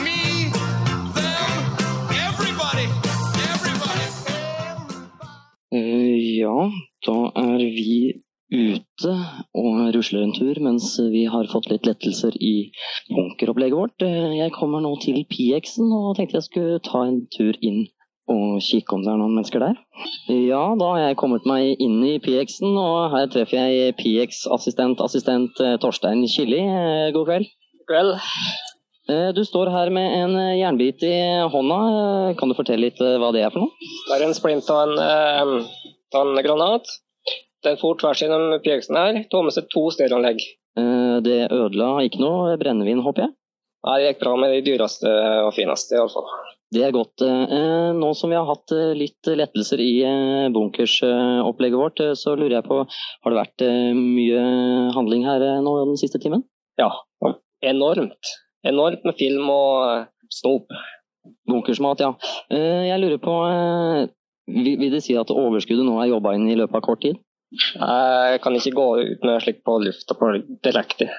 me, 0.06 0.54
them, 1.18 1.50
everybody, 2.30 2.86
everybody. 3.58 4.06
Eh, 5.74 6.38
Ja, 6.38 6.70
da 7.06 7.32
er 7.34 7.58
vi 7.58 8.22
ute 8.50 9.12
og 9.54 9.94
rusler 9.94 10.24
en 10.26 10.34
tur 10.34 10.58
mens 10.66 10.96
vi 11.14 11.26
har 11.30 11.50
fått 11.52 11.70
litt 11.70 11.86
lettelser 11.86 12.34
i 12.42 12.72
bunkeropplegget 13.12 13.78
vårt. 13.78 14.02
Eh, 14.02 14.38
Jeg 14.40 14.54
kommer 14.56 14.82
nå 14.82 14.96
til 15.04 15.22
PX-en 15.30 15.92
og 15.94 16.16
tenkte 16.18 16.40
jeg 16.40 16.48
skulle 16.48 16.80
ta 16.86 17.04
en 17.06 17.22
tur 17.36 17.54
inn 17.62 17.86
og 18.30 18.60
kikke 18.62 18.94
om 18.94 19.02
det 19.02 19.10
er 19.10 19.18
noen 19.18 19.36
mennesker 19.38 19.64
der. 19.64 19.78
Ja, 20.30 20.62
da 20.78 20.90
har 20.94 21.00
jeg 21.02 21.18
kommet 21.18 21.48
meg 21.50 21.80
inn 21.82 21.98
i 22.06 22.20
PX-en, 22.22 22.76
og 22.78 23.10
her 23.16 23.26
treffer 23.34 23.58
jeg 23.70 23.96
PX-assistent 23.98 25.02
assistent 25.02 25.62
eh, 25.66 25.78
Torstein 25.82 26.22
Killi. 26.30 26.62
Eh, 26.62 27.10
God 27.16 27.26
kveld. 27.30 27.50
God 27.82 27.88
kveld. 27.94 28.18
Du 29.34 29.42
står 29.42 29.72
her 29.74 29.90
med 29.90 30.06
en 30.20 30.36
jernbit 30.60 31.02
i 31.02 31.16
hånda. 31.50 31.78
Kan 32.38 32.52
du 32.52 32.54
fortelle 32.54 32.92
litt 32.92 33.00
hva 33.02 33.32
det 33.34 33.42
er 33.42 33.50
for 33.50 33.64
noe? 33.64 33.88
det 34.06 34.20
er 34.20 34.26
en 34.28 34.36
splint 34.38 34.70
av 34.70 34.84
en, 34.86 35.64
av 36.14 36.28
en 36.28 36.44
granat. 36.46 36.86
Den 37.66 37.80
for 37.80 37.98
tvers 38.00 38.22
gjennom 38.24 38.54
pjeksen 38.64 38.96
her. 38.96 39.18
Tok 39.32 39.48
med 39.48 39.56
seg 39.56 39.68
to 39.74 39.90
stereoanlegg. 39.92 40.40
Eh, 40.80 41.18
Det 41.26 41.40
ødela 41.52 41.98
ikke 42.06 42.22
noe 42.22 42.56
brennevin, 42.62 43.02
håper 43.04 43.26
jeg? 43.26 43.34
Nei, 43.88 43.98
Det 44.00 44.08
gikk 44.10 44.22
bra 44.24 44.36
med 44.40 44.54
de 44.54 44.62
dyreste 44.72 45.12
og 45.46 45.54
fineste, 45.56 45.96
iallfall. 45.98 46.28
Det 46.72 46.84
er 46.86 46.92
godt. 46.96 47.22
Eh, 47.26 47.92
Nå 48.00 48.14
som 48.16 48.30
vi 48.32 48.38
har 48.38 48.48
hatt 48.48 48.72
eh, 48.72 48.94
litt 48.96 49.28
lettelser 49.28 49.80
i 49.84 49.92
bunkersopplegget 50.56 51.80
vårt, 51.80 52.04
så 52.16 52.36
lurer 52.38 52.60
jeg 52.60 52.68
på 52.68 52.80
Har 52.88 53.34
det 53.34 53.42
vært 53.42 53.66
mye 53.98 54.44
handling 54.96 55.26
her 55.28 55.44
nå 55.64 55.76
den 55.86 55.98
siste 56.00 56.20
timen? 56.20 56.46
Ja, 56.80 56.92
enormt. 57.62 58.36
Enormt 58.64 59.04
med 59.04 59.16
film 59.20 59.50
og 59.52 60.08
snop. 60.32 60.72
Bunkersmat, 61.50 62.00
ja. 62.00 62.14
Jeg 62.52 63.00
lurer 63.02 63.20
på 63.20 63.36
vil 64.50 64.92
det 64.92 65.04
si 65.04 65.16
at 65.20 65.30
overskuddet 65.30 65.86
nå 65.86 66.00
er 66.02 66.10
jobba 66.14 66.34
inn 66.38 66.48
i 66.50 66.56
løpet 66.58 66.80
av 66.80 66.86
kort 66.86 67.02
tid? 67.04 67.20
Jeg 67.52 68.42
kan 68.44 68.56
ikke 68.56 68.76
gå 68.78 68.88
ut 69.00 69.26
med 69.26 69.42
slikt 69.42 69.64
på 69.66 69.80
lufta 69.82 70.16
på 70.18 70.32
direkte. 70.66 71.10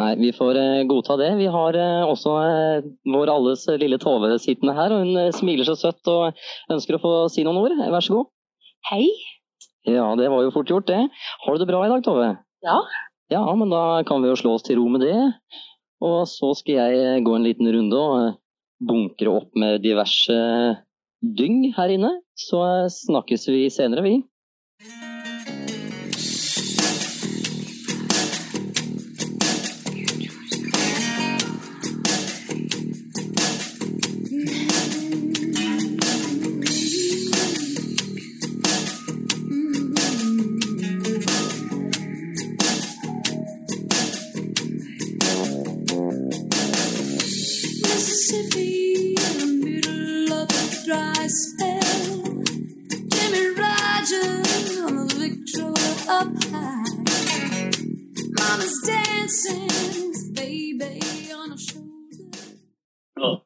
Nei, 0.00 0.14
vi 0.16 0.30
får 0.32 0.56
eh, 0.56 0.82
godta 0.88 1.16
det. 1.20 1.32
Vi 1.36 1.48
har 1.52 1.76
eh, 1.76 2.08
også 2.08 2.36
eh, 2.40 2.86
vår 3.12 3.32
alles 3.34 3.66
lille 3.82 3.98
Tove 4.00 4.30
sittende 4.40 4.72
her, 4.76 4.94
og 4.94 5.04
hun 5.04 5.34
smiler 5.36 5.66
så 5.68 5.76
søtt 5.76 6.08
og 6.08 6.38
ønsker 6.72 6.96
å 6.96 7.02
få 7.02 7.12
si 7.32 7.44
noen 7.44 7.60
ord. 7.60 7.74
Vær 7.92 8.06
så 8.06 8.16
god. 8.16 8.30
Hei. 8.88 9.04
Ja, 9.88 10.06
det 10.16 10.30
var 10.32 10.46
jo 10.46 10.54
fort 10.54 10.72
gjort, 10.72 10.88
det. 10.88 11.02
Har 11.44 11.56
du 11.56 11.60
det 11.60 11.68
bra 11.68 11.82
i 11.84 11.92
dag, 11.92 12.04
Tove? 12.06 12.30
Ja. 12.64 12.78
Ja, 13.30 13.44
men 13.54 13.70
da 13.70 14.00
kan 14.08 14.24
vi 14.24 14.30
jo 14.32 14.38
slå 14.38 14.56
oss 14.56 14.64
til 14.66 14.80
ro 14.80 14.88
med 14.90 15.04
det. 15.04 15.18
Og 16.00 16.24
så 16.30 16.54
skal 16.56 16.80
jeg 16.80 17.24
gå 17.26 17.36
en 17.36 17.44
liten 17.46 17.68
runde 17.68 18.00
og 18.00 18.40
bunkre 18.88 19.36
opp 19.42 19.52
med 19.60 19.84
diverse 19.84 20.40
dyng 21.20 21.74
her 21.76 21.92
inne. 21.92 22.16
Så 22.40 22.64
snakkes 22.96 23.50
vi 23.52 23.66
senere, 23.72 24.06
vi. 24.06 24.18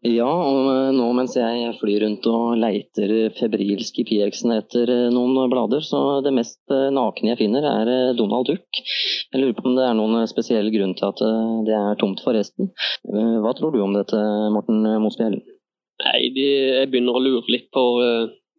Ja, 0.05 0.29
og 0.29 0.69
eh, 0.71 0.91
nå 0.95 1.07
mens 1.17 1.35
jeg 1.37 1.73
flyr 1.81 2.05
rundt 2.05 2.27
og 2.31 2.59
leiter 2.61 3.13
febrilsk 3.37 3.99
i 4.01 4.05
PX-en 4.09 4.55
etter 4.55 4.91
eh, 4.93 5.13
noen 5.13 5.51
blader, 5.53 5.83
så 5.85 6.23
det 6.25 6.33
mest 6.37 6.61
eh, 6.73 6.91
nakne 6.95 7.33
jeg 7.33 7.41
finner 7.41 7.67
er 7.69 7.91
Donald 8.17 8.49
Duck. 8.49 8.81
Jeg 9.33 9.43
lurer 9.43 9.57
på 9.59 9.67
om 9.69 9.77
det 9.77 9.85
er 9.89 9.97
noen 9.99 10.29
spesiell 10.31 10.71
grunn 10.73 10.95
til 10.97 11.09
at 11.11 11.25
det 11.69 11.77
er 11.77 12.01
tomt 12.01 12.23
for 12.25 12.37
resten. 12.37 12.71
Hva 13.05 13.53
tror 13.59 13.75
du 13.75 13.81
om 13.83 13.97
dette, 13.97 14.21
Morten 14.55 14.85
Mosfjell? 15.03 15.41
Nei, 16.05 16.21
de, 16.37 16.49
jeg 16.81 16.93
begynner 16.93 17.19
å 17.19 17.25
lure 17.25 17.53
litt 17.53 17.69
på, 17.75 17.85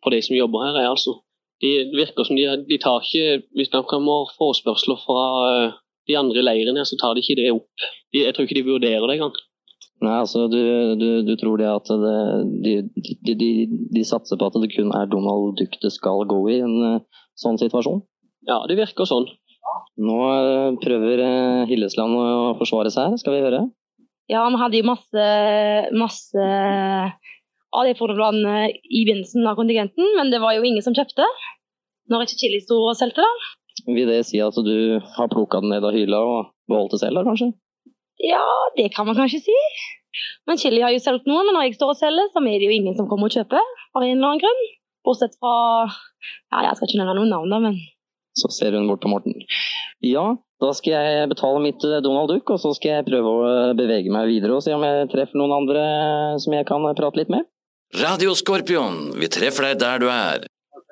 på 0.04 0.14
de 0.14 0.22
som 0.26 0.38
jobber 0.38 0.68
her. 0.68 0.82
jeg, 0.84 0.92
altså. 0.94 1.20
De 1.64 1.72
det 1.90 1.98
virker 1.98 2.28
som 2.28 2.38
de, 2.38 2.46
de 2.68 2.78
tar 2.82 3.04
ikke 3.04 3.44
Hvis 3.56 3.72
de 3.72 3.82
kommer 3.88 4.32
forespørsler 4.40 5.00
fra 5.06 5.26
eh, 5.50 5.76
de 6.10 6.18
andre 6.20 6.42
i 6.42 6.46
leiren, 6.46 6.80
så 6.86 6.98
tar 7.02 7.16
de 7.16 7.24
ikke 7.24 7.40
det 7.40 7.52
opp. 7.54 7.86
De, 8.14 8.22
jeg 8.22 8.36
tror 8.36 8.46
ikke 8.46 8.58
de 8.60 8.68
vurderer 8.68 9.08
det 9.08 9.16
engang. 9.16 9.38
Nei, 10.04 10.18
altså 10.20 10.44
du, 10.52 10.60
du, 11.00 11.08
du 11.26 11.32
tror 11.40 11.58
det 11.58 11.70
at 11.72 11.88
det, 11.88 12.18
de, 12.66 12.74
de, 13.26 13.34
de, 13.40 13.50
de 13.96 14.04
satser 14.06 14.38
på 14.38 14.50
at 14.50 14.60
det 14.62 14.70
kun 14.76 14.92
er 14.94 15.08
Donald 15.10 15.56
Duck 15.58 15.80
det 15.82 15.94
skal 15.96 16.28
gå 16.30 16.42
i 16.52 16.60
en 16.66 16.76
eh, 16.92 17.24
sånn 17.42 17.58
situasjon? 17.62 18.04
Ja, 18.46 18.60
det 18.70 18.78
virker 18.78 19.10
sånn. 19.10 19.26
Nå 20.06 20.20
eh, 20.30 20.70
prøver 20.84 21.24
Hillesland 21.72 22.20
å 22.20 22.54
forsvare 22.60 22.94
seg 22.94 23.16
her, 23.16 23.24
skal 23.24 23.38
vi 23.38 23.44
høre? 23.48 23.64
Ja, 24.30 24.44
han 24.44 24.58
hadde 24.58 24.80
jo 24.80 24.88
masse, 24.88 25.26
masse 25.94 26.46
av 27.76 27.88
det 27.88 27.98
fordelene 28.00 28.70
i 28.72 29.04
begynnelsen 29.04 29.46
av 29.50 29.58
kontingenten, 29.60 30.16
men 30.18 30.32
det 30.34 30.42
var 30.44 30.56
jo 30.56 30.66
ingen 30.66 30.86
som 30.86 30.96
kjøpte. 30.96 31.28
Når 32.12 32.26
ikke 32.26 32.40
Chili 32.40 32.62
sto 32.64 32.80
og 32.86 32.98
solgte 32.98 33.26
det. 33.26 33.52
Vil 33.92 34.08
det 34.10 34.22
si 34.30 34.40
at 34.44 34.56
du 34.66 35.02
har 35.18 35.32
plukka 35.32 35.60
den 35.62 35.74
ned 35.74 35.86
av 35.86 35.96
hylla 35.96 36.22
og 36.24 36.54
beholdt 36.72 36.96
det 36.96 37.02
selv, 37.04 37.20
da 37.20 37.26
kanskje? 37.28 37.52
Ja, 38.24 38.46
det 38.78 38.92
kan 38.96 39.08
man 39.10 39.18
kanskje 39.18 39.44
si. 39.50 39.58
Men 40.48 40.60
Chili 40.62 40.84
har 40.86 40.94
jo 40.94 41.02
solgt 41.04 41.28
noe, 41.28 41.44
men 41.44 41.58
når 41.58 41.68
jeg 41.68 41.78
står 41.80 41.92
og 41.92 42.00
selger, 42.00 42.32
så 42.32 42.40
er 42.42 42.60
det 42.62 42.70
jo 42.70 42.76
ingen 42.78 42.96
som 42.98 43.10
kommer 43.12 43.28
og 43.28 43.36
kjøper. 43.36 43.74
Av 43.96 44.04
en 44.04 44.14
eller 44.16 44.30
annen 44.30 44.44
grunn. 44.44 44.64
Bortsett 45.06 45.36
fra 45.42 45.56
Ja, 45.86 46.64
jeg 46.66 46.78
skal 46.78 46.90
ikke 46.90 47.02
nevne 47.02 47.18
noen 47.20 47.34
navn, 47.34 47.52
da, 47.52 47.60
men 47.68 47.76
Så 48.36 48.50
ser 48.52 48.76
hun 48.76 48.88
bort 48.90 49.04
på 49.04 49.12
Morten. 49.12 49.36
Ja, 50.04 50.26
da 50.64 50.72
skal 50.76 50.96
jeg 50.96 51.30
betale 51.32 51.62
mitt 51.64 51.84
eh, 51.88 52.02
Donald 52.04 52.32
Duck, 52.32 52.50
og 52.52 52.60
så 52.62 52.72
skal 52.76 52.98
jeg 52.98 53.08
prøve 53.10 53.32
å 53.32 53.44
eh, 53.48 53.76
bevege 53.78 54.12
meg 54.12 54.30
videre 54.32 54.58
og 54.58 54.64
se 54.64 54.74
om 54.76 54.84
jeg 54.86 55.10
treffer 55.12 55.40
noen 55.40 55.56
andre 55.56 55.84
som 56.44 56.56
jeg 56.56 56.68
kan 56.68 56.84
eh, 56.88 56.96
prate 56.98 57.22
litt 57.22 57.32
med. 57.32 57.48
Radio 57.94 58.34
Skorpion, 58.36 59.14
vi 59.20 59.28
treffer 59.30 59.70
deg 59.70 59.80
der 59.80 60.02
du 60.02 60.08
er. 60.10 60.46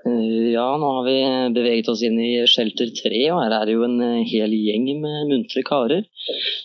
Eh, 0.06 0.52
Ja, 0.54 0.68
nå 0.78 0.89
har 1.00 1.06
vi 1.08 1.16
beveget 1.56 1.88
oss 1.89 2.04
inn 2.06 2.20
i 2.22 2.46
Shelter 2.46 2.91
3, 2.94 3.22
og 3.34 3.39
her 3.41 3.56
er 3.58 3.66
det 3.66 3.74
jo 3.74 3.86
en 3.88 3.98
eh, 4.04 4.22
hel 4.30 4.54
gjeng 4.54 4.86
med 5.02 5.32
muntre 5.32 5.64
karer. 5.66 6.04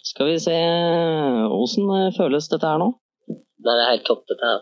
Skal 0.04 0.28
vi 0.28 0.36
se 0.42 0.56
Åssen 1.48 1.88
eh, 1.96 2.10
føles 2.18 2.50
dette 2.52 2.68
her 2.68 2.82
nå? 2.82 2.90
Det 3.28 3.72
er 3.72 3.88
helt 3.94 4.04
topp, 4.06 4.26
dette 4.28 4.44
her. 4.52 4.60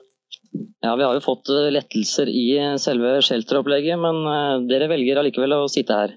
Ja, 0.86 0.94
vi 0.94 1.04
har 1.04 1.16
jo 1.16 1.24
fått 1.24 1.50
lettelser 1.74 2.30
i 2.30 2.46
selve 2.80 3.16
shelteropplegget, 3.26 3.98
men 4.00 4.68
dere 4.70 4.86
velger 4.88 5.18
allikevel 5.20 5.52
å 5.58 5.66
sitte 5.68 5.96
her. 5.98 6.14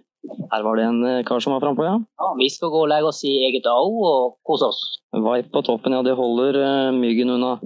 Her 0.54 0.64
var 0.64 0.78
det 0.78 0.86
en 0.86 1.02
kar 1.28 1.42
som 1.44 1.56
var 1.56 1.64
frampå, 1.64 1.84
ja. 1.88 1.98
Ja, 2.22 2.30
vi 2.40 2.48
skal 2.54 2.72
gå 2.72 2.86
og 2.86 2.92
legge 2.92 3.10
oss 3.10 3.20
i 3.28 3.34
eget 3.50 3.68
au 3.68 3.90
og 3.98 4.38
kose 4.48 4.70
oss. 4.70 4.80
Vipe 5.12 5.52
på 5.52 5.64
toppen, 5.68 5.96
ja, 5.98 6.04
det 6.06 6.16
holder 6.16 6.62
myggen 6.96 7.34
unna. 7.36 7.58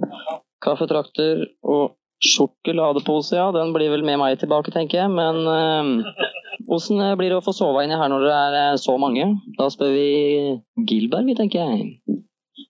Kaffetrakter 0.64 1.44
og 1.62 1.94
sjokoladepose, 2.24 3.36
ja, 3.36 3.50
den 3.52 3.74
blir 3.76 3.92
vel 3.92 4.04
med 4.06 4.16
meg 4.22 4.38
tilbake, 4.40 4.72
tenker 4.72 5.02
jeg. 5.02 5.10
Men 5.12 5.44
åssen 6.72 7.00
blir 7.18 7.32
det 7.32 7.38
å 7.40 7.44
få 7.44 7.54
sove 7.56 7.84
inni 7.84 7.98
her 7.98 8.10
når 8.12 8.24
det 8.26 8.34
er 8.36 8.58
eh, 8.60 8.76
så 8.80 8.96
mange? 9.00 9.26
Da 9.58 9.68
spør 9.72 9.92
vi 9.94 10.08
Gilbert, 10.88 11.26
vi, 11.28 11.36
tenker 11.38 11.64
jeg. 11.64 11.90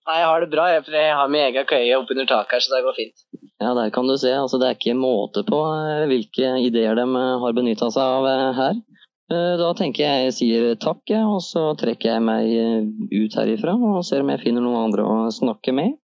Nei, 0.05 0.19
jeg 0.21 0.29
har 0.29 0.43
det 0.45 0.51
bra, 0.53 0.67
jeg, 0.73 0.85
for 0.87 0.97
jeg 0.99 1.15
har 1.17 1.31
min 1.33 1.47
egen 1.47 1.69
køye 1.69 1.97
oppunder 1.97 2.29
taket 2.29 2.59
her, 2.59 2.65
så 2.65 2.75
det 2.75 2.83
går 2.85 2.99
fint. 2.99 3.25
Ja, 3.63 3.71
der 3.77 3.93
kan 3.95 4.09
du 4.09 4.17
se. 4.21 4.33
Altså, 4.37 4.59
det 4.61 4.69
er 4.69 4.77
ikke 4.79 4.97
måte 4.99 5.45
på 5.47 5.61
eh, 5.71 6.05
hvilke 6.11 6.57
ideer 6.65 6.99
de 6.99 7.07
eh, 7.09 7.31
har 7.45 7.57
benytta 7.57 7.91
seg 7.95 8.19
av 8.19 8.29
eh, 8.29 8.51
her. 8.59 8.81
Eh, 9.33 9.53
Da 9.61 9.71
tenker 9.79 10.05
jeg 10.05 10.27
jeg 10.27 10.37
sier 10.39 10.71
takk, 10.83 11.15
og 11.23 11.41
så 11.45 11.71
trekker 11.81 12.17
jeg 12.17 12.25
meg 12.27 12.51
eh, 12.53 12.89
ut 13.15 13.39
herifra 13.39 13.77
og 13.79 14.03
ser 14.05 14.25
om 14.25 14.33
jeg 14.35 14.43
finner 14.45 14.65
noen 14.65 14.91
andre 14.91 15.07
å 15.07 15.31
snakke 15.33 15.73
med. 15.77 15.97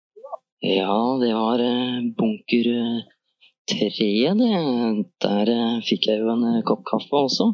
Ja, 0.62 1.18
det 1.22 1.34
var 1.34 1.60
eh, 1.60 2.02
bunker 2.18 2.68
eh, 2.68 3.04
tre, 3.72 4.34
det. 4.36 5.06
Der 5.24 5.52
eh, 5.54 5.78
fikk 5.88 6.10
jeg 6.10 6.20
jo 6.20 6.34
en 6.34 6.60
kopp 6.68 6.84
kaffe 6.90 7.16
også. 7.16 7.48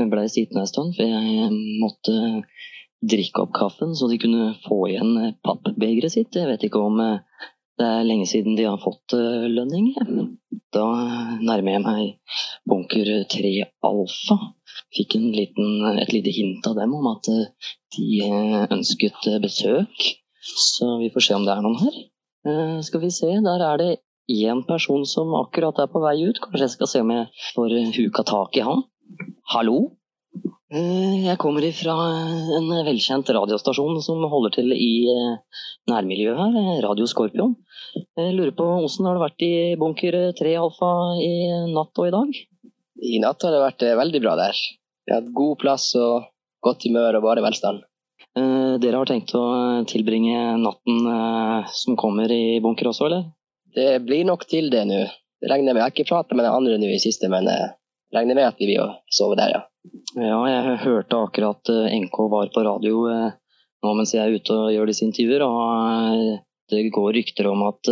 Men 0.00 0.08
blei 0.08 0.24
sittende 0.32 0.64
en 0.64 0.70
stund, 0.70 0.94
for 0.96 1.04
jeg 1.04 1.50
måtte 1.82 2.16
drikke 3.04 3.44
opp 3.44 3.52
kaffen 3.54 3.92
så 3.94 4.08
de 4.08 4.16
kunne 4.18 4.54
få 4.64 4.80
igjen 4.88 5.36
pappbegeret 5.44 6.16
sitt. 6.16 6.40
Jeg 6.40 6.48
vet 6.48 6.64
ikke 6.64 6.80
om 6.80 6.96
det 6.98 7.84
er 7.84 8.08
lenge 8.08 8.24
siden 8.26 8.56
de 8.56 8.64
har 8.66 8.80
fått 8.80 9.12
lønning. 9.12 9.92
Da 10.74 10.88
nærmer 11.44 11.76
jeg 11.76 11.84
meg 11.84 12.40
bunker 12.64 13.12
3 13.28 13.54
alfa. 13.92 14.40
Fikk 14.96 15.20
en 15.20 15.30
liten, 15.36 15.84
et 16.00 16.16
lite 16.16 16.32
hint 16.32 16.66
av 16.66 16.80
dem 16.80 16.96
om 16.96 17.12
at 17.12 17.28
de 17.28 18.08
ønsket 18.72 19.34
besøk. 19.44 20.12
Så 20.40 20.96
vi 21.04 21.12
får 21.12 21.28
se 21.28 21.36
om 21.36 21.44
det 21.44 21.52
er 21.54 21.66
noen 21.68 21.82
her. 21.84 22.06
Eh, 22.46 22.80
Skal 22.86 23.00
vi 23.00 23.10
se, 23.10 23.30
der 23.44 23.62
er 23.64 23.78
det 23.80 23.90
én 24.30 24.60
person 24.66 25.04
som 25.06 25.32
akkurat 25.34 25.78
er 25.82 25.88
på 25.90 26.02
vei 26.02 26.18
ut. 26.28 26.40
Kanskje 26.42 26.66
jeg 26.66 26.74
skal 26.76 26.90
se 26.90 27.00
om 27.04 27.10
jeg 27.14 27.30
får 27.54 27.74
eh, 27.78 27.92
huka 27.96 28.24
tak 28.28 28.56
i 28.56 28.64
han. 28.66 28.84
Hallo? 29.54 29.78
Eh, 30.70 31.24
Jeg 31.24 31.38
kommer 31.40 31.64
ifra 31.64 31.94
en 32.58 32.68
velkjent 32.86 33.30
radiostasjon 33.34 34.02
som 34.04 34.22
holder 34.28 34.54
til 34.58 34.72
i 34.76 35.08
nærmiljøet 35.88 36.38
her, 36.38 36.82
Radio 36.84 37.06
Skorpion. 37.08 37.56
Jeg 37.96 38.34
lurer 38.36 38.52
på 38.52 38.66
åssen 38.84 39.08
har 39.08 39.16
det 39.16 39.24
vært 39.24 39.46
i 39.46 39.52
bunker 39.80 40.18
3 40.36 40.54
alfa 40.60 40.92
i 41.24 41.32
natt 41.72 41.96
og 41.98 42.10
i 42.10 42.14
dag? 42.14 42.34
I 43.00 43.18
natt 43.22 43.42
har 43.42 43.54
det 43.54 43.64
vært 43.64 43.86
veldig 44.02 44.20
bra 44.22 44.36
der. 44.36 44.58
Vi 45.06 45.14
har 45.14 45.22
hatt 45.22 45.32
god 45.32 45.56
plass 45.62 45.94
og 45.96 46.28
godt 46.60 46.84
humør 46.84 47.16
og 47.16 47.24
bare 47.30 47.44
velstand. 47.46 47.80
Eh, 48.38 48.74
Dere 48.82 49.00
har 49.00 49.08
tenkt 49.08 49.34
å 49.36 49.44
eh, 49.54 49.86
tilbringe 49.90 50.58
natten 50.60 51.08
eh, 51.12 51.72
som 51.74 51.96
kommer 51.98 52.30
i 52.32 52.58
bunker 52.64 52.90
også, 52.90 53.08
eller? 53.08 53.26
Det 53.74 53.90
blir 54.06 54.26
nok 54.28 54.46
til 54.50 54.70
det 54.72 54.84
nå. 54.88 55.02
Det 55.38 55.50
regner 55.50 55.74
med. 55.74 55.82
Jeg 55.82 55.86
har 55.86 55.94
ikke 55.94 56.08
pratet 56.10 56.36
med 56.38 56.46
den 56.46 56.54
andre 56.54 56.78
nå 56.80 56.90
i 56.90 57.02
siste, 57.02 57.30
men 57.30 57.46
regner 58.14 58.38
med 58.38 58.48
at 58.48 58.58
vi 58.58 58.70
vil 58.72 58.94
sove 59.14 59.36
der, 59.38 59.54
ja. 59.54 59.60
Ja, 60.18 60.38
jeg 60.50 60.78
hørte 60.82 61.20
akkurat 61.22 61.70
NK 61.70 62.16
var 62.32 62.50
på 62.52 62.64
radio 62.66 63.04
nå 63.06 63.92
mens 63.94 64.10
jeg 64.12 64.24
er 64.24 64.34
ute 64.34 64.56
og 64.56 64.72
gjør 64.74 64.90
disse 64.90 65.06
intervjuer, 65.06 65.44
og 65.46 66.72
det 66.72 66.80
går 66.92 67.12
rykter 67.14 67.46
om 67.52 67.62
at 67.68 67.86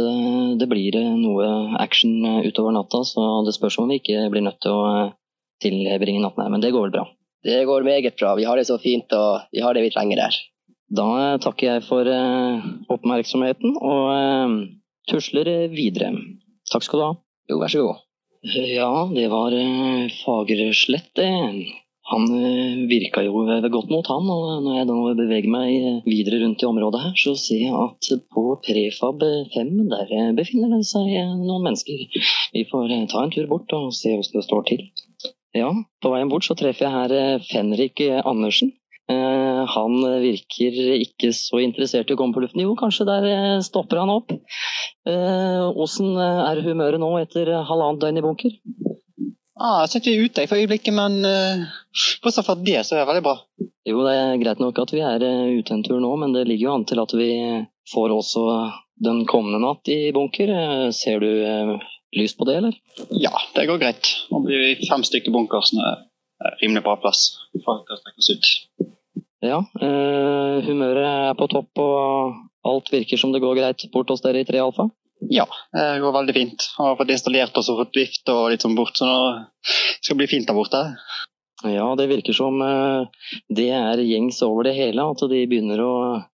det 0.59 0.67
blir 0.69 0.99
noe 1.21 1.47
action 1.79 2.43
utover 2.43 2.75
natta, 2.75 3.05
så 3.07 3.29
det 3.47 3.55
spørs 3.55 3.79
om 3.79 3.93
vi 3.93 4.01
ikke 4.01 4.27
blir 4.35 4.45
nødt 4.49 4.59
til 4.67 4.75
å 4.75 5.07
tilbringe 5.63 6.25
natten 6.25 6.43
her, 6.43 6.51
men 6.57 6.65
det 6.65 6.75
går 6.75 6.89
vel 6.89 6.97
bra. 6.99 7.07
Det 7.47 7.65
går 7.65 7.87
meget 7.87 8.17
bra. 8.19 8.35
Vi 8.35 8.45
har 8.45 8.59
det 8.59 8.67
så 8.67 8.79
fint, 8.83 9.13
og 9.15 9.47
vi 9.55 9.63
har 9.63 9.75
det 9.75 9.85
vi 9.85 9.93
trenger 9.95 10.19
der. 10.19 10.39
Da 10.99 11.37
takker 11.43 11.67
jeg 11.67 11.85
for 11.87 12.07
eh, 12.11 12.67
oppmerksomheten 12.91 13.77
og 13.77 14.11
eh, 14.15 14.57
tusler 15.11 15.51
videre. 15.71 16.13
Takk 16.71 16.87
skal 16.87 17.01
du 17.01 17.05
ha. 17.07 17.15
Jo, 17.51 17.59
vær 17.63 17.71
så 17.71 17.87
god. 17.87 18.05
Ja, 18.55 18.91
det 19.11 19.27
var 19.31 19.55
eh, 19.55 20.07
Fagerslett, 20.23 21.11
det. 21.19 21.31
Han 22.07 22.27
virka 22.87 23.25
jo 23.27 23.41
godt 23.75 23.91
mot 23.91 24.07
han, 24.07 24.29
og 24.31 24.63
når 24.63 24.77
jeg 24.77 24.87
nå 24.91 24.99
beveger 25.19 25.51
meg 25.51 26.05
videre 26.07 26.39
rundt 26.45 26.63
i 26.63 26.69
området 26.69 27.01
her, 27.03 27.17
så 27.19 27.35
ser 27.35 27.65
jeg 27.65 27.75
at 27.75 28.13
på 28.31 28.45
Prefab 28.63 29.27
5 29.57 29.73
der 29.91 30.15
befinner 30.39 30.77
det 30.77 30.87
seg 30.87 31.11
noen 31.43 31.67
mennesker. 31.67 32.07
Vi 32.55 32.63
får 32.71 32.95
ta 33.11 33.25
en 33.25 33.35
tur 33.35 33.51
bort 33.51 33.75
og 33.75 33.91
se 33.91 34.15
hvordan 34.15 34.39
det 34.39 34.47
står 34.47 34.71
til. 34.71 34.87
Ja, 35.57 35.71
på 36.03 36.13
veien 36.13 36.31
bort 36.31 36.47
så 36.47 36.57
treffer 36.59 36.87
jeg 36.87 36.95
her 36.95 37.15
eh, 37.17 37.45
Fenrik 37.49 38.03
eh, 38.05 38.21
Andersen. 38.27 38.73
Eh, 39.09 39.63
han 39.71 39.95
virker 40.23 40.77
ikke 40.97 41.31
så 41.37 41.61
interessert 41.63 42.11
i 42.11 42.17
å 42.17 42.19
komme 42.19 42.37
på 42.37 42.43
luften. 42.43 42.65
Jo, 42.65 42.75
kanskje 42.79 43.07
der 43.09 43.29
stopper 43.65 44.03
han 44.03 44.13
opp. 44.13 44.35
Åssen 45.07 46.17
er 46.19 46.61
humøret 46.67 46.99
nå 46.99 47.13
etter 47.21 47.53
halvannet 47.69 48.03
døgn 48.03 48.19
i 48.19 48.25
bunker? 48.25 48.57
Ah, 49.57 49.85
jeg 49.85 49.93
sitter 49.95 50.25
ute 50.27 50.47
for 50.51 50.59
øyeblikket, 50.59 50.93
men 50.93 51.23
bortsett 52.25 52.45
fra 52.45 52.57
det, 52.59 52.81
så 52.85 52.97
er 52.97 53.05
det 53.05 53.11
veldig 53.13 53.25
bra. 53.25 53.37
Jo, 53.87 54.03
det 54.05 54.17
er 54.19 54.41
greit 54.43 54.61
nok 54.61 54.81
at 54.83 54.93
vi 54.93 55.05
er 55.07 55.23
ute 55.23 55.77
en 55.77 55.87
tur 55.87 56.03
nå, 56.03 56.11
men 56.21 56.35
det 56.35 56.45
ligger 56.51 56.67
jo 56.67 56.75
an 56.75 56.89
til 56.91 57.01
at 57.01 57.15
vi 57.17 57.31
får 57.95 58.17
også 58.19 58.45
den 59.07 59.23
kommende 59.31 59.63
natt 59.63 59.89
i 59.95 60.11
bunker. 60.13 60.51
Ser 60.93 61.23
du 61.23 61.31
lyst 62.19 62.39
på 62.39 62.47
det, 62.49 62.59
eller? 62.61 62.77
Ja, 63.11 63.33
det 63.55 63.67
går 63.69 63.81
greit. 63.83 64.12
Nå 64.33 64.43
blir 64.45 64.62
vi 64.62 64.89
fem 64.89 65.05
stykker 65.07 65.35
bunker, 65.35 65.64
så 65.64 65.79
det 65.79 65.89
er 66.47 66.59
rimelig 66.62 66.85
bra 66.87 66.97
plass. 67.01 67.29
for 67.64 67.81
at 67.81 67.89
det 67.89 68.01
strekker 68.01 68.25
oss 68.25 68.33
ut. 68.35 68.53
Ja, 69.45 69.59
eh, 69.81 70.64
humøret 70.67 71.07
er 71.07 71.35
på 71.39 71.49
topp, 71.53 71.71
og 71.79 72.37
alt 72.67 72.93
virker 72.93 73.21
som 73.21 73.33
det 73.33 73.43
går 73.45 73.59
greit 73.59 73.85
bort 73.93 74.11
hos 74.11 74.25
dere 74.25 74.43
i 74.43 74.49
3 74.49 74.62
alfa? 74.64 74.89
Ja, 75.33 75.47
det 75.73 76.01
går 76.03 76.12
veldig 76.12 76.35
fint. 76.37 76.67
Har 76.77 76.97
fått 76.99 77.12
installert 77.12 77.57
oss 77.57 77.71
og 77.73 77.81
fått 77.81 77.97
vift 77.97 78.29
og 78.33 78.51
litt 78.53 78.64
sånn 78.64 78.77
bort, 78.77 78.97
så 78.99 79.09
nå 79.09 79.19
skal 79.64 80.14
det 80.14 80.21
bli 80.23 80.33
fint 80.35 80.49
der 80.49 80.57
borte. 80.57 80.83
Ja, 81.65 81.87
det 81.97 82.11
virker 82.11 82.37
som 82.37 82.61
eh, 82.61 83.07
det 83.49 83.71
er 83.73 84.03
gjengs 84.05 84.43
over 84.45 84.67
det 84.69 84.75
hele, 84.77 85.07
at 85.09 85.23
de 85.31 85.41
begynner 85.49 85.81
å 85.81 85.93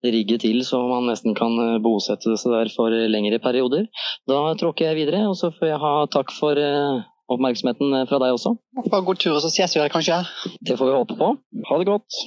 rigge 0.06 0.38
til 0.40 0.62
så 0.64 0.80
man 0.88 1.10
nesten 1.12 1.36
kan 1.36 1.58
eh, 1.60 1.80
bosette 1.84 2.38
seg 2.40 2.56
der 2.56 2.72
for 2.72 2.96
lengre 3.12 3.42
perioder. 3.44 3.90
Da 4.32 4.40
tråkker 4.60 4.88
jeg 4.88 5.02
videre, 5.02 5.26
og 5.28 5.36
så 5.36 5.52
får 5.52 5.74
jeg 5.74 5.82
ha 5.84 5.94
takk 6.16 6.32
for 6.32 6.56
eh, 6.64 7.04
oppmerksomheten 7.30 8.00
fra 8.08 8.22
deg 8.24 8.38
også. 8.38 8.56
Bare 8.86 9.04
god 9.12 9.20
tur, 9.20 9.36
og 9.36 9.44
så 9.44 9.52
ses 9.52 9.76
vi 9.76 9.84
her 9.84 9.92
kanskje. 9.92 10.22
Det 10.64 10.80
får 10.80 10.88
vi 10.88 10.96
håpe 11.02 11.20
på. 11.20 11.34
Ha 11.68 11.82
det 11.82 11.92
godt. 11.92 12.24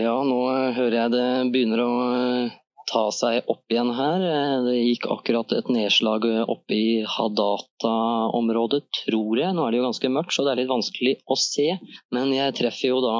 Ja, 0.00 0.16
nå 0.24 0.40
eh, 0.48 0.72
hører 0.76 0.96
jeg 0.96 1.12
det 1.12 1.26
begynner 1.52 1.82
å 1.84 1.90
eh, 2.14 2.52
ta 2.90 3.02
seg 3.14 3.48
opp 3.50 3.72
igjen 3.72 3.90
her. 3.96 4.22
Eh, 4.24 4.54
Det 4.66 4.76
gikk 4.78 5.08
akkurat 5.12 5.52
et 5.56 5.68
nedslag 5.72 6.24
oppe 6.46 6.76
i 6.76 7.02
Hadata-området, 7.16 8.82
tror 9.02 9.40
jeg. 9.42 9.54
Nå 9.56 9.66
er 9.66 9.74
det 9.74 9.80
jo 9.80 9.88
ganske 9.88 10.12
mørkt, 10.14 10.34
så 10.36 10.46
det 10.46 10.54
er 10.54 10.62
litt 10.62 10.72
vanskelig 10.72 11.16
å 11.28 11.36
se. 11.40 11.68
Men 12.16 12.32
jeg 12.36 12.56
treffer 12.60 12.94
jo 12.94 13.02
da 13.04 13.16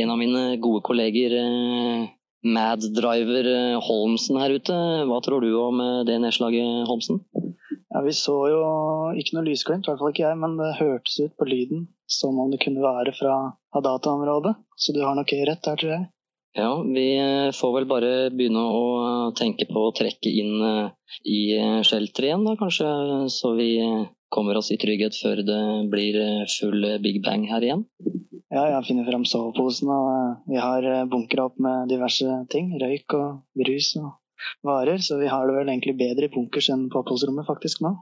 en 0.00 0.14
av 0.14 0.20
mine 0.22 0.46
gode 0.62 0.84
kolleger, 0.86 1.36
Mad-driver 2.46 3.48
eh, 3.50 3.76
Holmsen 3.82 4.38
her 4.38 4.54
ute. 4.54 4.80
Hva 5.10 5.20
tror 5.24 5.42
du 5.44 5.50
om 5.60 5.82
det 6.06 6.20
nedslaget, 6.22 6.86
Holmsen? 6.88 7.20
Ja, 7.92 8.02
Vi 8.06 8.14
så 8.16 8.36
jo 8.50 8.62
ikke 9.18 9.36
noe 9.36 9.46
lysglimt, 9.46 9.86
i 9.86 9.92
hvert 9.92 10.02
fall 10.02 10.12
ikke 10.14 10.26
jeg, 10.26 10.40
men 10.42 10.58
det 10.60 10.76
hørtes 10.80 11.20
ut 11.22 11.36
på 11.38 11.48
lyden 11.48 11.86
som 12.10 12.38
om 12.38 12.50
det 12.52 12.60
kunne 12.62 12.84
være 12.84 13.14
fra 13.16 13.36
Hadata-området. 13.74 14.54
Så 14.78 14.94
du 14.94 15.02
har 15.04 15.16
nok 15.18 15.32
rett 15.32 15.64
der, 15.64 15.80
tror 15.80 15.92
jeg. 15.92 16.04
Ja, 16.56 16.70
vi 16.80 17.06
eh, 17.20 17.52
får 17.52 17.72
vel 17.74 17.88
bare 17.88 18.12
begynne 18.32 18.62
å 18.72 18.84
tenke 19.36 19.66
på 19.68 19.88
å 19.88 19.94
trekke 19.96 20.30
inn 20.40 20.54
eh, 20.64 20.86
i 21.28 21.40
eh, 21.58 21.80
shelter 21.84 22.30
igjen, 22.30 22.46
da 22.48 22.54
kanskje, 22.56 22.88
så 23.28 23.52
vi 23.58 23.74
eh, 23.84 24.06
kommer 24.32 24.56
oss 24.56 24.72
i 24.72 24.78
trygghet 24.80 25.18
før 25.20 25.42
det 25.44 25.60
blir 25.92 26.16
eh, 26.22 26.46
full 26.48 26.80
eh, 26.88 27.00
big 27.02 27.20
bang 27.26 27.44
her 27.50 27.66
igjen. 27.66 27.84
Ja, 28.46 28.62
jeg 28.70 28.86
finner 28.88 29.04
frem 29.04 29.26
soveposen, 29.28 29.90
og 29.92 30.08
eh, 30.14 30.36
vi 30.54 30.62
har 30.62 30.88
eh, 30.88 31.04
bunkra 31.12 31.50
opp 31.50 31.60
med 31.60 31.90
diverse 31.92 32.38
ting. 32.52 32.72
Røyk 32.80 33.18
og 33.18 33.42
brus 33.58 33.92
og 34.00 34.14
varer, 34.66 35.02
så 35.02 35.20
vi 35.20 35.30
har 35.30 35.46
det 35.46 35.56
vel 35.58 35.68
egentlig 35.72 35.96
bedre 35.98 36.28
i 36.28 36.32
bunkers 36.32 36.70
enn 36.74 36.88
på 36.92 37.02
oppholdsrommet 37.02 37.48
faktisk 37.48 37.84
nå. 37.84 37.94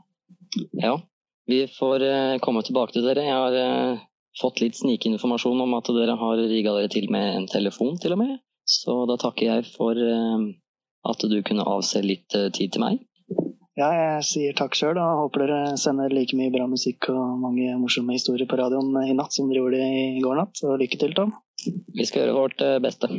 Ja, 0.80 0.98
vi 1.46 1.66
får 1.68 2.02
eh, 2.02 2.38
komme 2.40 2.62
tilbake 2.64 2.96
til 2.96 3.04
dere. 3.04 3.24
Jeg 3.26 3.36
har 3.36 3.56
eh, 3.58 4.04
fått 4.40 4.62
litt 4.64 4.78
snikinformasjon 4.78 5.60
om 5.60 5.74
at 5.76 5.90
dere 5.92 6.16
har 6.20 6.40
rigga 6.40 6.72
dere 6.78 6.92
til 6.92 7.10
med 7.12 7.40
en 7.40 7.48
telefon, 7.50 7.98
til 8.00 8.16
og 8.16 8.22
med. 8.22 8.38
Så 8.64 9.02
da 9.10 9.18
takker 9.20 9.50
jeg 9.50 9.66
for 9.74 9.98
eh, 9.98 10.46
at 11.04 11.26
du 11.28 11.36
kunne 11.44 11.66
avse 11.68 12.00
litt 12.04 12.32
tid 12.32 12.72
til 12.72 12.84
meg. 12.84 13.02
Ja, 13.74 13.88
jeg 13.90 14.24
sier 14.28 14.54
takk 14.56 14.76
sjøl 14.78 15.00
og 15.02 15.24
håper 15.24 15.44
dere 15.44 15.76
sender 15.82 16.12
like 16.14 16.36
mye 16.38 16.52
bra 16.54 16.68
musikk 16.70 17.10
og 17.10 17.40
mange 17.42 17.74
morsomme 17.80 18.14
historier 18.14 18.46
på 18.48 18.60
radioen 18.60 18.94
i 19.02 19.16
natt 19.18 19.34
som 19.34 19.50
dere 19.50 19.64
gjorde 19.64 19.82
i 19.82 20.22
går 20.24 20.38
natt. 20.38 20.54
Så 20.62 20.78
lykke 20.80 21.00
til, 21.02 21.16
Tom. 21.18 21.34
Vi 21.64 22.06
skal 22.06 22.22
gjøre 22.22 22.38
vårt 22.38 22.64
beste. 22.84 23.10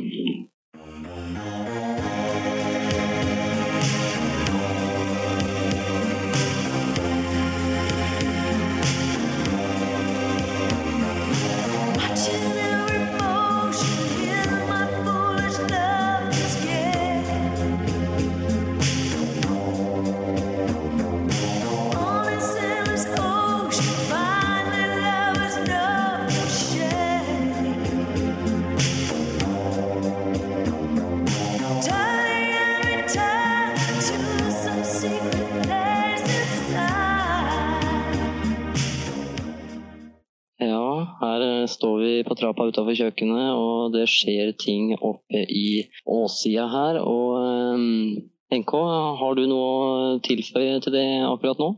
Her 41.36 41.62
eh, 41.62 41.68
står 41.70 41.98
vi 42.02 42.12
på 42.26 42.36
trappa 42.38 42.66
utafor 42.70 42.96
kjøkkenet, 42.96 43.52
og 43.56 43.94
det 43.94 44.06
skjer 44.10 44.52
ting 44.58 44.94
oppe 44.96 45.44
i 45.46 45.86
åssida 46.04 46.66
her. 46.72 47.00
Og 47.02 47.36
eh, 47.40 48.58
NK, 48.60 48.74
har 49.20 49.38
du 49.38 49.46
noe 49.50 49.70
å 49.70 50.20
tilføye 50.24 50.80
til 50.84 50.96
det 50.96 51.06
akkurat 51.26 51.62
nå? 51.62 51.72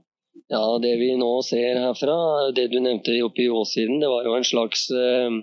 Ja, 0.49 0.65
det 0.81 0.95
vi 1.01 1.13
nå 1.21 1.31
ser 1.45 1.81
herfra, 1.83 2.19
det 2.57 2.71
du 2.73 2.79
nevnte 2.81 3.17
oppe 3.27 3.45
i 3.45 3.51
åssiden, 3.53 3.99
det 4.01 4.09
var 4.09 4.25
jo 4.25 4.37
en 4.39 4.47
slags 4.49 4.87
eh, 4.97 5.41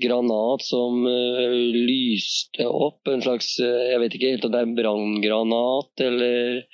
granat 0.00 0.64
som 0.66 1.06
lyste 1.06 2.66
opp. 2.66 3.06
En 3.08 3.22
slags, 3.24 3.54
jeg 3.60 4.00
vet 4.02 4.16
ikke 4.16 4.34
helt 4.34 4.48
om 4.48 4.52
det 4.52 4.64
er 4.64 4.74
branngranat 4.76 6.02
eller 6.04 6.66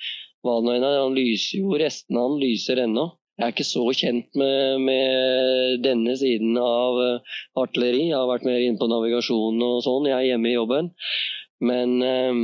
hva 0.43 0.57
det 0.57 0.65
nå 0.67 0.73
er. 0.75 0.97
Han 1.05 1.15
lyser 1.15 1.61
jo, 1.61 1.77
restene 1.79 2.19
av 2.19 2.33
han 2.33 2.41
lyser 2.41 2.81
ennå. 2.83 3.05
Jeg 3.37 3.45
er 3.45 3.53
ikke 3.53 3.67
så 3.69 3.83
kjent 3.93 4.37
med, 4.39 4.79
med 4.81 5.83
denne 5.85 6.15
siden 6.17 6.57
av 6.57 7.01
eh, 7.03 7.35
artilleri. 7.61 8.07
Jeg 8.09 8.17
har 8.17 8.29
vært 8.31 8.47
mer 8.47 8.63
inne 8.65 8.81
på 8.81 8.87
navigasjon 8.89 9.61
og 9.61 9.83
sånn. 9.85 10.07
Jeg 10.09 10.17
er 10.17 10.29
hjemme 10.31 10.49
i 10.49 10.55
jobben. 10.55 10.89
Men 11.61 12.01
eh, 12.01 12.39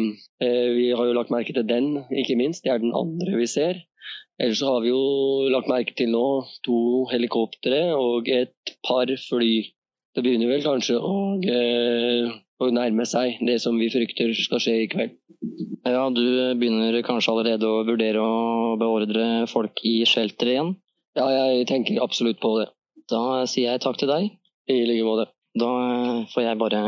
eh, 0.46 0.68
vi 0.74 0.92
har 0.94 1.10
jo 1.10 1.16
lagt 1.18 1.34
merke 1.34 1.56
til 1.56 1.66
den, 1.66 1.96
ikke 2.14 2.38
minst. 2.38 2.62
Det 2.62 2.76
er 2.76 2.84
den 2.84 2.94
andre 2.94 3.40
vi 3.40 3.50
ser. 3.50 3.82
Ellers 4.42 4.62
så 4.62 4.70
har 4.70 4.86
vi 4.86 4.90
jo 4.90 5.50
lagt 5.54 5.70
merke 5.70 5.94
til 5.98 6.10
nå 6.14 6.26
to 6.66 7.06
helikoptre 7.10 7.84
og 7.98 8.30
et 8.30 8.74
par 8.86 9.10
fly. 9.28 9.54
Det 10.14 10.22
begynner 10.26 10.50
vel 10.54 10.66
kanskje 10.66 10.98
å, 10.98 11.18
eh, 11.42 12.34
å 12.62 12.70
nærme 12.74 13.06
seg 13.10 13.42
det 13.46 13.60
som 13.66 13.82
vi 13.82 13.90
frykter 13.94 14.34
skal 14.38 14.62
skje 14.62 14.78
i 14.84 14.90
kveld. 14.94 15.18
Ja, 15.90 16.06
du 16.14 16.24
begynner 16.58 17.02
kanskje 17.06 17.34
allerede 17.34 17.66
å 17.68 17.84
vurdere 17.86 18.22
å 18.22 18.78
beordre 18.80 19.46
folk 19.52 19.82
i 19.86 20.02
shelter 20.10 20.54
igjen? 20.54 20.76
Ja, 21.18 21.28
jeg 21.30 21.68
tenker 21.70 22.02
absolutt 22.02 22.42
på 22.42 22.56
det. 22.60 22.72
Da 23.12 23.44
sier 23.50 23.74
jeg 23.74 23.84
takk 23.84 24.00
til 24.02 24.10
deg. 24.10 24.32
I 24.72 24.84
like 24.88 25.06
måte. 25.06 25.28
Da 25.54 25.70
får 26.34 26.46
jeg 26.48 26.58
bare 26.58 26.80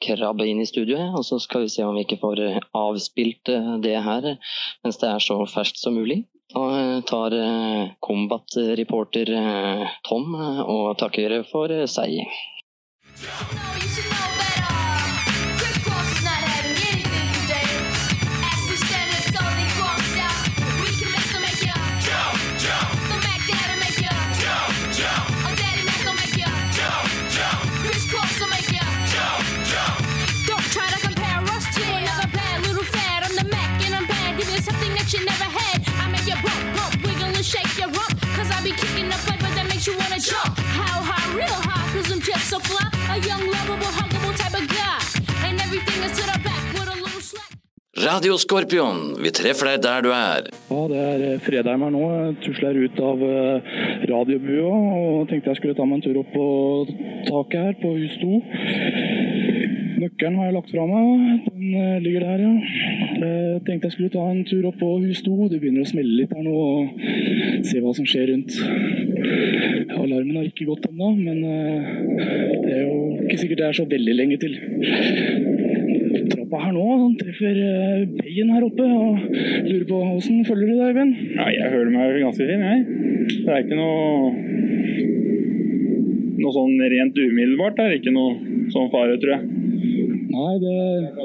krabbe 0.00 0.46
inn 0.48 0.62
i 0.62 0.68
studioet, 0.68 1.12
og 1.18 1.26
så 1.28 1.36
skal 1.42 1.66
vi 1.66 1.72
se 1.74 1.84
om 1.84 1.98
vi 1.98 2.06
ikke 2.06 2.20
får 2.22 2.40
avspilt 2.72 3.52
eh, 3.52 3.74
det 3.84 3.98
her 4.06 4.30
mens 4.32 5.00
det 5.02 5.10
er 5.10 5.20
så 5.20 5.36
ferskt 5.52 5.82
som 5.82 5.98
mulig. 5.98 6.22
Da 6.54 7.02
tar 7.04 7.36
eh, 7.36 7.92
Combat-reporter 8.00 9.34
eh, 9.36 9.94
Tom 10.08 10.32
og 10.38 10.96
takker 11.02 11.42
for 11.50 11.76
seg. 11.90 12.22
So 42.56 42.62
fly. 42.68 42.88
A 43.14 43.18
young, 43.18 43.44
lovable, 43.54 43.92
huggable 43.98 44.34
type 44.36 44.54
of 44.60 44.66
guy. 44.68 44.98
And 45.46 45.60
everything 45.60 46.02
is 46.02 46.12
to 46.18 46.24
the 46.30 46.38
back 46.44 46.62
with 46.72 46.88
a 46.88 46.96
little 47.04 47.20
slack. 47.20 47.52
Radio 47.96 48.36
Skorpion, 48.36 49.16
vi 49.22 49.30
treffer 49.30 49.70
deg 49.70 49.82
der 49.86 50.04
du 50.04 50.10
er. 50.12 50.48
Ja, 50.70 50.82
det 50.92 50.98
er 51.00 51.16
fredag 51.16 51.44
Fredheim 51.46 51.84
her 51.86 51.92
nå. 51.94 52.02
Jeg 52.14 52.36
tusler 52.44 52.80
ut 52.84 53.00
av 53.10 53.24
eh, 53.28 53.70
radiobua 54.10 54.74
og 55.00 55.28
tenkte 55.30 55.52
jeg 55.52 55.60
skulle 55.60 55.76
ta 55.78 55.88
meg 55.88 56.00
en 56.00 56.06
tur 56.06 56.20
opp 56.22 56.30
på 56.36 56.46
taket 57.30 57.60
her 57.66 57.74
på 57.82 57.94
hus 57.96 58.14
2. 58.24 58.40
Nøkkelen 59.96 60.36
har 60.36 60.48
jeg 60.48 60.54
lagt 60.56 60.72
fra 60.72 60.84
meg. 60.88 61.46
Den 61.46 61.74
eh, 61.80 61.98
ligger 62.04 62.26
der, 62.26 62.42
ja. 62.44 62.52
Jeg 63.16 63.62
tenkte 63.66 63.88
jeg 63.88 63.94
skulle 63.94 64.12
ta 64.12 64.24
en 64.28 64.44
tur 64.48 64.66
opp 64.68 64.78
på 64.80 64.90
hus 65.02 65.22
2. 65.24 65.48
Det 65.52 65.60
begynner 65.62 65.86
å 65.86 65.88
smelle 65.88 66.18
litt 66.20 66.34
her 66.36 66.44
nå 66.44 66.52
og 66.52 67.64
se 67.66 67.80
hva 67.80 67.94
som 67.96 68.08
skjer 68.08 68.32
rundt. 68.32 68.58
Alarmen 69.96 70.36
har 70.36 70.48
ikke 70.50 70.68
gått 70.68 70.86
ennå, 70.90 71.12
men 71.16 71.42
eh, 71.48 71.88
det 72.66 72.74
er 72.76 72.82
jo 72.84 72.96
ikke 73.24 73.40
sikkert 73.42 73.62
det 73.62 73.68
er 73.70 73.78
så 73.80 73.88
veldig 73.90 74.16
lenge 74.20 74.40
til. 74.42 74.58
Trappa 76.32 76.62
her 76.66 76.74
nå, 76.76 76.86
han 77.04 77.16
treffer 77.20 77.56
veien 77.56 78.14
Beien 78.20 78.52
her 78.52 78.66
oppe 78.66 78.84
og 78.84 79.22
lurer 79.66 79.86
på 79.88 80.02
åssen 80.16 80.44
følger 80.46 80.72
du 80.72 80.74
deg, 80.76 80.90
Øyvind? 80.92 81.14
Ja, 81.38 81.48
jeg 81.54 81.72
føler 81.72 81.92
meg 81.94 82.20
ganske 82.26 82.50
fin, 82.50 82.66
jeg. 82.68 82.80
Det 83.46 83.54
er 83.54 83.64
ikke 83.64 83.80
noe 83.80 84.44
noe 86.36 86.54
sånn 86.54 86.76
rent 86.92 87.16
umiddelbart. 87.18 87.80
Er 87.82 87.96
ikke 87.96 88.12
noe 88.14 88.36
sånn 88.74 88.90
fare, 88.92 89.16
tror 89.22 89.36
jeg. 89.36 89.65
Nei, 90.26 90.54
det 90.62 90.76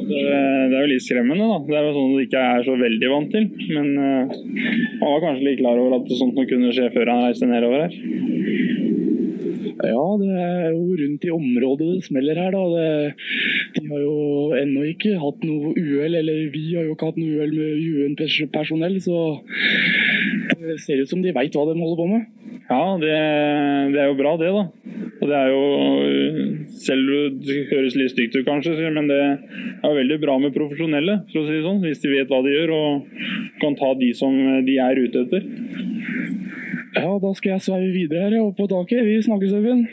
Det, 0.08 0.22
er 0.22 0.76
jo 0.76 0.90
litt 0.92 1.06
skremmende, 1.06 1.48
da. 1.50 1.58
Det 1.68 1.78
er 1.78 1.88
jo 1.88 1.94
sånn 1.96 2.16
du 2.16 2.22
ikke 2.24 2.44
er 2.56 2.66
så 2.68 2.76
veldig 2.80 3.10
vant 3.12 3.34
til. 3.34 3.48
Men 3.74 3.88
uh, 3.98 4.36
man 5.02 5.08
var 5.08 5.24
kanskje 5.26 5.48
litt 5.48 5.62
klar 5.62 5.82
over 5.82 5.98
at 6.00 6.14
sånt 6.20 6.38
noe 6.38 6.50
kunne 6.50 6.74
skje 6.76 6.92
før 6.94 7.14
han 7.14 7.26
reiste 7.26 7.50
nedover 7.50 7.88
her. 7.88 7.98
Ja, 9.82 10.04
det 10.22 10.30
er 10.38 10.68
jo 10.76 10.96
rundt 11.00 11.24
i 11.26 11.32
området 11.34 11.88
det 11.96 12.06
smeller 12.06 12.38
her, 12.38 12.54
da. 12.54 12.64
Det, 12.76 13.78
de 13.78 13.88
har 13.90 14.04
jo 14.04 14.18
ennå 14.60 14.86
ikke 14.92 15.16
hatt 15.22 15.46
noe 15.48 15.74
uhell, 15.74 16.20
eller 16.20 16.44
vi 16.54 16.66
har 16.76 16.86
jo 16.86 16.96
ikke 16.96 17.10
hatt 17.10 17.18
noe 17.22 17.40
uhell 17.40 17.56
med 17.56 18.22
UN-personell, 18.22 19.00
så 19.02 19.24
det 20.62 20.78
ser 20.86 21.02
ut 21.02 21.10
som 21.10 21.24
de 21.24 21.34
veit 21.34 21.58
hva 21.58 21.66
de 21.70 21.80
holder 21.80 21.98
på 21.98 22.10
med. 22.12 22.30
Ja, 22.72 22.98
det, 23.02 23.16
det 23.92 24.00
er 24.00 24.08
jo 24.08 24.16
bra, 24.16 24.32
det, 24.40 24.48
da. 24.56 24.62
Og 25.22 25.26
det 25.28 25.36
er 25.38 25.50
jo 25.52 25.64
Selv 26.82 27.10
om 27.12 27.40
det 27.44 27.58
høres 27.70 27.98
litt 28.00 28.14
stygt 28.14 28.38
ut, 28.38 28.46
kanskje, 28.48 28.90
men 28.96 29.10
det 29.12 29.20
er 29.20 29.98
veldig 29.98 30.18
bra 30.24 30.38
med 30.40 30.56
profesjonelle, 30.56 31.20
for 31.34 31.42
å 31.42 31.46
si 31.46 31.58
det 31.58 31.66
sånn. 31.66 31.84
Hvis 31.84 32.02
de 32.02 32.14
vet 32.14 32.32
hva 32.32 32.40
de 32.46 32.56
gjør 32.56 32.70
og 32.78 32.90
kan 33.62 33.76
ta 33.78 33.92
de 34.00 34.10
som 34.18 34.34
de 34.66 34.76
er 34.82 35.04
ute 35.04 35.26
etter. 35.26 35.42
Ja, 36.96 37.12
da 37.20 37.34
skal 37.36 37.54
jeg 37.58 37.66
sveive 37.68 37.92
videre 37.94 38.24
her, 38.30 38.40
oppe 38.40 38.64
opp 38.64 38.72
på 38.72 38.72
taket. 38.72 39.06
Vi 39.06 39.22
snakkes, 39.28 39.52
Øyvind. 39.60 39.84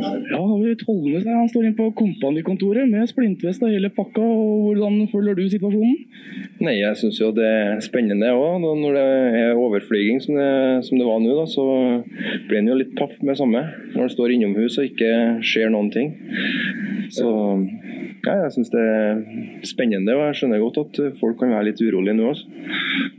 Ja, 0.00 0.40
vi 0.60 0.74
Tollnes 0.80 1.26
her. 1.26 1.36
Han 1.36 1.48
står 1.50 1.66
inne 1.66 1.78
på 1.78 1.88
kompanikontoret 1.98 2.88
med 2.90 3.08
splintvest 3.10 3.62
og 3.64 3.72
hele 3.72 3.90
pakka. 3.94 4.22
og 4.22 4.70
Hvordan 4.70 5.00
følger 5.12 5.38
du 5.38 5.44
situasjonen? 5.52 5.96
Nei, 6.64 6.76
jeg 6.80 6.98
syns 7.00 7.20
jo 7.20 7.30
det 7.36 7.46
er 7.46 7.82
spennende 7.84 8.32
òg. 8.36 8.60
Når 8.64 8.96
det 8.96 9.04
er 9.42 9.60
overflyging 9.60 10.22
som 10.24 10.38
det, 10.40 10.50
som 10.88 11.00
det 11.00 11.08
var 11.08 11.20
nå, 11.22 11.34
da, 11.38 11.46
så 11.50 11.66
blir 12.48 12.62
en 12.62 12.72
jo 12.72 12.78
litt 12.80 12.96
paff 12.98 13.16
med 13.22 13.38
samme. 13.40 13.64
Når 13.94 14.06
en 14.06 14.14
står 14.16 14.36
innomhus 14.36 14.78
og 14.80 14.90
ikke 14.90 15.12
skjer 15.46 15.72
noen 15.72 15.92
ting. 15.94 16.14
Så 17.12 17.30
ja, 18.26 18.34
jeg 18.44 18.52
syns 18.54 18.70
det 18.72 18.80
er 18.84 19.20
spennende, 19.68 20.12
og 20.16 20.26
jeg 20.28 20.38
skjønner 20.40 20.60
godt 20.60 20.80
at 20.82 21.00
folk 21.20 21.38
kan 21.40 21.52
være 21.54 21.70
litt 21.70 21.80
urolige 21.80 22.16
nå. 22.18 22.32
Også. 22.32 22.46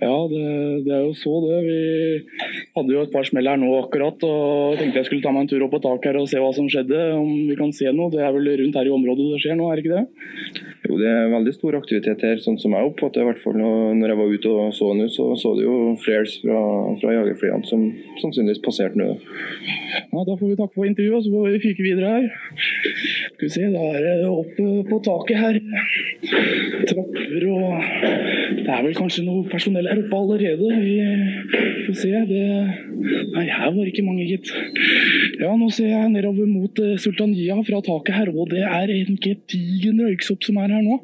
Ja, 0.02 0.16
det, 0.30 0.43
det 0.86 0.93
er 0.93 1.04
jo 1.08 1.16
så 1.18 1.34
det. 1.45 1.60
Vi 1.66 2.49
hadde 2.78 2.95
jo 2.95 3.06
et 3.06 3.14
par 3.14 3.26
smell 3.28 3.49
her 3.49 3.60
nå 3.62 3.72
akkurat, 3.80 4.22
og 4.28 4.78
tenkte 4.80 5.02
jeg 5.02 5.10
skulle 5.10 5.26
ta 5.26 5.34
meg 5.34 5.45
en 5.45 5.52
tur 5.54 5.66
opp 5.66 5.74
på 5.76 5.82
taket 5.84 6.12
her 6.12 6.22
og 6.22 6.30
se 6.30 6.41
hva 6.41 6.52
som 6.58 6.70
skjedde. 6.70 7.02
Om 7.18 7.32
vi 7.49 7.58
kan 7.60 7.74
se 7.76 7.89
noe. 7.95 8.14
Det 8.14 8.22
er 8.22 8.36
vel 8.36 8.52
rundt 8.62 8.78
her 8.78 8.89
i 8.89 8.93
området 8.93 9.32
det 9.32 9.41
skjer 9.43 9.58
nå, 9.58 9.70
er 9.72 9.80
det 9.80 9.86
ikke 9.86 9.97
det? 9.97 10.70
Jo, 10.82 10.95
det 10.97 11.05
er 11.05 11.27
veldig 11.29 11.51
stor 11.53 11.75
aktivitet 11.77 12.23
her, 12.25 12.39
sånn 12.41 12.57
som 12.61 12.73
jeg 12.73 12.88
oppfatter 12.89 13.21
i 13.21 13.27
hvert 13.27 13.41
fall. 13.43 13.59
Når 13.59 14.11
jeg 14.13 14.17
var 14.17 14.32
ute 14.34 14.53
og 14.53 14.71
så 14.73 14.88
nå, 14.97 15.05
så 15.13 15.27
så 15.38 15.53
du 15.57 15.61
jo 15.61 15.75
flares 16.01 16.39
fra, 16.41 16.61
fra 16.97 17.13
jagerflyene 17.19 17.69
som 17.69 17.84
sannsynligvis 18.23 18.63
passerte 18.65 18.97
nå. 18.97 19.11
Ja, 19.13 20.23
Da 20.25 20.34
får 20.39 20.47
vi 20.47 20.57
takke 20.57 20.77
for 20.79 20.89
intervjuet, 20.89 21.27
så 21.27 21.34
får 21.36 21.53
vi 21.53 21.61
fyke 21.67 21.86
videre 21.86 22.15
her. 22.15 22.25
Skal 23.36 23.45
vi 23.45 23.51
se, 23.53 23.67
da 23.75 23.84
er 23.91 24.07
det 24.23 24.32
opp 24.32 24.57
på 24.89 25.01
taket 25.05 25.41
her. 25.43 25.61
Trapper 26.89 27.47
og 27.51 27.67
Det 28.61 28.69
er 28.69 28.84
vel 28.86 28.97
kanskje 28.97 29.25
noe 29.27 29.45
personell 29.53 29.89
her 29.89 30.01
oppe 30.01 30.17
allerede. 30.17 30.73
Vi 30.82 30.97
får 31.86 32.01
se. 32.01 32.25
Det 32.32 32.43
Nei, 33.01 33.47
her 33.49 33.71
var 33.71 33.79
det 33.82 33.91
ikke 33.93 34.05
mange, 34.05 34.27
gitt. 34.29 34.49
Ja, 35.41 35.53
nå 35.57 35.69
ser 35.73 35.89
jeg 35.89 36.11
nedover 36.13 36.45
mot 36.49 36.77
eh, 36.84 36.97
Sultania 37.01 37.55
fra 37.65 37.79
taket 37.86 38.13
her, 38.13 38.29
og 38.29 38.51
det 38.51 38.61
er 38.61 38.91
egentlig 38.93 39.34
et 39.36 39.55
gedigen 39.55 40.01
røyksopp 40.05 40.45
som 40.45 40.59
er 40.61 40.70
her 40.78 40.86
nå. 40.86 40.99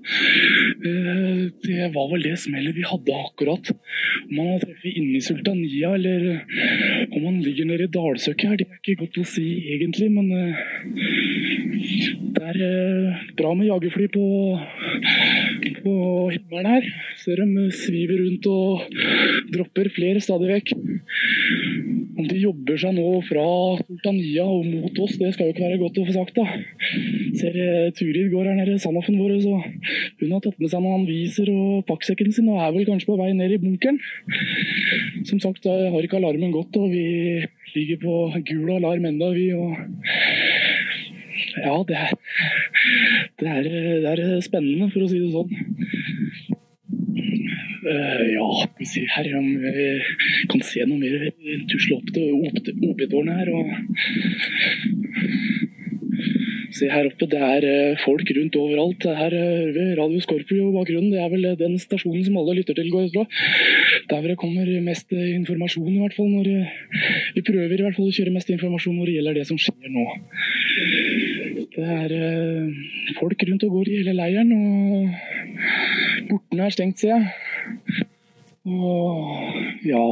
Eh, 0.87 1.43
Det 1.67 1.89
var 1.93 2.09
vel 2.11 2.23
det 2.25 2.37
smellet 2.39 2.75
vi 2.77 2.85
hadde 2.87 3.19
akkurat. 3.25 3.71
Om 4.27 4.35
man 4.35 4.47
har 4.53 4.63
treffet 4.63 4.97
inne 4.97 5.17
i 5.17 5.23
Sultania, 5.23 5.93
eller 5.95 6.25
eh, 6.33 7.07
om 7.11 7.23
man 7.23 7.41
ligger 7.43 7.67
nede 7.69 7.87
i 7.87 7.93
dalsøkket 7.93 8.49
her, 8.49 8.57
det 8.59 8.67
er 8.67 8.79
ikke 8.81 8.99
godt 9.03 9.19
å 9.21 9.25
si 9.27 9.47
egentlig, 9.75 10.09
men 10.11 10.31
eh, 10.35 10.55
det 12.37 12.43
er 12.53 12.59
bra 13.37 13.53
med 13.57 13.69
jagerfly 13.69 14.07
på, 14.13 14.25
på 15.83 15.95
himmelen 16.33 16.71
her. 16.73 16.89
Ser 17.23 17.43
eh, 17.43 17.55
sviver 17.75 18.23
rundt 18.23 18.49
og 18.51 18.99
dropper 19.53 19.91
flere 19.95 20.23
stadig 20.23 20.51
vekk. 20.55 20.73
Om 22.17 22.25
de 22.25 22.39
jobber 22.41 22.79
seg 22.81 22.95
nå 22.97 23.09
fra 23.27 23.45
Sultania 23.83 24.45
og 24.49 24.65
mot 24.65 25.03
oss, 25.05 25.17
det 25.19 25.35
skal 25.35 25.49
jo 25.49 25.53
ikke 25.53 25.67
være 25.67 25.81
godt 25.83 25.99
å 26.01 26.05
få 26.07 26.15
sagt, 26.15 26.39
da. 26.39 26.45
Ser 27.37 27.57
Turid 27.97 28.31
går 28.33 28.49
her 28.49 28.57
nede, 28.57 28.79
Sandoffen 28.81 29.19
vår, 29.21 29.35
så 29.43 29.56
hun 30.21 30.33
har 30.33 30.41
tatt 30.43 30.59
med 30.61 30.71
seg 30.71 30.83
noen 30.83 31.01
anviser 31.01 31.49
og 31.53 31.85
pakksekken 31.89 32.33
sin 32.35 32.49
og 32.51 32.61
er 32.61 32.73
vel 32.75 32.87
kanskje 32.89 33.09
på 33.11 33.17
vei 33.19 33.31
ned 33.37 33.55
i 33.55 33.61
bunkeren. 33.61 33.99
Som 35.29 35.41
sagt, 35.43 35.63
da 35.65 35.75
har 35.93 36.05
ikke 36.05 36.19
alarmen 36.19 36.53
gått, 36.55 36.77
og 36.79 36.91
vi 36.93 37.05
ligger 37.75 38.01
på 38.03 38.13
gul 38.49 38.71
alarm 38.77 39.05
enda, 39.09 39.31
vi. 39.35 39.49
ja, 41.61 41.75
det 41.89 41.97
er, 42.05 42.13
det 43.39 43.49
er, 43.55 43.63
det 44.05 44.13
er 44.13 44.41
spennende, 44.45 44.89
for 44.93 45.05
å 45.05 45.11
si 45.11 45.21
det 45.21 45.33
sånn. 45.35 45.51
Uh, 47.87 48.23
ja, 48.33 48.47
her 49.15 49.27
om 49.37 49.45
vi 49.63 49.85
kan 50.51 50.63
se 50.65 50.83
noe 50.89 50.99
mer. 50.99 51.29
Tusle 51.71 51.95
opp 52.01 52.09
til 52.15 52.33
OP-tårnet 52.89 53.37
her. 53.39 53.49
og 53.55 53.65
Se 56.77 56.89
her 56.91 57.07
oppe, 57.09 57.25
det 57.31 57.39
er 57.41 57.65
eh, 57.65 57.99
folk 58.03 58.29
rundt 58.37 58.57
overalt. 58.59 59.05
Her 59.19 59.33
hører 59.33 59.71
vi 59.73 59.85
Radio 59.97 60.19
Scorpio 60.21 60.69
bakgrunnen. 60.75 61.09
Det 61.13 61.21
er 61.23 61.31
vel 61.31 61.47
den 61.57 61.77
stasjonen 61.81 62.25
som 62.25 62.37
alle 62.37 62.59
lytter 62.59 62.77
til, 62.77 62.91
går 62.93 63.07
jeg 63.07 63.13
fra. 63.15 63.25
Der 64.09 64.19
hvor 64.21 64.29
det 64.29 64.37
kommer 64.37 64.69
mest 64.85 65.11
eh, 65.13 65.33
informasjon, 65.35 65.89
i 65.95 66.01
hvert 66.03 66.17
fall. 66.17 66.29
Når, 66.29 66.47
eh, 66.47 67.31
vi 67.35 67.45
prøver 67.49 67.73
i 67.73 67.85
hvert 67.85 67.97
fall 67.97 68.11
å 68.11 68.17
kjøre 68.19 68.35
mest 68.35 68.51
informasjon 68.53 68.99
når 68.99 69.09
det 69.09 69.15
gjelder 69.17 69.39
det 69.39 69.47
som 69.49 69.61
skjer 69.61 69.89
nå. 69.95 70.05
Det 71.77 71.87
er 71.97 72.13
eh, 72.19 72.77
folk 73.17 73.47
rundt 73.49 73.65
og 73.67 73.79
går 73.79 73.91
i 73.91 73.97
hele 74.01 74.15
leiren, 74.17 74.53
og 74.53 76.29
portene 76.29 76.69
er 76.69 76.77
stengt, 76.77 77.01
ser 77.01 77.15
jeg. 77.15 78.07
Og 78.67 79.85
ja 79.87 80.03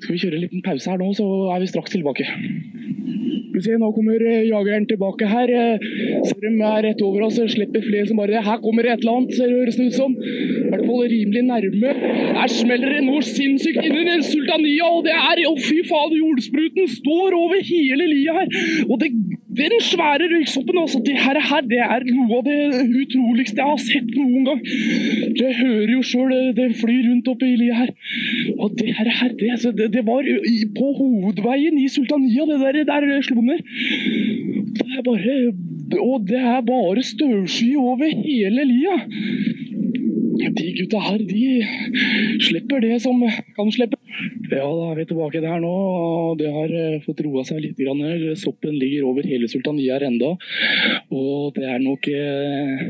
Skal 0.00 0.14
vi 0.14 0.20
kjøre 0.22 0.38
en 0.38 0.44
liten 0.46 0.64
pause 0.64 0.88
her 0.88 1.00
nå, 1.00 1.10
så 1.16 1.26
er 1.52 1.60
vi 1.60 1.68
straks 1.68 1.92
tilbake. 1.92 2.24
Skal 2.24 3.56
vi 3.58 3.64
se, 3.64 3.76
Nå 3.80 3.90
kommer 3.92 4.22
eh, 4.24 4.46
jageren 4.48 4.86
tilbake 4.88 5.28
her. 5.28 5.52
Eh, 5.52 5.84
Ser 6.28 6.40
de 6.44 6.52
er 6.54 6.86
rett 6.86 7.02
over 7.04 7.26
oss, 7.26 7.38
slipper 7.52 7.84
flere 7.84 8.08
som 8.08 8.20
bare 8.20 8.42
Her 8.44 8.62
kommer 8.62 8.86
det 8.86 8.94
et 8.94 9.04
eller 9.04 9.20
annet, 9.20 9.34
ser 9.36 9.50
det 9.50 9.58
høres 9.60 9.78
ut 9.80 9.98
som. 9.98 10.14
I 10.16 10.70
hvert 10.72 10.86
fall 10.86 11.04
rimelig 11.12 11.44
nærme. 11.48 11.92
Her 12.38 12.54
smeller 12.54 12.96
det 12.96 13.04
noe 13.04 13.24
sinnssykt 13.26 13.82
inni 13.84 14.06
den 14.08 14.24
Sultania, 14.24 14.88
og 14.88 15.04
det 15.08 15.16
er 15.16 15.44
Å, 15.48 15.54
fy 15.60 15.82
faen, 15.88 16.16
jordspruten 16.18 16.88
står 16.94 17.36
over 17.36 17.60
hele 17.68 18.08
lia 18.14 18.38
her. 18.40 18.56
Og 18.88 18.96
det, 19.02 19.12
den 19.58 19.82
svære 19.82 20.28
røyksoppen, 20.32 20.78
altså. 20.82 21.00
Det 21.06 21.16
her, 21.24 21.38
det 21.70 21.80
er 21.82 22.04
noe 22.06 22.38
av 22.38 22.44
det 22.46 22.58
utroligste 23.02 23.58
jeg 23.58 23.70
har 23.72 23.82
sett 23.82 24.10
noen 24.14 24.46
gang. 24.48 24.60
Jeg 25.40 25.56
hører 25.58 25.92
jo 25.96 26.02
sjøl 26.06 26.34
det 26.58 26.68
flyr 26.78 27.08
rundt 27.08 27.30
oppi 27.32 27.50
lia 27.58 27.80
her. 27.82 27.94
Og 28.58 28.76
det 28.78 28.94
her, 28.98 29.10
her 29.20 29.34
det, 29.40 29.50
altså, 29.56 29.72
det, 29.72 29.90
det 29.96 30.04
var 30.06 30.28
på 30.78 30.92
hovedveien 31.00 31.78
i 31.80 31.88
Sultania, 31.90 32.46
det 32.50 32.60
der, 32.62 33.00
der 33.08 33.26
slo 33.26 33.42
ned. 33.42 33.64
Det 34.78 34.88
er 34.98 35.02
bare 35.06 35.38
Og 35.98 36.26
det 36.28 36.38
er 36.38 36.60
bare 36.62 37.02
støvsky 37.02 37.74
over 37.76 38.04
hele 38.24 38.64
lia. 38.72 38.98
De 40.38 40.72
gutta 40.76 41.00
her, 41.02 41.18
de 41.18 42.38
slipper 42.46 42.82
det 42.84 43.00
som 43.02 43.22
kan 43.56 43.70
slippe. 43.74 43.98
Ja, 44.48 44.64
da 44.64 44.84
er 44.90 44.98
vi 44.98 45.06
tilbake 45.10 45.40
der 45.42 45.60
nå. 45.62 45.70
og 45.70 46.38
Det 46.40 46.48
har 46.52 46.72
eh, 46.74 47.00
fått 47.04 47.22
roa 47.26 47.44
seg 47.46 47.60
litt. 47.62 47.80
Soppen 48.38 48.76
ligger 48.78 49.08
over 49.10 49.26
hele 49.26 49.48
Sultania 49.50 49.96
her 49.96 50.06
enda. 50.08 50.34
Og 51.14 51.54
det 51.56 51.66
er 51.68 51.82
nok 51.82 52.08
eh, 52.10 52.86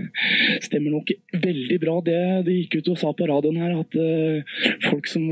Stemmer 0.64 0.92
nok 0.94 1.10
veldig 1.32 1.78
bra 1.80 1.96
det 2.04 2.20
de 2.46 2.56
gikk 2.60 2.78
ut 2.78 2.90
og 2.92 3.00
sa 3.00 3.12
på 3.16 3.26
radioen 3.28 3.58
her, 3.60 3.74
at 3.78 3.96
eh, 3.98 4.68
folk 4.88 5.08
som 5.10 5.26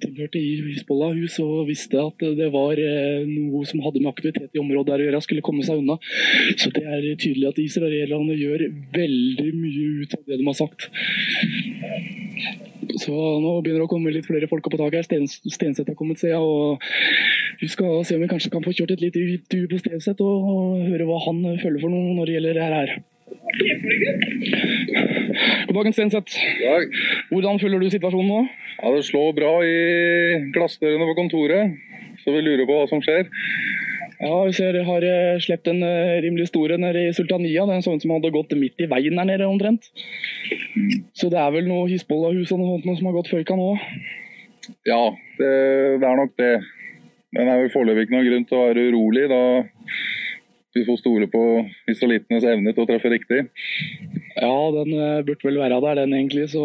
tilhørte 0.00 0.40
Hizbollah-hus 0.40 1.38
og 1.44 1.68
visste 1.68 2.00
at 2.00 2.24
det 2.38 2.50
var 2.52 2.80
noe 3.28 3.62
som 3.68 3.82
hadde 3.84 4.02
med 4.02 4.10
aktivitet 4.10 4.54
i 4.54 4.62
området 4.62 4.92
der 4.92 5.04
å 5.04 5.08
gjøre, 5.08 5.22
skulle 5.24 5.44
komme 5.46 5.64
seg 5.66 5.80
unna. 5.80 5.98
Så 6.60 6.72
det 6.74 6.84
er 6.84 7.06
tydelig 7.20 7.50
at 7.50 7.60
israelerne 7.62 8.36
gjør 8.38 8.66
veldig 8.94 9.50
mye 9.56 10.04
ut 10.04 10.16
av 10.18 10.24
det 10.28 10.40
de 10.40 10.48
har 10.48 10.58
sagt. 10.58 10.88
Så 13.00 13.14
nå 13.14 13.52
begynner 13.62 13.82
det 13.82 13.86
å 13.86 13.90
komme 13.90 14.12
litt 14.14 14.26
flere 14.28 14.48
folk 14.50 14.66
opp 14.68 14.76
på 14.76 14.80
taket 14.80 15.14
her. 15.14 15.26
Stenseth 15.28 15.90
har 15.90 15.96
kommet, 15.98 16.20
ser 16.20 16.34
jeg. 16.34 16.42
Og 16.42 16.80
vi 17.60 17.70
skal 17.72 18.04
se 18.06 18.16
om 18.16 18.22
vi 18.22 18.30
kanskje 18.30 18.52
kan 18.52 18.64
få 18.64 18.74
kjørt 18.76 18.94
et 18.94 19.02
lite 19.02 19.22
intervju 19.22 19.70
på 19.72 19.80
Stenseth 19.82 20.22
og, 20.24 20.48
og 20.54 20.84
høre 20.90 21.08
hva 21.08 21.18
han 21.26 21.42
føler 21.62 21.80
for 21.82 21.94
noe 21.94 22.14
når 22.18 22.30
det 22.30 22.36
gjelder 22.38 22.60
det 22.60 22.70
her. 22.74 22.94
God 25.66 25.74
dagen, 25.78 25.96
Stenseth. 25.96 26.38
Hvordan 27.30 27.60
føler 27.62 27.82
du 27.82 27.90
situasjonen 27.90 28.30
nå? 28.30 28.40
Ja, 28.78 28.94
Det 28.94 29.04
slår 29.08 29.34
bra 29.38 29.52
i 29.66 29.74
glassdørene 30.54 31.08
på 31.10 31.18
kontoret, 31.18 31.74
så 32.22 32.34
vi 32.34 32.44
lurer 32.44 32.66
på 32.68 32.78
hva 32.78 32.86
som 32.90 33.02
skjer. 33.04 33.28
Ja, 34.20 34.34
vi 34.46 34.52
ser 34.56 34.76
jeg 34.78 34.86
har 34.86 35.06
eh, 35.08 35.40
sluppet 35.42 35.72
en 35.72 35.82
eh, 35.86 36.20
rimelig 36.24 36.48
store 36.50 36.78
nede 36.80 37.06
i 37.08 37.14
Sultania. 37.16 37.64
Det 37.66 37.74
er 37.74 37.80
en 37.80 37.86
sånn 37.86 38.02
som 38.02 38.14
hadde 38.14 38.32
gått 38.34 38.54
midt 38.58 38.84
i 38.84 38.88
veien 38.90 39.18
der 39.18 39.28
nede 39.28 39.48
omtrent. 39.48 39.90
Så 41.16 41.30
det 41.32 41.40
er 41.40 41.54
vel 41.54 41.68
noe 41.70 41.88
Hisbollah-hus 41.90 42.52
og 42.54 42.62
noe 42.62 42.96
som 42.98 43.10
har 43.10 43.16
gått 43.18 43.32
føyka 43.32 43.58
nå. 43.58 43.72
Ja, 44.88 45.02
det, 45.38 45.52
det 46.00 46.08
er 46.08 46.20
nok 46.20 46.36
det. 46.40 46.52
Men 47.34 47.48
det 47.48 47.54
er 47.54 47.64
vel 47.64 47.72
foreløpig 47.74 48.06
ikke 48.06 48.14
noen 48.14 48.28
grunn 48.28 48.46
til 48.48 48.60
å 48.60 48.66
være 48.68 48.86
urolig, 48.92 49.26
da 49.32 49.42
vi 50.74 50.84
får 50.86 50.98
stole 50.98 51.26
på 51.30 51.40
isolittenes 51.90 52.46
evne 52.50 52.72
til 52.74 52.82
å 52.82 52.88
treffe 52.88 53.10
riktig. 53.12 53.44
Ja, 54.34 54.54
den 54.74 54.90
eh, 54.94 55.20
burde 55.26 55.46
vel 55.46 55.60
være 55.62 55.78
der, 55.84 56.00
den 56.02 56.16
egentlig. 56.18 56.48
Så... 56.50 56.64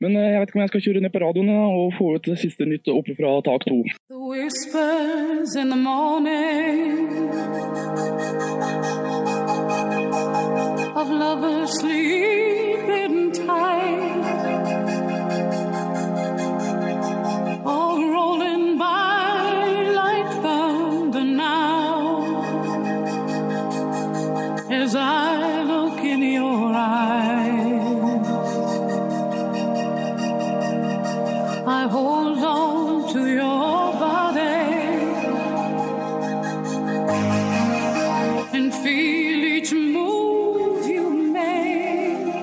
Men 0.00 0.14
eh, 0.16 0.30
jeg 0.32 0.40
vet 0.40 0.50
ikke 0.50 0.58
om 0.58 0.62
jeg 0.62 0.72
skal 0.72 0.84
kjøre 0.86 1.00
ned 1.02 1.12
på 1.14 1.22
radioen 1.24 1.48
og 1.54 1.94
få 1.98 2.12
ut 2.14 2.28
det 2.30 2.38
siste 2.38 2.66
nytt 2.70 2.90
oppe 2.92 3.16
fra 3.18 3.34
tak 3.42 3.66
to. 3.66 3.82
Of 10.98 11.08
all 17.66 17.98
rolling 18.14 18.57
hold 31.90 32.38
on 32.38 33.12
to 33.12 33.20
your 33.26 33.92
body 34.02 34.58
and 38.56 38.74
feel 38.82 39.44
each 39.54 39.72
move 39.72 40.86
you 40.94 41.06
make. 41.32 42.34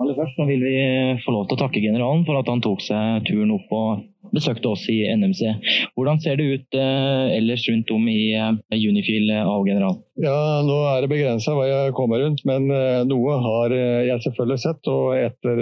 Aller 0.00 0.14
først 0.14 0.38
vil 0.50 0.62
vi 0.62 0.76
få 1.24 1.32
lov 1.34 1.48
til 1.48 1.56
å 1.56 1.62
takke 1.64 1.82
generalen 1.82 2.24
for 2.28 2.38
at 2.38 2.48
han 2.52 2.62
tok 2.62 2.84
seg 2.84 3.24
turen 3.28 3.54
opp 3.56 3.72
og 3.72 4.04
besøkte 4.34 4.70
oss 4.72 4.84
i 4.90 5.00
NMC. 5.16 5.54
Hvordan 5.96 6.20
ser 6.22 6.38
det 6.38 6.48
ut 6.52 6.78
eh, 6.78 7.36
ellers 7.38 7.64
rundt 7.68 7.92
om 7.94 8.08
i 8.10 8.32
eh, 8.36 8.78
Unifil, 8.78 9.28
eh, 9.32 9.46
A-general? 9.46 9.98
Ja, 10.18 10.62
nå 10.66 10.78
er 10.90 11.04
det 11.04 11.12
begrensa 11.12 11.54
hva 11.56 11.68
jeg 11.68 11.94
kommer 11.96 12.22
rundt, 12.24 12.42
men 12.48 12.66
noe 13.06 13.36
har 13.44 13.74
jeg 13.74 14.24
selvfølgelig 14.24 14.62
sett. 14.64 14.90
Og 14.90 15.14
etter 15.14 15.60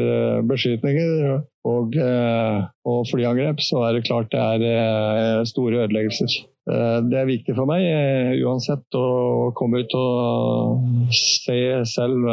beskytninger 0.48 1.42
og, 1.68 1.98
og 2.88 3.00
flyangrep, 3.10 3.60
så 3.60 3.82
er 3.84 3.98
det 3.98 4.06
klart 4.08 4.32
det 4.32 4.72
er 4.72 5.44
store 5.50 5.84
ødeleggelser. 5.84 6.38
Det 6.64 7.20
er 7.20 7.28
viktig 7.28 7.52
for 7.54 7.68
meg 7.68 7.84
uansett 8.48 8.96
å 8.96 9.52
komme 9.58 9.84
ut 9.84 9.98
og 10.00 11.12
se 11.12 11.60
selv 11.92 12.24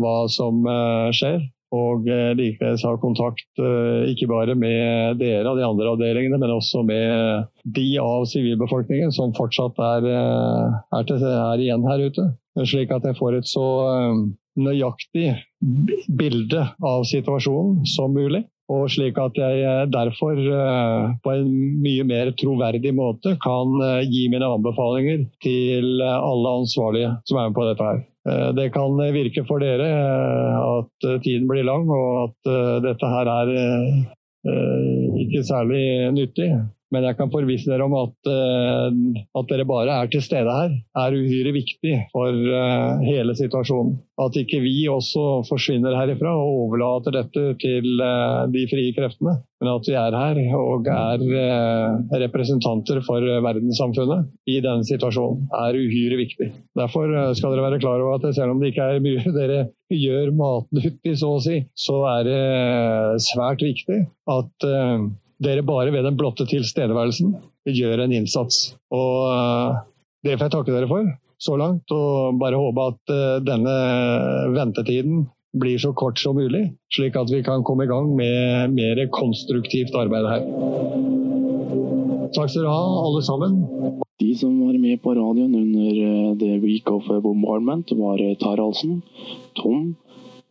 hva 0.00 0.16
som 0.32 0.64
skjer. 1.12 1.44
Og 1.70 2.08
eh, 2.10 2.32
likeens 2.34 2.82
ha 2.82 2.96
kontakt 2.98 3.62
eh, 3.62 4.10
ikke 4.10 4.26
bare 4.30 4.56
med 4.58 5.20
dere 5.20 5.46
og 5.52 5.58
de 5.60 5.66
andre 5.66 5.92
avdelingene, 5.94 6.40
men 6.42 6.54
også 6.56 6.82
med 6.86 7.46
de 7.62 7.86
av 8.02 8.26
sivilbefolkningen 8.30 9.14
som 9.14 9.34
fortsatt 9.36 9.78
er, 9.78 10.08
eh, 10.10 10.80
er, 10.98 11.06
til, 11.06 11.22
er 11.30 11.62
igjen 11.62 11.86
her 11.86 12.02
ute. 12.10 12.26
Slik 12.66 12.90
at 12.94 13.06
jeg 13.06 13.18
får 13.20 13.38
et 13.38 13.46
så 13.46 13.66
nøyaktig 14.58 15.28
bilde 16.18 16.64
av 16.82 17.06
situasjonen 17.06 17.86
som 17.88 18.10
mulig. 18.18 18.42
Og 18.70 18.86
slik 18.92 19.18
at 19.18 19.38
jeg 19.38 19.62
eh, 19.66 19.86
derfor 19.90 20.38
eh, 20.38 21.08
på 21.24 21.32
en 21.34 21.50
mye 21.82 22.04
mer 22.06 22.30
troverdig 22.38 22.92
måte 22.94 23.34
kan 23.42 23.74
eh, 23.86 24.04
gi 24.06 24.28
mine 24.30 24.46
anbefalinger 24.46 25.24
til 25.42 26.04
alle 26.06 26.54
ansvarlige 26.60 27.16
som 27.26 27.40
er 27.40 27.50
med 27.50 27.58
på 27.58 27.66
dette 27.70 27.90
her. 27.90 28.06
Det 28.52 28.66
kan 28.74 28.98
virke 29.14 29.46
for 29.48 29.62
dere 29.64 29.86
at 30.60 31.06
tiden 31.24 31.46
blir 31.48 31.64
lang 31.64 31.86
og 31.88 32.26
at 32.26 32.50
dette 32.84 33.08
her 33.08 33.30
er 33.32 33.52
ikke 35.22 35.40
særlig 35.48 35.80
nyttig. 36.12 36.50
Men 36.90 37.06
jeg 37.06 37.16
kan 37.20 37.30
forvisse 37.30 37.70
dere 37.70 37.86
om 37.86 37.94
at, 38.00 38.16
eh, 38.26 39.20
at 39.38 39.50
dere 39.50 39.66
bare 39.68 39.98
er 40.02 40.10
til 40.10 40.24
stede 40.26 40.54
her, 40.56 40.72
er 40.98 41.14
uhyre 41.16 41.52
viktig 41.54 41.92
for 42.10 42.34
eh, 42.34 43.04
hele 43.06 43.36
situasjonen. 43.38 43.94
At 44.20 44.36
ikke 44.36 44.58
vi 44.64 44.74
også 44.90 45.44
forsvinner 45.48 45.94
herifra 45.96 46.32
og 46.34 46.64
overlater 46.64 47.14
dette 47.20 47.44
til 47.62 48.02
eh, 48.02 48.42
de 48.50 48.66
frie 48.72 48.96
kreftene. 48.96 49.36
Men 49.60 49.70
at 49.74 49.86
vi 49.86 49.94
er 50.00 50.16
her 50.16 50.38
og 50.56 50.86
er 50.88 51.22
representanter 52.24 53.02
for 53.04 53.20
verdenssamfunnet 53.44 54.30
i 54.48 54.56
denne 54.64 54.86
situasjonen, 54.88 55.50
er 55.52 55.76
uhyre 55.76 56.16
viktig. 56.16 56.48
Derfor 56.80 57.12
skal 57.36 57.52
dere 57.52 57.66
være 57.66 57.80
klar 57.82 58.00
over 58.00 58.16
at 58.16 58.34
selv 58.34 58.54
om 58.54 58.62
det 58.62 58.72
ikke 58.72 58.88
er 58.88 59.04
mye 59.04 59.34
dere 59.36 59.66
gjør 59.92 60.32
matnyttig, 60.38 61.12
så 61.20 61.34
å 61.36 61.42
si, 61.44 61.60
så 61.76 62.00
er 62.16 62.30
det 62.30 63.26
svært 63.28 63.60
viktig 63.68 64.06
at 64.32 64.70
dere 65.40 65.64
bare 65.64 65.92
ved 65.94 66.04
den 66.04 66.18
blotte 66.20 66.44
tilstedeværelsen 66.48 67.34
gjør 67.68 68.04
en 68.04 68.14
innsats. 68.14 68.70
Og 68.92 69.30
eh, 69.32 69.80
det 70.26 70.36
får 70.36 70.48
jeg 70.48 70.54
takke 70.56 70.74
dere 70.74 70.90
for 70.90 71.10
så 71.40 71.56
langt, 71.56 71.88
og 71.96 72.36
bare 72.40 72.60
håpe 72.60 72.88
at 72.92 73.12
eh, 73.14 73.38
denne 73.44 73.76
ventetiden 74.56 75.24
blir 75.60 75.80
så 75.82 75.94
kort 75.96 76.20
som 76.20 76.36
mulig, 76.38 76.68
slik 76.94 77.16
at 77.18 77.30
vi 77.32 77.40
kan 77.42 77.64
komme 77.66 77.86
i 77.86 77.90
gang 77.90 78.12
med 78.14 78.76
mer 78.76 79.00
konstruktivt 79.14 79.96
arbeid 79.98 80.28
her. 80.30 80.44
Takk 82.30 82.52
skal 82.52 82.60
dere 82.60 82.74
ha, 82.76 82.84
alle 83.06 83.24
sammen. 83.26 83.56
De 84.20 84.28
som 84.36 84.52
var 84.60 84.76
med 84.78 85.00
på 85.02 85.16
radioen 85.16 85.56
under 85.56 86.02
eh, 86.04 86.36
The 86.42 86.60
Week 86.62 86.92
of 86.92 87.08
Bombardment, 87.24 87.96
var 87.96 88.20
Taraldsen, 88.44 89.00
Tom, 89.56 89.94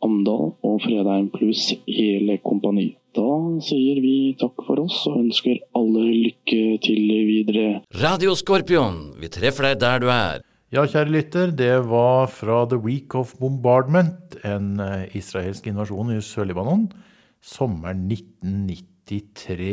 Amdal 0.02 0.50
og 0.66 0.80
Fredheim 0.82 1.30
pluss 1.32 1.70
hele 1.86 2.40
kompani. 2.42 2.90
Da 3.16 3.30
sier 3.66 3.98
vi 4.04 4.14
takk 4.38 4.60
for 4.66 4.78
oss 4.84 5.00
og 5.10 5.16
ønsker 5.24 5.58
alle 5.74 6.04
lykke 6.12 6.78
til 6.84 7.08
videre. 7.26 7.80
Radio 7.98 8.36
Skorpion, 8.38 9.00
vi 9.18 9.30
treffer 9.32 9.66
deg 9.70 9.80
der 9.82 10.02
du 10.04 10.06
er. 10.14 10.44
Ja, 10.70 10.84
kjære 10.86 11.10
lytter, 11.10 11.50
det 11.50 11.72
var 11.90 12.28
fra 12.30 12.60
The 12.70 12.78
Week 12.78 13.16
of 13.18 13.32
Bombardment, 13.40 14.36
en 14.46 14.78
eh, 14.78 15.08
israelsk 15.18 15.66
invasjon 15.66 16.12
i 16.14 16.20
Sør-Libanon, 16.22 16.84
sommeren 17.42 18.04
1993. 18.06 19.72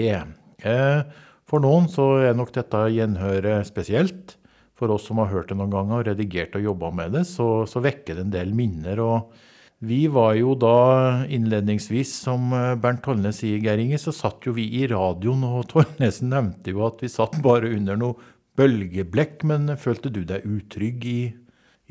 Eh, 0.66 1.04
For 1.48 1.62
noen 1.64 1.86
så 1.94 2.08
er 2.26 2.34
nok 2.36 2.50
dette 2.56 2.82
gjenhøret 2.96 3.70
spesielt. 3.70 4.34
For 4.78 4.90
oss 4.94 5.06
som 5.10 5.22
har 5.22 5.30
hørt 5.32 5.50
det 5.54 5.58
noen 5.58 5.72
ganger 5.74 6.02
og 6.02 6.10
redigert 6.10 6.58
og 6.58 6.66
jobba 6.66 6.90
med 6.94 7.14
det, 7.16 7.24
så, 7.30 7.66
så 7.70 7.82
vekker 7.82 8.18
det 8.18 8.26
en 8.26 8.34
del 8.34 8.52
minner. 8.58 9.00
og 9.02 9.47
vi 9.80 10.08
var 10.10 10.34
jo 10.34 10.56
da 10.58 11.26
innledningsvis, 11.30 12.16
som 12.24 12.50
eh, 12.56 12.74
Bernt 12.82 13.04
Tollnes 13.06 13.44
sier, 13.44 13.60
Geir 13.62 13.82
Inge, 13.84 14.00
så 14.02 14.14
satt 14.16 14.48
jo 14.48 14.56
vi 14.58 14.66
i 14.80 14.88
radioen, 14.90 15.44
og 15.46 15.68
Tollnesen 15.70 16.32
nevnte 16.34 16.74
jo 16.74 16.82
at 16.88 17.04
vi 17.04 17.12
satt 17.14 17.38
bare 17.46 17.70
under 17.76 18.00
noe 18.00 18.18
bølgeblekk. 18.58 19.46
Men 19.50 19.76
følte 19.78 20.10
du 20.14 20.24
deg 20.26 20.48
utrygg 20.50 21.06
i, 21.06 21.20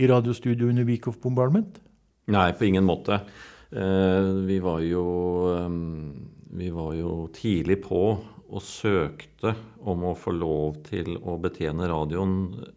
i 0.03 0.09
radiostudioet 0.11 0.73
under 0.73 0.89
Week 0.89 1.07
of 1.07 1.21
Bombardment? 1.23 1.79
Nei, 2.35 2.49
på 2.59 2.67
ingen 2.67 2.89
måte. 2.89 3.21
Eh, 3.71 4.33
vi 4.49 4.59
var 4.63 4.83
jo 4.87 5.05
eh, 5.53 5.71
Vi 6.57 6.71
var 6.71 6.95
jo 6.95 7.27
tidlig 7.35 7.81
på 7.85 8.03
og 8.47 8.63
søkte 8.63 9.53
om 9.83 10.05
å 10.07 10.15
få 10.15 10.33
lov 10.35 10.77
til 10.87 11.17
å 11.19 11.35
betjene 11.43 11.89
radioen 11.91 12.37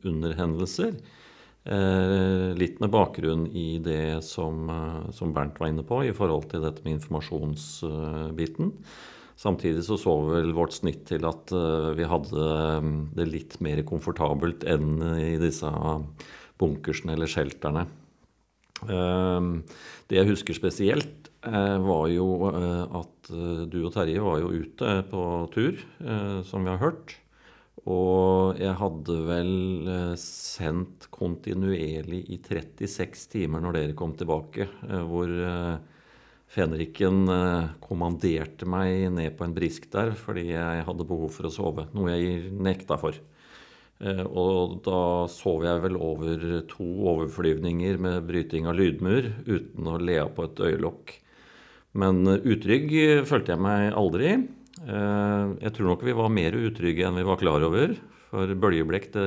under 0.09 0.33
hendelser. 0.37 0.95
Eh, 1.69 2.49
litt 2.57 2.79
med 2.81 2.89
bakgrunn 2.89 3.45
i 3.53 3.77
det 3.83 4.23
som, 4.25 4.63
eh, 4.73 5.11
som 5.13 5.33
Bernt 5.35 5.59
var 5.61 5.69
inne 5.69 5.85
på 5.85 6.01
i 6.01 6.15
forhold 6.17 6.49
til 6.49 6.63
dette 6.65 6.81
med 6.81 6.97
informasjonsbiten. 6.97 8.71
Samtidig 9.37 9.83
så 9.85 9.95
så 10.01 10.15
vel 10.25 10.49
vårt 10.57 10.73
snitt 10.73 11.05
til 11.05 11.27
at 11.29 11.53
eh, 11.53 11.93
vi 11.93 12.09
hadde 12.09 12.47
eh, 12.55 12.89
det 13.13 13.29
litt 13.29 13.59
mer 13.61 13.83
komfortabelt 13.85 14.65
enn 14.65 14.97
i 15.21 15.37
disse 15.37 15.69
bunkersene 16.59 17.13
eller 17.13 17.29
shelterne. 17.29 17.85
Det 18.79 20.15
jeg 20.15 20.27
husker 20.27 20.55
spesielt, 20.55 21.27
var 21.43 22.05
jo 22.07 22.47
at 22.47 23.27
du 23.67 23.77
og 23.83 23.91
Terje 23.91 24.23
var 24.23 24.39
jo 24.39 24.51
ute 24.55 24.93
på 25.11 25.23
tur, 25.51 25.75
som 26.47 26.63
vi 26.63 26.71
har 26.71 26.79
hørt. 26.79 27.17
Og 27.87 28.59
jeg 28.59 28.75
hadde 28.75 29.15
vel 29.27 29.53
eh, 29.87 30.15
sendt 30.19 31.07
kontinuerlig 31.13 32.25
i 32.33 32.39
36 32.43 33.29
timer 33.31 33.63
når 33.63 33.77
dere 33.77 33.95
kom 33.97 34.15
tilbake, 34.19 34.67
eh, 34.89 35.03
hvor 35.07 35.31
eh, 35.31 35.79
fenriken 36.49 37.29
kommanderte 37.83 38.65
meg 38.65 39.11
ned 39.13 39.35
på 39.37 39.45
en 39.45 39.53
brisk 39.53 39.85
der 39.93 40.15
fordi 40.17 40.47
jeg 40.49 40.85
hadde 40.87 41.05
behov 41.05 41.29
for 41.35 41.45
å 41.45 41.51
sove, 41.53 41.85
noe 41.93 42.15
jeg 42.15 42.49
nekta 42.57 42.97
for. 42.97 43.19
Og 44.01 44.79
da 44.81 45.27
sov 45.29 45.67
jeg 45.67 45.83
vel 45.83 45.99
over 46.01 46.47
to 46.71 46.87
overflyvninger 47.11 47.99
med 48.01 48.25
bryting 48.25 48.65
av 48.65 48.79
lydmur 48.79 49.27
uten 49.45 49.91
å 49.91 49.99
le 50.01 50.17
på 50.33 50.47
et 50.47 50.63
øyelokk. 50.71 51.13
Men 52.01 52.23
utrygg 52.25 52.95
følte 53.29 53.53
jeg 53.53 53.61
meg 53.67 53.93
aldri. 53.99 54.33
Eh, 54.87 55.45
Jeg 55.65 55.73
tror 55.75 55.91
nok 55.91 56.03
vi 56.07 56.15
var 56.15 56.31
mer 56.31 56.55
utrygge 56.55 57.07
enn 57.07 57.19
vi 57.19 57.27
var 57.27 57.39
klar 57.41 57.63
over. 57.65 57.95
For 58.29 58.53
bølgeblekk, 58.61 59.09
det, 59.15 59.25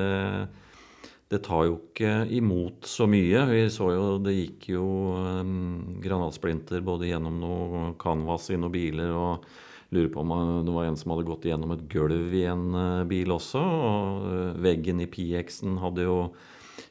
det 1.32 1.42
tar 1.44 1.66
jo 1.66 1.76
ikke 1.80 2.14
imot 2.38 2.86
så 2.88 3.08
mye. 3.10 3.42
Vi 3.50 3.66
så 3.72 3.90
jo 3.92 4.06
det 4.22 4.36
gikk 4.36 4.70
jo 4.76 4.86
um, 5.18 5.98
granatsplinter 6.04 6.84
både 6.86 7.10
gjennom 7.10 7.40
noe 7.42 7.84
canvas 8.00 8.48
i 8.52 8.58
noen 8.60 8.74
biler 8.74 9.10
og 9.10 9.46
lurer 9.92 10.08
på 10.08 10.22
om 10.22 10.32
det 10.64 10.72
var 10.72 10.88
en 10.88 10.96
som 10.96 11.12
hadde 11.12 11.28
gått 11.28 11.44
gjennom 11.44 11.74
et 11.74 11.84
gulv 11.92 12.32
i 12.32 12.46
en 12.48 12.72
eh, 12.78 13.04
bil 13.10 13.34
også. 13.34 13.60
Og 13.60 14.30
eh, 14.30 14.62
veggen 14.64 15.02
i 15.04 15.08
PX-en 15.10 15.76
hadde 15.82 16.06
jo 16.06 16.16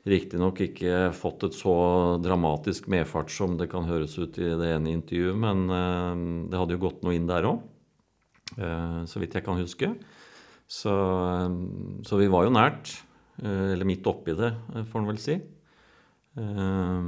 riktignok 0.05 0.61
ikke 0.67 1.07
fått 1.13 1.47
et 1.47 1.57
så 1.57 1.73
dramatisk 2.21 2.87
medfart 2.93 3.33
som 3.33 3.57
det 3.57 3.71
kan 3.73 3.89
høres 3.89 4.17
ut 4.21 4.37
i 4.41 4.51
det 4.57 4.69
ene 4.75 4.93
intervjuet, 4.93 5.37
men 5.47 5.65
eh, 5.73 6.23
det 6.51 6.61
hadde 6.61 6.77
jo 6.77 6.83
gått 6.85 7.01
noe 7.05 7.17
inn 7.17 7.29
der 7.29 7.49
òg. 7.49 7.63
Så 8.55 9.19
vidt 9.21 9.33
jeg 9.37 9.45
kan 9.45 9.57
huske. 9.59 9.93
Så, 10.71 10.91
eh, 10.91 11.53
så 12.07 12.17
vi 12.19 12.27
var 12.31 12.43
jo 12.47 12.51
nært. 12.55 12.91
eh, 13.43 13.71
Eller 13.73 13.85
midt 13.87 14.03
oppi 14.07 14.35
det, 14.37 14.53
eh, 14.75 14.83
får 14.83 14.99
en 15.01 15.07
vel 15.07 15.17
si. 15.19 15.33
Eh, 16.37 17.01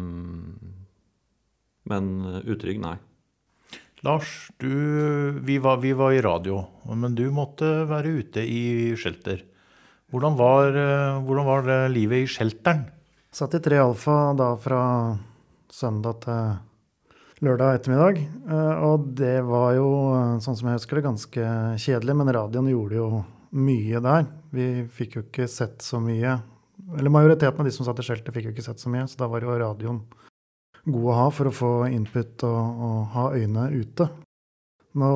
Men 1.90 2.06
eh, 2.26 2.42
utrygg, 2.48 2.80
nei. 2.80 2.96
Lars, 4.04 4.50
du, 4.60 4.68
vi, 5.48 5.58
var, 5.64 5.78
vi 5.80 5.94
var 5.96 6.12
i 6.12 6.22
radio, 6.22 6.58
men 6.92 7.16
du 7.16 7.30
måtte 7.32 7.86
være 7.88 8.12
ute 8.20 8.44
i 8.44 8.96
shelter. 9.00 9.44
Hvordan 10.12 10.36
var, 10.36 10.76
eh, 10.76 11.22
hvordan 11.24 11.46
var 11.48 11.64
det 11.68 11.78
livet 11.96 12.26
i 12.26 12.28
shelteren? 12.28 12.86
Satt 13.34 13.56
i 13.58 13.62
3 13.64 13.80
alfa 13.82 14.18
da 14.38 14.52
fra 14.62 14.82
søndag 15.72 16.20
til 16.26 16.58
lørdag 17.42 17.80
ettermiddag. 17.80 18.20
eh, 18.50 18.84
Og 18.84 19.08
det 19.16 19.42
var 19.46 19.74
jo, 19.76 19.88
eh, 20.14 20.40
sånn 20.40 20.58
som 20.58 20.68
jeg 20.70 20.78
husker 20.78 20.96
det, 20.96 21.04
ganske 21.04 21.44
kjedelig. 21.78 22.16
Men 22.16 22.34
radioen 22.34 22.70
gjorde 22.70 22.96
jo 22.96 23.26
mye 23.54 24.02
der. 24.02 24.26
Vi 24.52 24.88
fikk 24.90 25.16
jo 25.16 25.22
ikke 25.24 25.48
sett 25.50 25.80
så 25.80 26.00
mye. 26.02 26.42
Eller 26.98 27.10
majoriteten 27.10 27.60
av 27.60 27.66
de 27.66 27.72
som 27.72 27.86
satt 27.86 28.00
i 28.00 28.04
skjeltet, 28.04 28.34
fikk 28.34 28.46
jo 28.46 28.52
ikke 28.52 28.64
sett 28.66 28.80
så 28.80 28.90
mye. 28.90 29.08
Så 29.08 29.18
da 29.18 29.28
var 29.28 29.42
jo 29.42 29.48
radioen 29.58 30.02
god 30.86 31.10
å 31.10 31.14
ha 31.16 31.30
for 31.30 31.46
å 31.46 31.54
få 31.54 31.72
input 31.92 32.44
og, 32.44 32.82
og 32.84 33.06
ha 33.14 33.30
øynene 33.32 33.72
ute. 33.72 34.10
Nå 34.96 35.10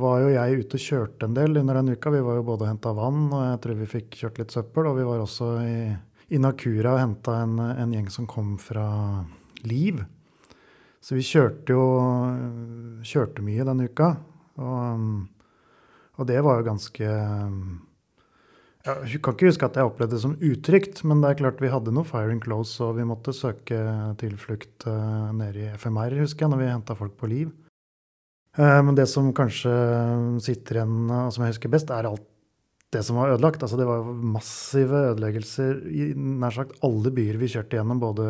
var 0.00 0.20
jo 0.20 0.30
jeg 0.34 0.64
ute 0.64 0.74
og 0.74 0.82
kjørte 0.82 1.24
en 1.28 1.34
del 1.34 1.56
under 1.60 1.74
den 1.74 1.94
uka. 1.94 2.10
Vi 2.10 2.22
var 2.26 2.34
jo 2.40 2.42
både 2.42 2.64
og 2.66 2.70
henta 2.72 2.92
vann, 2.96 3.28
og 3.30 3.42
jeg 3.44 3.60
tror 3.62 3.74
vi 3.78 3.86
fikk 3.86 4.16
kjørt 4.18 4.38
litt 4.40 4.50
søppel. 4.50 4.88
Og 4.90 4.96
vi 4.96 5.04
var 5.06 5.20
også 5.22 5.50
i, 5.62 5.74
i 6.34 6.38
Nakura 6.42 6.94
og 6.96 7.02
henta 7.04 7.36
en, 7.44 7.58
en 7.60 7.92
gjeng 7.94 8.08
som 8.10 8.26
kom 8.26 8.56
fra 8.58 9.24
Liv. 9.62 10.00
Så 11.00 11.16
vi 11.16 11.24
kjørte 11.24 11.72
jo 11.72 11.84
kjørte 13.06 13.44
mye 13.44 13.64
denne 13.64 13.86
uka. 13.88 14.10
Og, 14.60 15.04
og 16.20 16.26
det 16.28 16.40
var 16.44 16.60
jo 16.60 16.66
ganske 16.66 17.06
Jeg 18.84 19.20
kan 19.24 19.36
ikke 19.36 19.48
huske 19.48 19.68
at 19.68 19.76
jeg 19.76 19.88
opplevde 19.88 20.16
det 20.16 20.22
som 20.24 20.36
utrygt, 20.36 21.02
men 21.04 21.20
det 21.22 21.30
er 21.30 21.40
klart 21.40 21.60
vi 21.60 21.72
hadde 21.72 21.92
noe 21.92 22.08
firing 22.08 22.40
close, 22.40 22.76
og 22.84 22.96
vi 22.98 23.04
måtte 23.08 23.34
søke 23.36 23.80
tilflukt 24.20 24.86
eh, 24.88 25.32
nede 25.36 25.66
i 25.66 25.72
FMR, 25.76 26.16
husker 26.22 26.46
jeg, 26.46 26.52
når 26.52 26.62
vi 26.62 26.70
henta 26.70 26.96
folk 26.96 27.16
på 27.20 27.28
liv. 27.28 27.50
Eh, 28.56 28.80
Men 28.84 28.96
det 28.96 29.08
som 29.12 29.32
kanskje 29.36 29.72
sitter 30.44 30.80
igjen, 30.80 31.10
og 31.12 31.32
som 31.32 31.44
jeg 31.44 31.54
husker 31.54 31.72
best, 31.72 31.92
er 31.92 32.08
alt 32.08 32.24
det 32.90 33.02
som 33.06 33.20
var 33.20 33.34
ødelagt. 33.34 33.62
Altså 33.62 33.78
det 33.78 33.86
var 33.86 34.08
massive 34.34 35.04
ødeleggelser 35.12 35.84
i 35.90 36.08
nær 36.16 36.56
sagt 36.56 36.80
alle 36.86 37.12
byer 37.14 37.38
vi 37.38 37.50
kjørte 37.52 37.78
gjennom, 37.78 38.00
både 38.02 38.26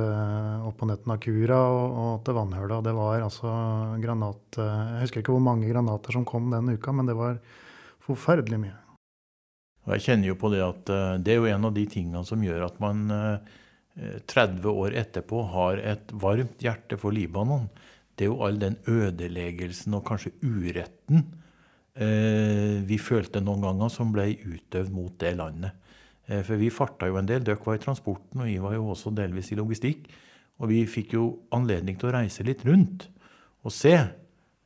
opp 0.69 0.77
på 0.83 0.91
netten 0.91 1.15
av 1.15 1.23
Kura 1.25 1.63
og, 1.71 1.97
og 2.03 2.21
til 2.27 2.37
Vannhøla. 2.37 2.83
Det 2.85 2.95
var 2.97 3.25
altså 3.25 3.55
granat 4.03 4.61
Jeg 4.61 5.07
husker 5.07 5.25
ikke 5.25 5.35
hvor 5.37 5.49
mange 5.49 5.71
granater 5.71 6.17
som 6.17 6.29
kom 6.29 6.53
den 6.53 6.75
uka, 6.77 6.93
men 6.93 7.09
det 7.09 7.17
var 7.19 7.41
forferdelig 8.05 8.61
mye. 8.67 8.77
Og 9.87 9.97
jeg 9.97 10.05
kjenner 10.07 10.31
jo 10.31 10.39
på 10.39 10.53
det 10.53 10.61
at 10.65 10.93
eh, 10.93 11.17
det 11.25 11.35
er 11.35 11.41
jo 11.41 11.51
en 11.51 11.69
av 11.71 11.75
de 11.77 11.87
tingene 11.91 12.23
som 12.29 12.45
gjør 12.45 12.69
at 12.69 12.81
man 12.83 13.05
eh, 13.17 13.59
30 14.31 14.69
år 14.71 14.95
etterpå 15.01 15.43
har 15.55 15.81
et 15.83 16.13
varmt 16.23 16.63
hjerte 16.63 16.99
for 17.01 17.17
Libanon. 17.17 17.67
Det 18.15 18.27
er 18.27 18.31
jo 18.31 18.43
all 18.45 18.61
den 18.61 18.77
ødeleggelsen 18.89 19.97
og 19.97 20.05
kanskje 20.09 20.35
uretten 20.45 21.25
eh, 21.25 21.40
vi 22.01 22.97
følte 22.97 23.43
noen 23.45 23.61
ganger 23.61 23.91
som 23.93 24.13
ble 24.15 24.31
utøvd 24.41 24.93
mot 24.95 25.13
det 25.21 25.35
landet. 25.37 25.77
Eh, 26.31 26.43
for 26.47 26.61
vi 26.61 26.71
farta 26.73 27.09
jo 27.11 27.19
en 27.21 27.29
del. 27.29 27.45
Dere 27.45 27.61
var 27.65 27.79
i 27.79 27.83
transporten, 27.83 28.43
og 28.43 28.49
vi 28.49 28.59
var 28.63 28.77
jo 28.77 28.89
også 28.95 29.13
delvis 29.17 29.51
i 29.53 29.59
logistikk. 29.59 30.09
Og 30.61 30.71
vi 30.71 30.85
fikk 30.89 31.15
jo 31.17 31.27
anledning 31.57 31.99
til 31.99 32.11
å 32.11 32.17
reise 32.19 32.45
litt 32.47 32.67
rundt 32.69 33.09
og 33.65 33.73
se 33.73 33.95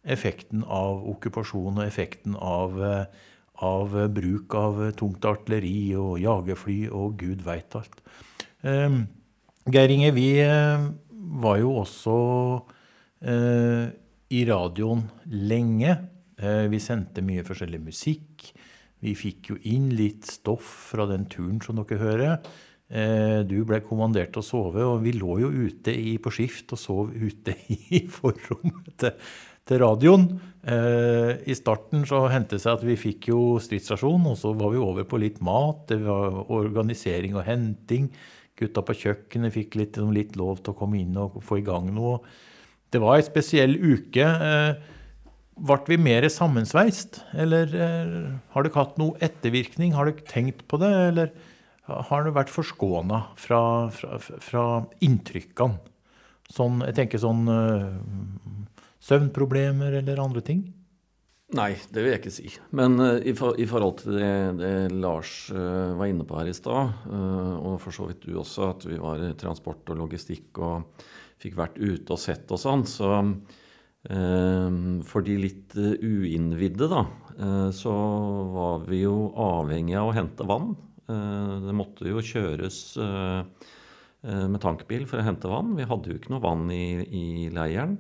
effekten 0.05 0.65
av 0.71 1.03
okkupasjon 1.15 1.79
og 1.79 1.87
effekten 1.87 2.35
av, 2.37 2.77
eh, 2.83 3.07
av 3.65 3.95
bruk 4.13 4.55
av 4.55 4.81
tungt 4.99 5.25
artilleri 5.25 5.95
og 5.97 6.19
jagerfly 6.21 6.91
og 6.91 7.17
gud 7.19 7.43
veit 7.47 7.75
alt. 7.75 8.03
Eh, 8.63 9.01
Geir 9.71 9.91
Inge, 9.91 10.11
vi 10.13 10.29
eh, 10.43 10.89
var 11.41 11.59
jo 11.59 11.79
også 11.81 12.17
eh, 13.23 13.89
i 14.31 14.45
radioen 14.45 15.07
lenge. 15.25 15.97
Eh, 16.41 16.67
vi 16.73 16.81
sendte 16.83 17.25
mye 17.25 17.45
forskjellig 17.47 17.81
musikk. 17.85 18.49
Vi 19.05 19.15
fikk 19.19 19.53
jo 19.53 19.59
inn 19.69 19.91
litt 19.95 20.27
stoff 20.31 20.69
fra 20.93 21.07
den 21.11 21.27
turen 21.31 21.61
som 21.63 21.81
dere 21.81 22.01
hører. 22.01 22.39
Eh, 22.95 23.41
du 23.49 23.59
ble 23.67 23.81
kommandert 23.85 24.35
til 24.35 24.43
å 24.43 24.47
sove, 24.47 24.85
og 24.85 25.03
vi 25.05 25.15
lå 25.17 25.39
jo 25.43 25.51
ute 25.51 25.95
i, 25.95 26.17
på 26.21 26.33
skift 26.35 26.75
og 26.77 26.81
sov 26.81 27.13
ute 27.15 27.57
i 27.97 28.05
forrommet 28.13 28.93
til, 29.01 29.17
til 29.65 29.81
radioen. 29.83 30.29
Eh, 30.63 31.43
I 31.49 31.57
starten 31.59 32.05
så 32.09 32.25
hendte 32.33 32.59
det 32.59 32.65
seg 32.65 32.79
at 32.79 32.87
vi 32.87 32.97
fikk 33.01 33.31
jo 33.33 33.43
stridsrasjon, 33.63 34.29
og 34.31 34.39
så 34.41 34.55
var 34.57 34.75
vi 34.75 34.83
over 34.85 35.09
på 35.09 35.21
litt 35.23 35.41
mat. 35.45 35.87
Det 35.91 36.01
var 36.05 36.43
organisering 36.53 37.37
og 37.39 37.47
henting. 37.49 38.11
Gutta 38.55 38.85
på 38.87 38.95
kjøkkenet 39.01 39.55
fikk 39.57 39.79
litt, 39.81 39.97
litt 40.15 40.37
lov 40.39 40.63
til 40.63 40.75
å 40.75 40.79
komme 40.79 41.01
inn 41.01 41.17
og 41.19 41.41
få 41.43 41.59
i 41.59 41.67
gang 41.67 41.89
noe. 41.95 42.21
Det 42.95 43.01
var 43.03 43.19
ei 43.19 43.27
spesiell 43.27 43.75
uke. 43.81 44.23
Eh, 44.23 44.93
ble 45.55 45.79
vi 45.87 45.99
mer 46.01 46.27
sammensveist, 46.33 47.21
eller 47.39 47.75
eh, 47.79 48.15
har 48.55 48.67
dere 48.67 48.79
hatt 48.79 48.97
noe 49.01 49.19
ettervirkning? 49.23 49.95
Har 49.95 50.11
dere 50.11 50.27
tenkt 50.29 50.65
på 50.71 50.81
det, 50.83 50.93
eller 51.11 51.35
har 51.87 52.25
dere 52.25 52.35
vært 52.35 52.53
forskåna 52.53 53.21
fra, 53.39 53.61
fra, 53.95 54.19
fra 54.19 54.65
inntrykkene? 55.05 55.93
Sånn, 56.53 56.83
jeg 56.85 56.97
tenker 56.99 57.23
sånn 57.23 57.47
eh, 57.49 58.65
søvnproblemer 59.05 60.01
eller 60.03 60.21
andre 60.23 60.43
ting? 60.45 60.65
Nei, 61.55 61.75
det 61.93 62.03
vil 62.03 62.11
jeg 62.11 62.21
ikke 62.23 62.35
si. 62.35 62.51
Men 62.75 62.97
uh, 62.99 63.19
i, 63.21 63.35
for, 63.37 63.55
i, 63.61 63.67
forhold 63.69 64.01
til 64.01 64.17
det, 64.17 64.31
det 64.59 64.73
Lars 64.97 65.53
uh, 65.55 65.93
var 65.99 66.09
inne 66.11 66.25
på 66.27 66.39
her 66.39 66.49
i 66.51 66.57
stad, 66.57 67.05
uh, 67.07 67.53
og 67.61 67.77
for 67.83 67.95
så 67.95 68.09
vidt 68.09 68.25
du 68.25 68.39
også, 68.41 68.71
at 68.73 68.87
vi 68.89 68.99
var 68.99 69.23
i 69.23 69.35
transport 69.39 69.93
og 69.93 70.01
logistikk 70.01 70.59
og 70.65 71.05
fikk 71.43 71.59
vært 71.61 71.79
ute 71.79 72.17
og 72.17 72.21
sett 72.21 72.51
og 72.55 72.59
sånn, 72.59 72.87
så 72.89 73.13
for 74.05 75.25
de 75.25 75.35
litt 75.41 75.73
uinnvidde, 75.79 76.89
da, 76.93 77.05
så 77.73 77.93
var 78.53 78.85
vi 78.89 79.01
jo 79.01 79.31
avhengig 79.41 79.97
av 79.97 80.11
å 80.11 80.17
hente 80.17 80.45
vann. 80.49 80.75
Det 81.07 81.77
måtte 81.77 82.09
jo 82.11 82.21
kjøres 82.25 82.99
med 84.25 84.61
tankbil 84.61 85.07
for 85.09 85.21
å 85.21 85.25
hente 85.25 85.49
vann. 85.49 85.73
Vi 85.79 85.89
hadde 85.89 86.13
jo 86.13 86.19
ikke 86.21 86.35
noe 86.35 86.45
vann 86.45 86.69
i, 86.73 87.01
i 87.01 87.25
leiren. 87.53 87.97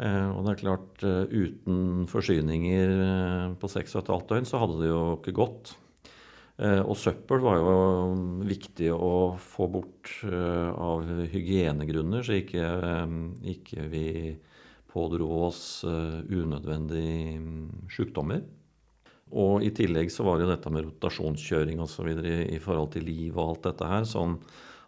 Og 0.00 0.42
det 0.46 0.52
er 0.52 0.60
klart, 0.64 1.02
uten 1.04 2.08
forsyninger 2.10 3.54
på 3.60 3.70
seks 3.70 3.94
og 3.94 4.02
et 4.02 4.12
halvt 4.14 4.30
døgn, 4.34 4.50
så 4.50 4.60
hadde 4.62 4.78
det 4.82 4.90
jo 4.90 5.00
ikke 5.18 5.36
gått. 5.36 5.74
Og 6.60 6.96
søppel 6.98 7.40
var 7.44 7.56
jo 7.60 7.74
viktig 8.50 8.90
å 8.92 9.38
få 9.40 9.70
bort 9.72 10.10
av 10.26 11.06
hygienegrunner, 11.32 12.24
så 12.26 12.36
ikke, 12.40 12.66
ikke 13.54 13.86
vi 13.92 14.06
pådro 14.90 15.28
oss 15.46 15.84
unødvendige 15.86 17.38
sykdommer. 17.94 18.42
Og 19.30 19.62
i 19.62 19.70
tillegg 19.74 20.10
så 20.10 20.26
var 20.26 20.38
det 20.38 20.48
jo 20.48 20.50
dette 20.50 20.72
med 20.74 20.88
rotasjonskjøring 20.88 21.78
osv. 21.82 22.08
I, 22.18 22.34
i 22.56 22.58
forhold 22.62 22.90
til 22.96 23.06
liv 23.06 23.36
og 23.36 23.44
alt 23.44 23.68
dette 23.68 23.90
her, 23.92 24.08
sånn 24.08 24.34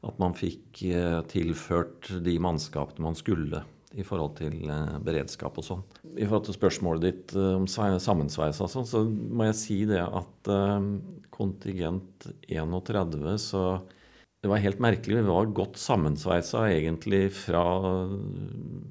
at 0.02 0.18
man 0.18 0.34
fikk 0.34 0.82
tilført 1.30 2.10
de 2.26 2.34
mannskapene 2.42 3.06
man 3.06 3.18
skulle 3.18 3.62
i 3.92 4.04
forhold 4.06 4.38
til 4.38 4.56
beredskap 5.04 5.58
og 5.60 5.66
sånn. 5.66 5.82
I 6.16 6.24
forhold 6.24 6.46
til 6.48 6.56
spørsmålet 6.56 7.04
ditt 7.04 7.34
om 7.36 7.66
sammensveis 7.68 8.60
og 8.64 8.70
sånn, 8.72 8.88
så 8.88 9.02
må 9.04 9.50
jeg 9.50 9.58
si 9.58 9.78
det 9.88 10.02
at 10.02 10.52
kontingent 11.34 12.28
31 12.48 13.36
så 13.42 13.64
det 14.42 14.50
var 14.50 14.62
helt 14.62 14.82
merkelig. 14.82 15.20
Vi 15.20 15.28
var 15.30 15.52
godt 15.54 15.78
sammensveisa 15.78 16.66
egentlig 16.72 17.28
fra 17.36 17.62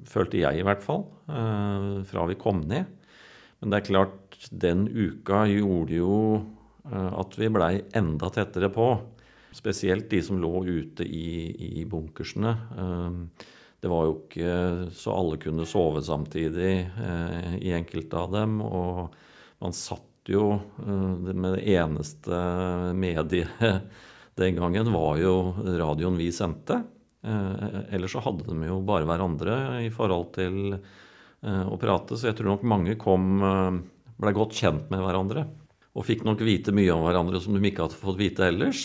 Følte 0.08 0.40
jeg 0.40 0.60
i 0.60 0.64
hvert 0.64 0.82
fall. 0.84 1.04
Fra 2.08 2.24
vi 2.30 2.38
kom 2.40 2.62
ned. 2.68 2.88
Men 3.60 3.72
det 3.72 3.78
er 3.78 3.88
klart, 3.90 4.36
den 4.48 4.86
uka 4.88 5.44
gjorde 5.50 5.98
jo 5.98 6.16
at 6.88 7.36
vi 7.38 7.50
blei 7.52 7.74
enda 7.94 8.32
tettere 8.32 8.72
på. 8.72 8.88
Spesielt 9.52 10.08
de 10.10 10.22
som 10.24 10.40
lå 10.40 10.64
ute 10.64 11.04
i, 11.04 11.52
i 11.82 11.84
bunkersene. 11.84 12.56
Det 13.82 13.90
var 13.90 14.06
jo 14.06 14.14
ikke 14.20 14.50
så 14.94 15.14
alle 15.18 15.38
kunne 15.42 15.66
sove 15.66 16.04
samtidig 16.06 16.74
eh, 16.86 17.54
i 17.58 17.72
enkelte 17.74 18.20
av 18.20 18.30
dem. 18.36 18.60
Og 18.62 19.10
man 19.62 19.74
satt 19.74 20.30
jo 20.30 20.52
eh, 20.54 21.32
med 21.34 21.56
det 21.56 21.64
eneste 21.74 22.38
mediet 22.94 23.50
den 24.40 24.58
gangen 24.58 24.92
var 24.94 25.20
jo 25.20 25.34
radioen 25.80 26.18
vi 26.20 26.30
sendte. 26.34 26.82
Eh, 27.22 27.80
ellers 27.96 28.14
så 28.16 28.22
hadde 28.24 28.48
de 28.48 28.70
jo 28.70 28.80
bare 28.86 29.08
hverandre 29.08 29.56
i 29.86 29.90
forhold 29.94 30.32
til 30.38 30.78
å 31.42 31.74
prate. 31.74 32.14
Så 32.14 32.28
jeg 32.28 32.36
tror 32.38 32.52
nok 32.52 32.68
mange 32.70 32.94
kom 33.02 33.40
ble 34.22 34.30
godt 34.36 34.54
kjent 34.54 34.90
med 34.92 35.02
hverandre. 35.02 35.42
Og 35.98 36.06
fikk 36.06 36.22
nok 36.24 36.44
vite 36.46 36.70
mye 36.74 36.92
om 36.94 37.02
hverandre 37.02 37.40
som 37.42 37.56
de 37.56 37.64
ikke 37.66 37.88
hadde 37.88 37.98
fått 37.98 38.20
vite 38.20 38.46
ellers. 38.46 38.84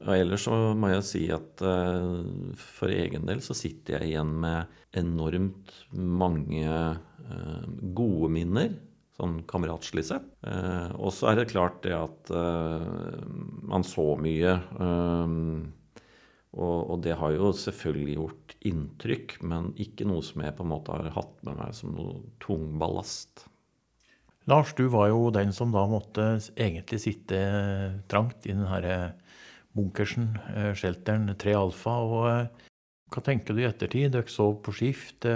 Og 0.00 0.14
ellers 0.16 0.46
så 0.48 0.56
må 0.80 0.90
jeg 0.94 1.04
si 1.04 1.22
at 1.32 1.60
uh, 1.60 2.24
for 2.56 2.92
egen 2.92 3.26
del 3.28 3.42
så 3.44 3.56
sitter 3.56 3.98
jeg 3.98 4.14
igjen 4.14 4.32
med 4.42 4.96
enormt 4.96 5.74
mange 5.92 6.64
uh, 6.64 7.66
gode 7.96 8.30
minner, 8.32 8.72
sånn 9.20 9.42
kameratslig 9.50 10.06
sett. 10.08 10.26
Eh, 10.48 10.90
og 10.96 11.12
så 11.14 11.30
er 11.30 11.40
det 11.40 11.50
klart 11.52 11.82
det 11.84 11.94
at 11.96 12.32
man 13.70 13.84
så 13.86 14.14
mye. 14.20 14.56
Og, 16.50 16.78
og, 16.90 16.96
det 17.04 17.14
har 17.20 17.36
jo 17.36 17.52
selvfølgelig 17.54 18.16
gjort 18.16 18.54
inntrykk, 18.66 19.36
men 19.46 19.70
ikke 19.78 20.08
noe 20.08 20.24
som 20.26 20.42
jeg 20.42 20.56
på 20.58 20.66
en 20.66 20.72
måte 20.72 20.96
har 20.96 21.12
hatt 21.14 21.36
med 21.46 21.60
meg 21.60 21.76
som 21.78 21.94
noe 21.94 22.24
tung 22.42 22.72
ballast. 22.80 23.44
Lars, 24.50 24.72
du 24.74 24.88
var 24.90 25.12
jo 25.12 25.28
den 25.30 25.52
som 25.54 25.70
da 25.70 25.84
måtte 25.86 26.32
egentlig 26.56 26.98
sitte 27.04 27.38
trangt 28.10 28.48
i 28.48 28.56
den 28.56 28.66
herre 28.66 29.12
bunkersen, 29.76 30.32
shelteren 30.74 31.30
3 31.38 31.54
Alfa. 31.54 31.96
og 32.02 33.12
Hva 33.14 33.22
tenker 33.22 33.54
du 33.54 33.62
i 33.62 33.68
ettertid? 33.68 34.10
Dere 34.14 34.32
sov 34.32 34.58
på 34.64 34.74
skift. 34.74 35.28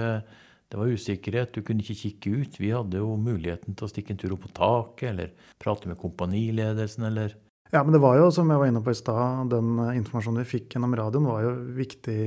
Det 0.74 0.80
var 0.80 0.90
usikkerhet, 0.90 1.54
du 1.54 1.62
kunne 1.62 1.84
ikke 1.84 1.94
kikke 1.94 2.30
ut. 2.34 2.56
Vi 2.58 2.72
hadde 2.74 2.98
jo 2.98 3.12
muligheten 3.14 3.76
til 3.78 3.86
å 3.86 3.90
stikke 3.92 4.10
en 4.10 4.18
tur 4.18 4.32
opp 4.34 4.40
på 4.42 4.48
taket, 4.56 5.04
eller 5.12 5.52
prate 5.62 5.86
med 5.86 6.00
kompaniledelsen, 6.00 7.06
eller 7.06 7.36
Ja, 7.70 7.84
men 7.84 7.94
det 7.94 8.00
var 8.02 8.16
jo, 8.18 8.26
som 8.34 8.50
jeg 8.50 8.58
var 8.58 8.70
inne 8.70 8.82
på 8.82 8.90
i 8.90 8.98
stad, 8.98 9.52
den 9.54 9.78
informasjonen 10.00 10.42
vi 10.42 10.50
fikk 10.50 10.74
gjennom 10.74 10.96
radioen, 10.98 11.30
var 11.30 11.46
jo 11.46 11.52
viktig 11.78 12.18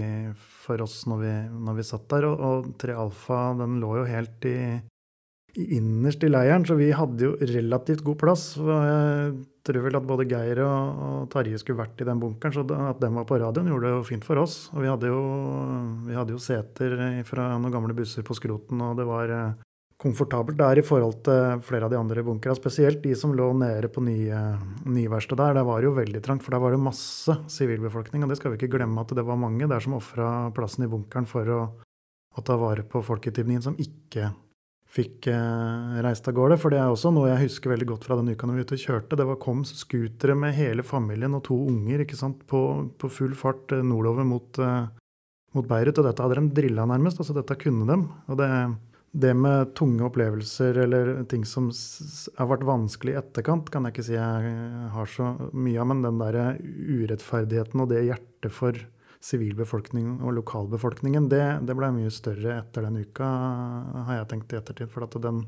for 0.64 0.80
oss 0.84 1.02
når 1.12 1.20
vi, 1.26 1.34
når 1.68 1.76
vi 1.82 1.86
satt 1.90 2.08
der. 2.16 2.30
Og, 2.30 2.46
og 2.48 2.72
3 2.80 2.96
Alfa, 3.04 3.42
den 3.60 3.82
lå 3.84 3.92
jo 4.00 4.08
helt 4.08 4.48
i 4.48 4.58
innerst 5.58 6.24
i 6.24 6.32
leiren, 6.32 6.64
så 6.68 6.80
vi 6.80 6.94
hadde 6.96 7.28
jo 7.28 7.36
relativt 7.52 8.06
god 8.08 8.20
plass. 8.24 8.48
Jeg 8.56 9.36
tror 9.68 9.86
vel 9.86 10.00
at 10.00 10.08
både 10.08 10.28
Geir 10.32 10.64
og, 10.66 11.04
og 11.08 11.30
Tarje 11.34 11.60
skulle 11.62 11.84
vært 11.84 12.02
i 12.02 12.08
den 12.08 12.22
bunkeren, 12.22 12.56
så 12.56 12.66
at 12.90 13.00
den 13.04 13.16
var 13.20 13.28
på 13.30 13.40
radioen, 13.42 13.70
gjorde 13.72 13.90
det 13.90 13.96
jo 13.96 14.08
fint 14.08 14.28
for 14.28 14.42
oss. 14.42 14.58
Og 14.74 14.84
vi 14.84 14.92
hadde 14.92 15.12
jo, 15.12 15.22
vi 16.08 16.18
hadde 16.18 16.36
jo 16.36 16.42
seter 16.42 16.98
fra 17.28 17.54
noen 17.56 17.74
gamle 17.74 17.96
busser 17.98 18.26
på 18.28 18.38
skroten, 18.38 18.82
og 18.84 19.00
det 19.00 19.08
var 19.08 19.34
komfortabelt 19.98 20.58
det 20.60 20.66
er 20.66 20.80
i 20.80 20.86
forhold 20.86 21.22
til 21.26 21.62
flere 21.66 21.88
av 21.88 21.94
de 21.94 21.98
andre 22.00 22.24
bunkerne. 22.26 22.58
Spesielt 22.58 23.02
de 23.04 23.16
som 23.18 23.34
lå 23.36 23.50
nede 23.58 23.90
på 23.90 24.04
nye, 24.06 24.42
nyverkstedet 24.86 25.42
der. 25.42 25.58
Der 25.58 25.68
var 25.68 25.82
det 25.82 25.90
jo 25.90 25.96
veldig 25.98 26.22
trangt, 26.26 26.46
for 26.46 26.54
der 26.54 26.62
var 26.62 26.74
det 26.74 26.82
masse 26.86 27.38
sivilbefolkning. 27.52 28.24
Og 28.24 28.32
det 28.32 28.38
skal 28.40 28.54
vi 28.54 28.62
ikke 28.62 28.76
glemme 28.78 29.02
at 29.02 29.14
det 29.18 29.26
var 29.26 29.42
mange 29.42 29.70
der 29.70 29.84
som 29.84 29.98
ofra 29.98 30.52
plassen 30.56 30.86
i 30.86 30.92
bunkeren 30.92 31.30
for 31.30 31.50
å, 31.50 31.62
å 32.38 32.46
ta 32.46 32.60
vare 32.62 32.86
på 32.86 33.02
folk 33.06 33.26
som 33.66 33.80
ikke 33.82 34.30
fikk 34.98 35.30
eh, 35.32 35.98
reist 36.06 36.28
av 36.30 36.36
gårde. 36.38 36.58
For 36.62 36.74
det 36.74 36.82
er 36.82 36.92
også 36.92 37.12
noe 37.14 37.30
jeg 37.30 37.48
husker 37.48 37.74
veldig 37.74 37.90
godt 37.94 38.08
fra 38.08 38.18
den 38.20 38.32
uka 38.34 38.50
når 38.50 38.58
vi 38.58 38.66
ute 38.66 38.78
og 38.78 38.84
kjørte. 38.84 39.20
Det 39.20 39.28
var, 39.30 39.40
kom 39.44 39.64
scootere 39.68 40.38
med 40.38 40.58
hele 40.58 40.86
familien 40.86 41.38
og 41.38 41.46
to 41.48 41.58
unger 41.70 42.04
ikke 42.04 42.20
sant, 42.20 42.44
på, 42.50 42.62
på 43.00 43.12
full 43.14 43.38
fart 43.38 43.76
eh, 43.76 43.86
nordover 43.86 44.28
mot, 44.28 44.60
eh, 44.64 44.90
mot 45.58 45.70
Beirut. 45.70 46.02
Og 46.02 46.10
dette 46.10 46.26
hadde 46.26 46.42
de 46.42 46.60
drilla 46.62 46.88
nærmest. 46.90 47.22
altså 47.22 47.38
Dette 47.38 47.60
kunne 47.62 47.88
dem. 47.90 48.08
Og 48.28 48.42
det, 48.42 48.50
det 49.14 49.34
med 49.38 49.74
tunge 49.78 50.06
opplevelser 50.10 50.84
eller 50.88 51.14
ting 51.32 51.46
som 51.48 51.70
har 51.72 52.52
vært 52.52 52.68
vanskelig 52.68 53.16
i 53.16 53.22
etterkant, 53.22 53.72
kan 53.74 53.88
jeg 53.88 53.96
ikke 53.96 54.08
si 54.10 54.18
jeg 54.18 54.54
har 54.94 55.10
så 55.14 55.34
mye 55.54 55.82
av, 55.82 55.90
men 55.94 56.06
den 56.06 56.22
der 56.22 56.42
urettferdigheten 56.58 57.86
og 57.86 57.92
det 57.94 58.06
hjertet 58.10 58.54
for 58.54 58.86
sivilbefolkningen 59.28 60.22
og 60.24 60.36
lokalbefolkningen, 60.40 61.28
det, 61.32 61.44
det 61.68 61.76
ble 61.78 61.90
mye 61.96 62.12
større 62.14 62.60
etter 62.62 62.88
den 62.88 63.02
uka, 63.04 63.28
har 64.08 64.22
jeg 64.22 64.30
tenkt 64.32 64.54
i 64.54 64.60
ettertid. 64.60 64.92
For 64.94 65.08
at 65.08 65.18
den, 65.24 65.44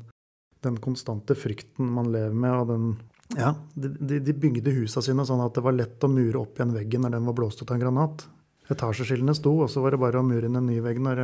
den 0.64 0.76
konstante 0.84 1.36
frykten 1.38 1.88
man 1.96 2.10
lever 2.12 2.36
med, 2.36 2.58
og 2.58 2.74
den 2.74 2.90
Ja, 3.38 3.54
de, 3.78 3.92
de 3.94 4.18
de 4.26 4.34
bygde 4.34 4.74
husa 4.74 5.02
sine 5.06 5.24
sånn 5.26 5.42
at 5.44 5.54
det 5.54 5.62
var 5.62 5.76
lett 5.76 6.02
å 6.02 6.10
mure 6.10 6.42
opp 6.42 6.58
igjen 6.58 6.74
veggen 6.74 7.06
når 7.06 7.14
den 7.14 7.30
var 7.30 7.38
blåst 7.38 7.62
ut 7.62 7.70
av 7.70 7.78
en 7.78 7.84
granat. 7.84 8.26
Etasjeskillene 8.70 9.34
sto, 9.38 9.54
og 9.62 9.70
så 9.70 9.82
var 9.82 9.94
det 9.94 10.02
bare 10.02 10.20
å 10.20 10.26
mure 10.26 10.50
inn 10.50 10.58
en 10.58 10.66
ny 10.66 10.80
vegg 10.82 10.98
når 11.02 11.22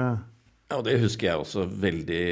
Ja, 0.67 0.81
Det 0.83 0.97
husker 0.99 1.29
jeg 1.29 1.39
også 1.39 1.64
veldig, 1.71 2.23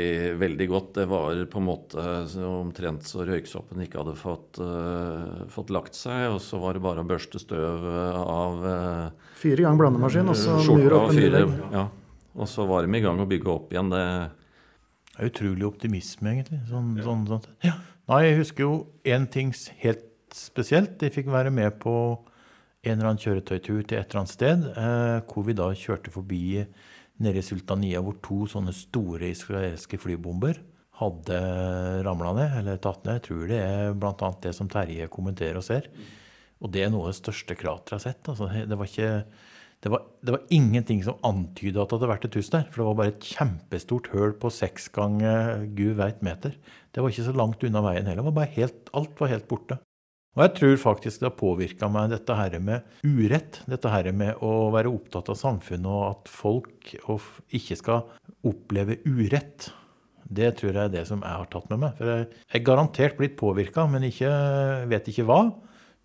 veldig 0.41 0.66
godt. 0.72 0.89
Det 0.97 1.05
var 1.07 1.39
på 1.51 1.61
en 1.61 1.66
måte 1.68 2.07
omtrent 2.49 3.07
så 3.07 3.22
røyksoppen 3.28 3.85
ikke 3.85 4.01
hadde 4.01 4.14
fått, 4.18 4.59
uh, 4.59 5.45
fått 5.55 5.70
lagt 5.74 5.95
seg, 5.95 6.32
og 6.35 6.41
så 6.43 6.59
var 6.62 6.74
det 6.74 6.82
bare 6.82 7.05
å 7.05 7.07
børste 7.07 7.39
støv 7.39 7.87
av 7.87 8.64
uh, 8.66 9.28
Fire 9.39 9.62
ganger 9.62 9.68
gang 9.68 9.82
blandemaskin, 9.85 10.32
og 10.32 10.41
så 10.41 10.59
mure 10.66 10.99
opp 10.99 11.12
en 11.12 11.20
ny 11.20 11.28
vegg. 11.30 11.55
Ja. 11.76 11.85
Og 12.35 12.51
så 12.51 12.66
var 12.66 12.82
de 12.82 12.99
i 12.99 13.05
gang 13.05 13.22
å 13.22 13.28
bygge 13.30 13.53
opp 13.53 13.70
igjen. 13.70 13.93
Det 13.95 14.03
Det 15.14 15.20
er 15.22 15.30
utrolig 15.30 15.68
optimisme, 15.68 16.32
egentlig. 16.32 16.59
Sånn, 16.66 16.91
sånn, 17.07 17.26
sånn. 17.30 17.45
Ja. 17.62 17.76
Nei, 18.11 18.24
jeg 18.26 18.41
husker 18.43 18.66
jo 18.66 18.72
én 19.07 19.28
ting 19.30 19.55
helt 19.80 20.11
spesielt. 20.35 20.99
Jeg 20.99 21.14
fikk 21.14 21.30
være 21.30 21.53
med 21.55 21.78
på 21.78 21.95
en 22.85 22.99
eller 22.99 23.12
annen 23.12 23.22
kjøretøytur 23.22 23.87
til 23.87 24.01
et 24.01 24.11
eller 24.11 24.24
annet 24.24 24.32
sted, 24.35 24.66
eh, 24.74 25.20
hvor 25.30 25.47
vi 25.47 25.55
da 25.57 25.70
kjørte 25.70 26.12
forbi 26.12 26.66
nede 27.22 27.40
i 27.40 27.46
Sultania, 27.46 28.02
hvor 28.02 28.16
to 28.24 28.44
sånne 28.50 28.74
store 28.74 29.30
israelske 29.30 30.00
flybomber 30.02 30.58
hadde 30.98 31.38
ramla 32.06 32.34
ned, 32.36 32.58
eller 32.60 32.82
tatt 32.82 33.02
ned. 33.06 33.18
Jeg 33.18 33.26
tror 33.28 33.48
det 33.50 33.60
er 33.62 33.96
bl.a. 33.98 34.30
det 34.44 34.54
som 34.56 34.70
Terje 34.70 35.10
kommenterer 35.12 35.58
og 35.58 35.66
ser. 35.66 35.90
Og 36.62 36.70
det 36.74 36.84
er 36.84 36.92
noe 36.92 37.08
av 37.08 37.12
det 37.12 37.20
største 37.20 37.56
krateret 37.58 37.90
jeg 37.90 37.98
har 37.98 38.04
sett. 38.06 38.30
Altså, 38.30 38.48
det 38.70 38.78
var 38.78 38.90
ikke 38.90 39.10
det 39.84 39.90
var, 39.92 40.04
det 40.24 40.32
var 40.32 40.52
ingenting 40.54 41.02
som 41.04 41.18
antyda 41.28 41.82
at 41.82 41.90
det 41.90 41.98
hadde 41.98 42.08
vært 42.08 42.22
et 42.24 42.36
hus 42.38 42.48
der. 42.54 42.62
For 42.70 42.80
det 42.80 42.86
var 42.86 42.94
bare 43.02 43.12
et 43.12 43.26
kjempestort 43.34 44.06
høl 44.14 44.32
på 44.40 44.48
seks 44.54 44.86
ganger 44.94 45.66
gud 45.76 45.98
veit 45.98 46.22
meter. 46.24 46.54
Det 46.88 47.04
var 47.04 47.12
ikke 47.12 47.26
så 47.26 47.34
langt 47.36 47.66
unna 47.68 47.82
veien 47.84 48.08
heller. 48.08 48.30
Var 48.32 48.54
helt, 48.54 48.88
alt 48.96 49.20
var 49.20 49.32
helt 49.34 49.50
borte. 49.50 49.76
Og 50.35 50.43
jeg 50.43 50.53
tror 50.59 50.76
faktisk 50.82 51.22
det 51.22 51.28
har 51.28 51.37
påvirka 51.39 51.89
meg, 51.93 52.11
dette 52.11 52.35
her 52.35 52.57
med 52.59 52.97
urett. 53.07 53.61
Dette 53.70 53.91
her 53.93 54.11
med 54.16 54.43
å 54.43 54.68
være 54.74 54.91
opptatt 54.91 55.30
av 55.30 55.39
samfunnet 55.39 55.87
og 55.91 56.05
at 56.09 56.32
folk 56.32 56.95
ikke 57.55 57.78
skal 57.78 58.09
oppleve 58.47 58.99
urett. 59.07 59.68
Det 60.24 60.51
tror 60.59 60.72
jeg 60.72 60.82
er 60.89 60.95
det 60.97 61.05
som 61.07 61.22
jeg 61.22 61.39
har 61.39 61.47
tatt 61.53 61.68
med 61.70 61.85
meg. 61.85 61.95
For 62.01 62.11
jeg 62.11 62.26
er 62.59 62.66
garantert 62.66 63.18
blitt 63.20 63.39
påvirka, 63.39 63.87
men 63.91 64.09
ikke, 64.09 64.32
vet 64.91 65.12
ikke 65.12 65.28
hva. 65.28 65.41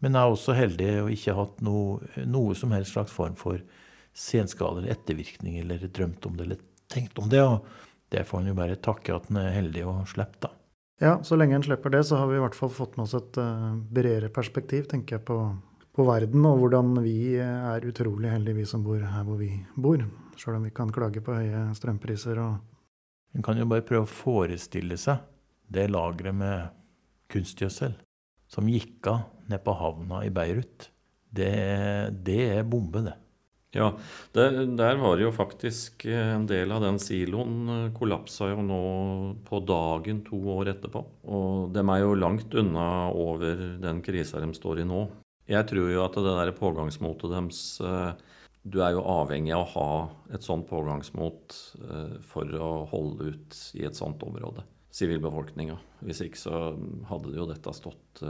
Men 0.03 0.15
jeg 0.15 0.21
er 0.21 0.35
også 0.35 0.55
heldig 0.55 0.91
og 1.01 1.11
ikke 1.15 1.37
hatt 1.39 1.65
noe, 1.65 2.13
noe 2.29 2.55
som 2.55 2.75
helst 2.75 2.93
slags 2.93 3.15
form 3.15 3.35
for 3.39 3.63
senskade 4.13 4.83
eller 4.83 4.93
ettervirkning, 4.93 5.57
eller 5.63 5.89
drømt 5.89 6.29
om 6.29 6.37
det 6.37 6.45
eller 6.45 6.63
tenkt 6.91 7.17
om 7.19 7.31
det. 7.31 7.41
Og 7.41 7.65
det 8.13 8.27
får 8.29 8.43
en 8.43 8.53
jo 8.53 8.59
bare 8.61 8.77
takke 8.77 9.17
at 9.17 9.33
en 9.33 9.41
er 9.41 9.55
heldig 9.57 9.87
og 9.89 10.05
slipper, 10.13 10.45
da. 10.45 10.53
Ja, 10.99 11.15
så 11.23 11.37
lenge 11.39 11.55
en 11.55 11.63
slipper 11.63 11.93
det, 11.93 12.03
så 12.03 12.19
har 12.19 12.27
vi 12.27 12.35
i 12.35 12.43
hvert 12.43 12.57
fall 12.57 12.71
fått 12.75 12.97
med 12.97 13.05
oss 13.05 13.15
et 13.15 13.37
eh, 13.39 13.67
bredere 13.95 14.29
perspektiv, 14.35 14.89
tenker 14.91 15.15
jeg, 15.15 15.25
på, 15.29 15.37
på 15.95 16.05
verden, 16.07 16.43
og 16.47 16.59
hvordan 16.59 16.91
vi 17.05 17.37
eh, 17.39 17.69
er 17.71 17.87
utrolig 17.87 18.33
heldige, 18.33 18.57
vi 18.57 18.65
som 18.67 18.83
bor 18.83 18.99
her 18.99 19.23
hvor 19.27 19.39
vi 19.39 19.53
bor. 19.79 20.03
Sjøl 20.39 20.57
om 20.57 20.67
vi 20.67 20.73
kan 20.75 20.91
klage 20.91 21.23
på 21.23 21.35
høye 21.35 21.69
strømpriser 21.75 22.43
og 22.43 22.59
En 23.37 23.43
kan 23.45 23.59
jo 23.59 23.67
bare 23.69 23.85
prøve 23.85 24.07
å 24.07 24.09
forestille 24.09 24.95
seg 24.97 25.19
det 25.69 25.85
lageret 25.91 26.33
med 26.33 26.71
kunstgjødsel 27.29 27.93
som 28.49 28.69
gikk 28.71 29.05
av 29.11 29.19
nede 29.45 29.61
på 29.61 29.75
havna 29.77 30.23
i 30.25 30.31
Beirut. 30.33 30.87
Det, 31.29 31.51
det 32.25 32.39
er 32.57 32.65
bombe, 32.65 33.03
det. 33.05 33.13
Ja, 33.71 33.91
der, 34.33 34.63
der 34.65 34.95
var 34.97 35.19
jo 35.21 35.29
faktisk 35.29 36.07
eh, 36.09 36.31
en 36.33 36.47
del 36.49 36.71
av 36.73 36.81
den 36.81 36.97
siloen 37.01 37.69
eh, 37.69 37.91
kollapsa 37.93 38.47
jo 38.49 38.63
nå 38.65 38.79
på 39.45 39.59
dagen 39.61 40.23
to 40.25 40.39
år 40.55 40.71
etterpå. 40.73 41.03
Og 41.29 41.69
de 41.75 41.83
er 41.83 42.01
jo 42.01 42.15
langt 42.17 42.55
unna 42.57 42.87
over 43.13 43.77
den 43.83 44.01
krisa 44.05 44.41
de 44.41 44.49
står 44.57 44.81
i 44.81 44.87
nå. 44.89 45.03
Jeg 45.49 45.69
tror 45.69 45.93
jo 45.93 46.01
at 46.01 46.17
det 46.17 46.33
der 46.39 46.53
pågangsmotet 46.57 47.29
deres 47.35 47.61
eh, 47.85 48.25
Du 48.69 48.81
er 48.83 48.97
jo 48.97 49.05
avhengig 49.05 49.53
av 49.53 49.67
å 49.67 49.69
ha 49.75 49.91
et 50.35 50.43
sånt 50.43 50.65
pågangsmot 50.67 51.53
for 52.27 52.57
å 52.59 52.71
holde 52.91 53.29
ut 53.31 53.59
i 53.79 53.85
et 53.87 53.95
sånt 53.95 54.21
område. 54.25 54.65
Sivilbefolkninga. 54.93 55.77
Hvis 56.03 56.19
ikke 56.25 56.41
så 56.41 56.59
hadde 57.07 57.37
jo 57.37 57.47
dette 57.49 57.73
stått 57.73 58.21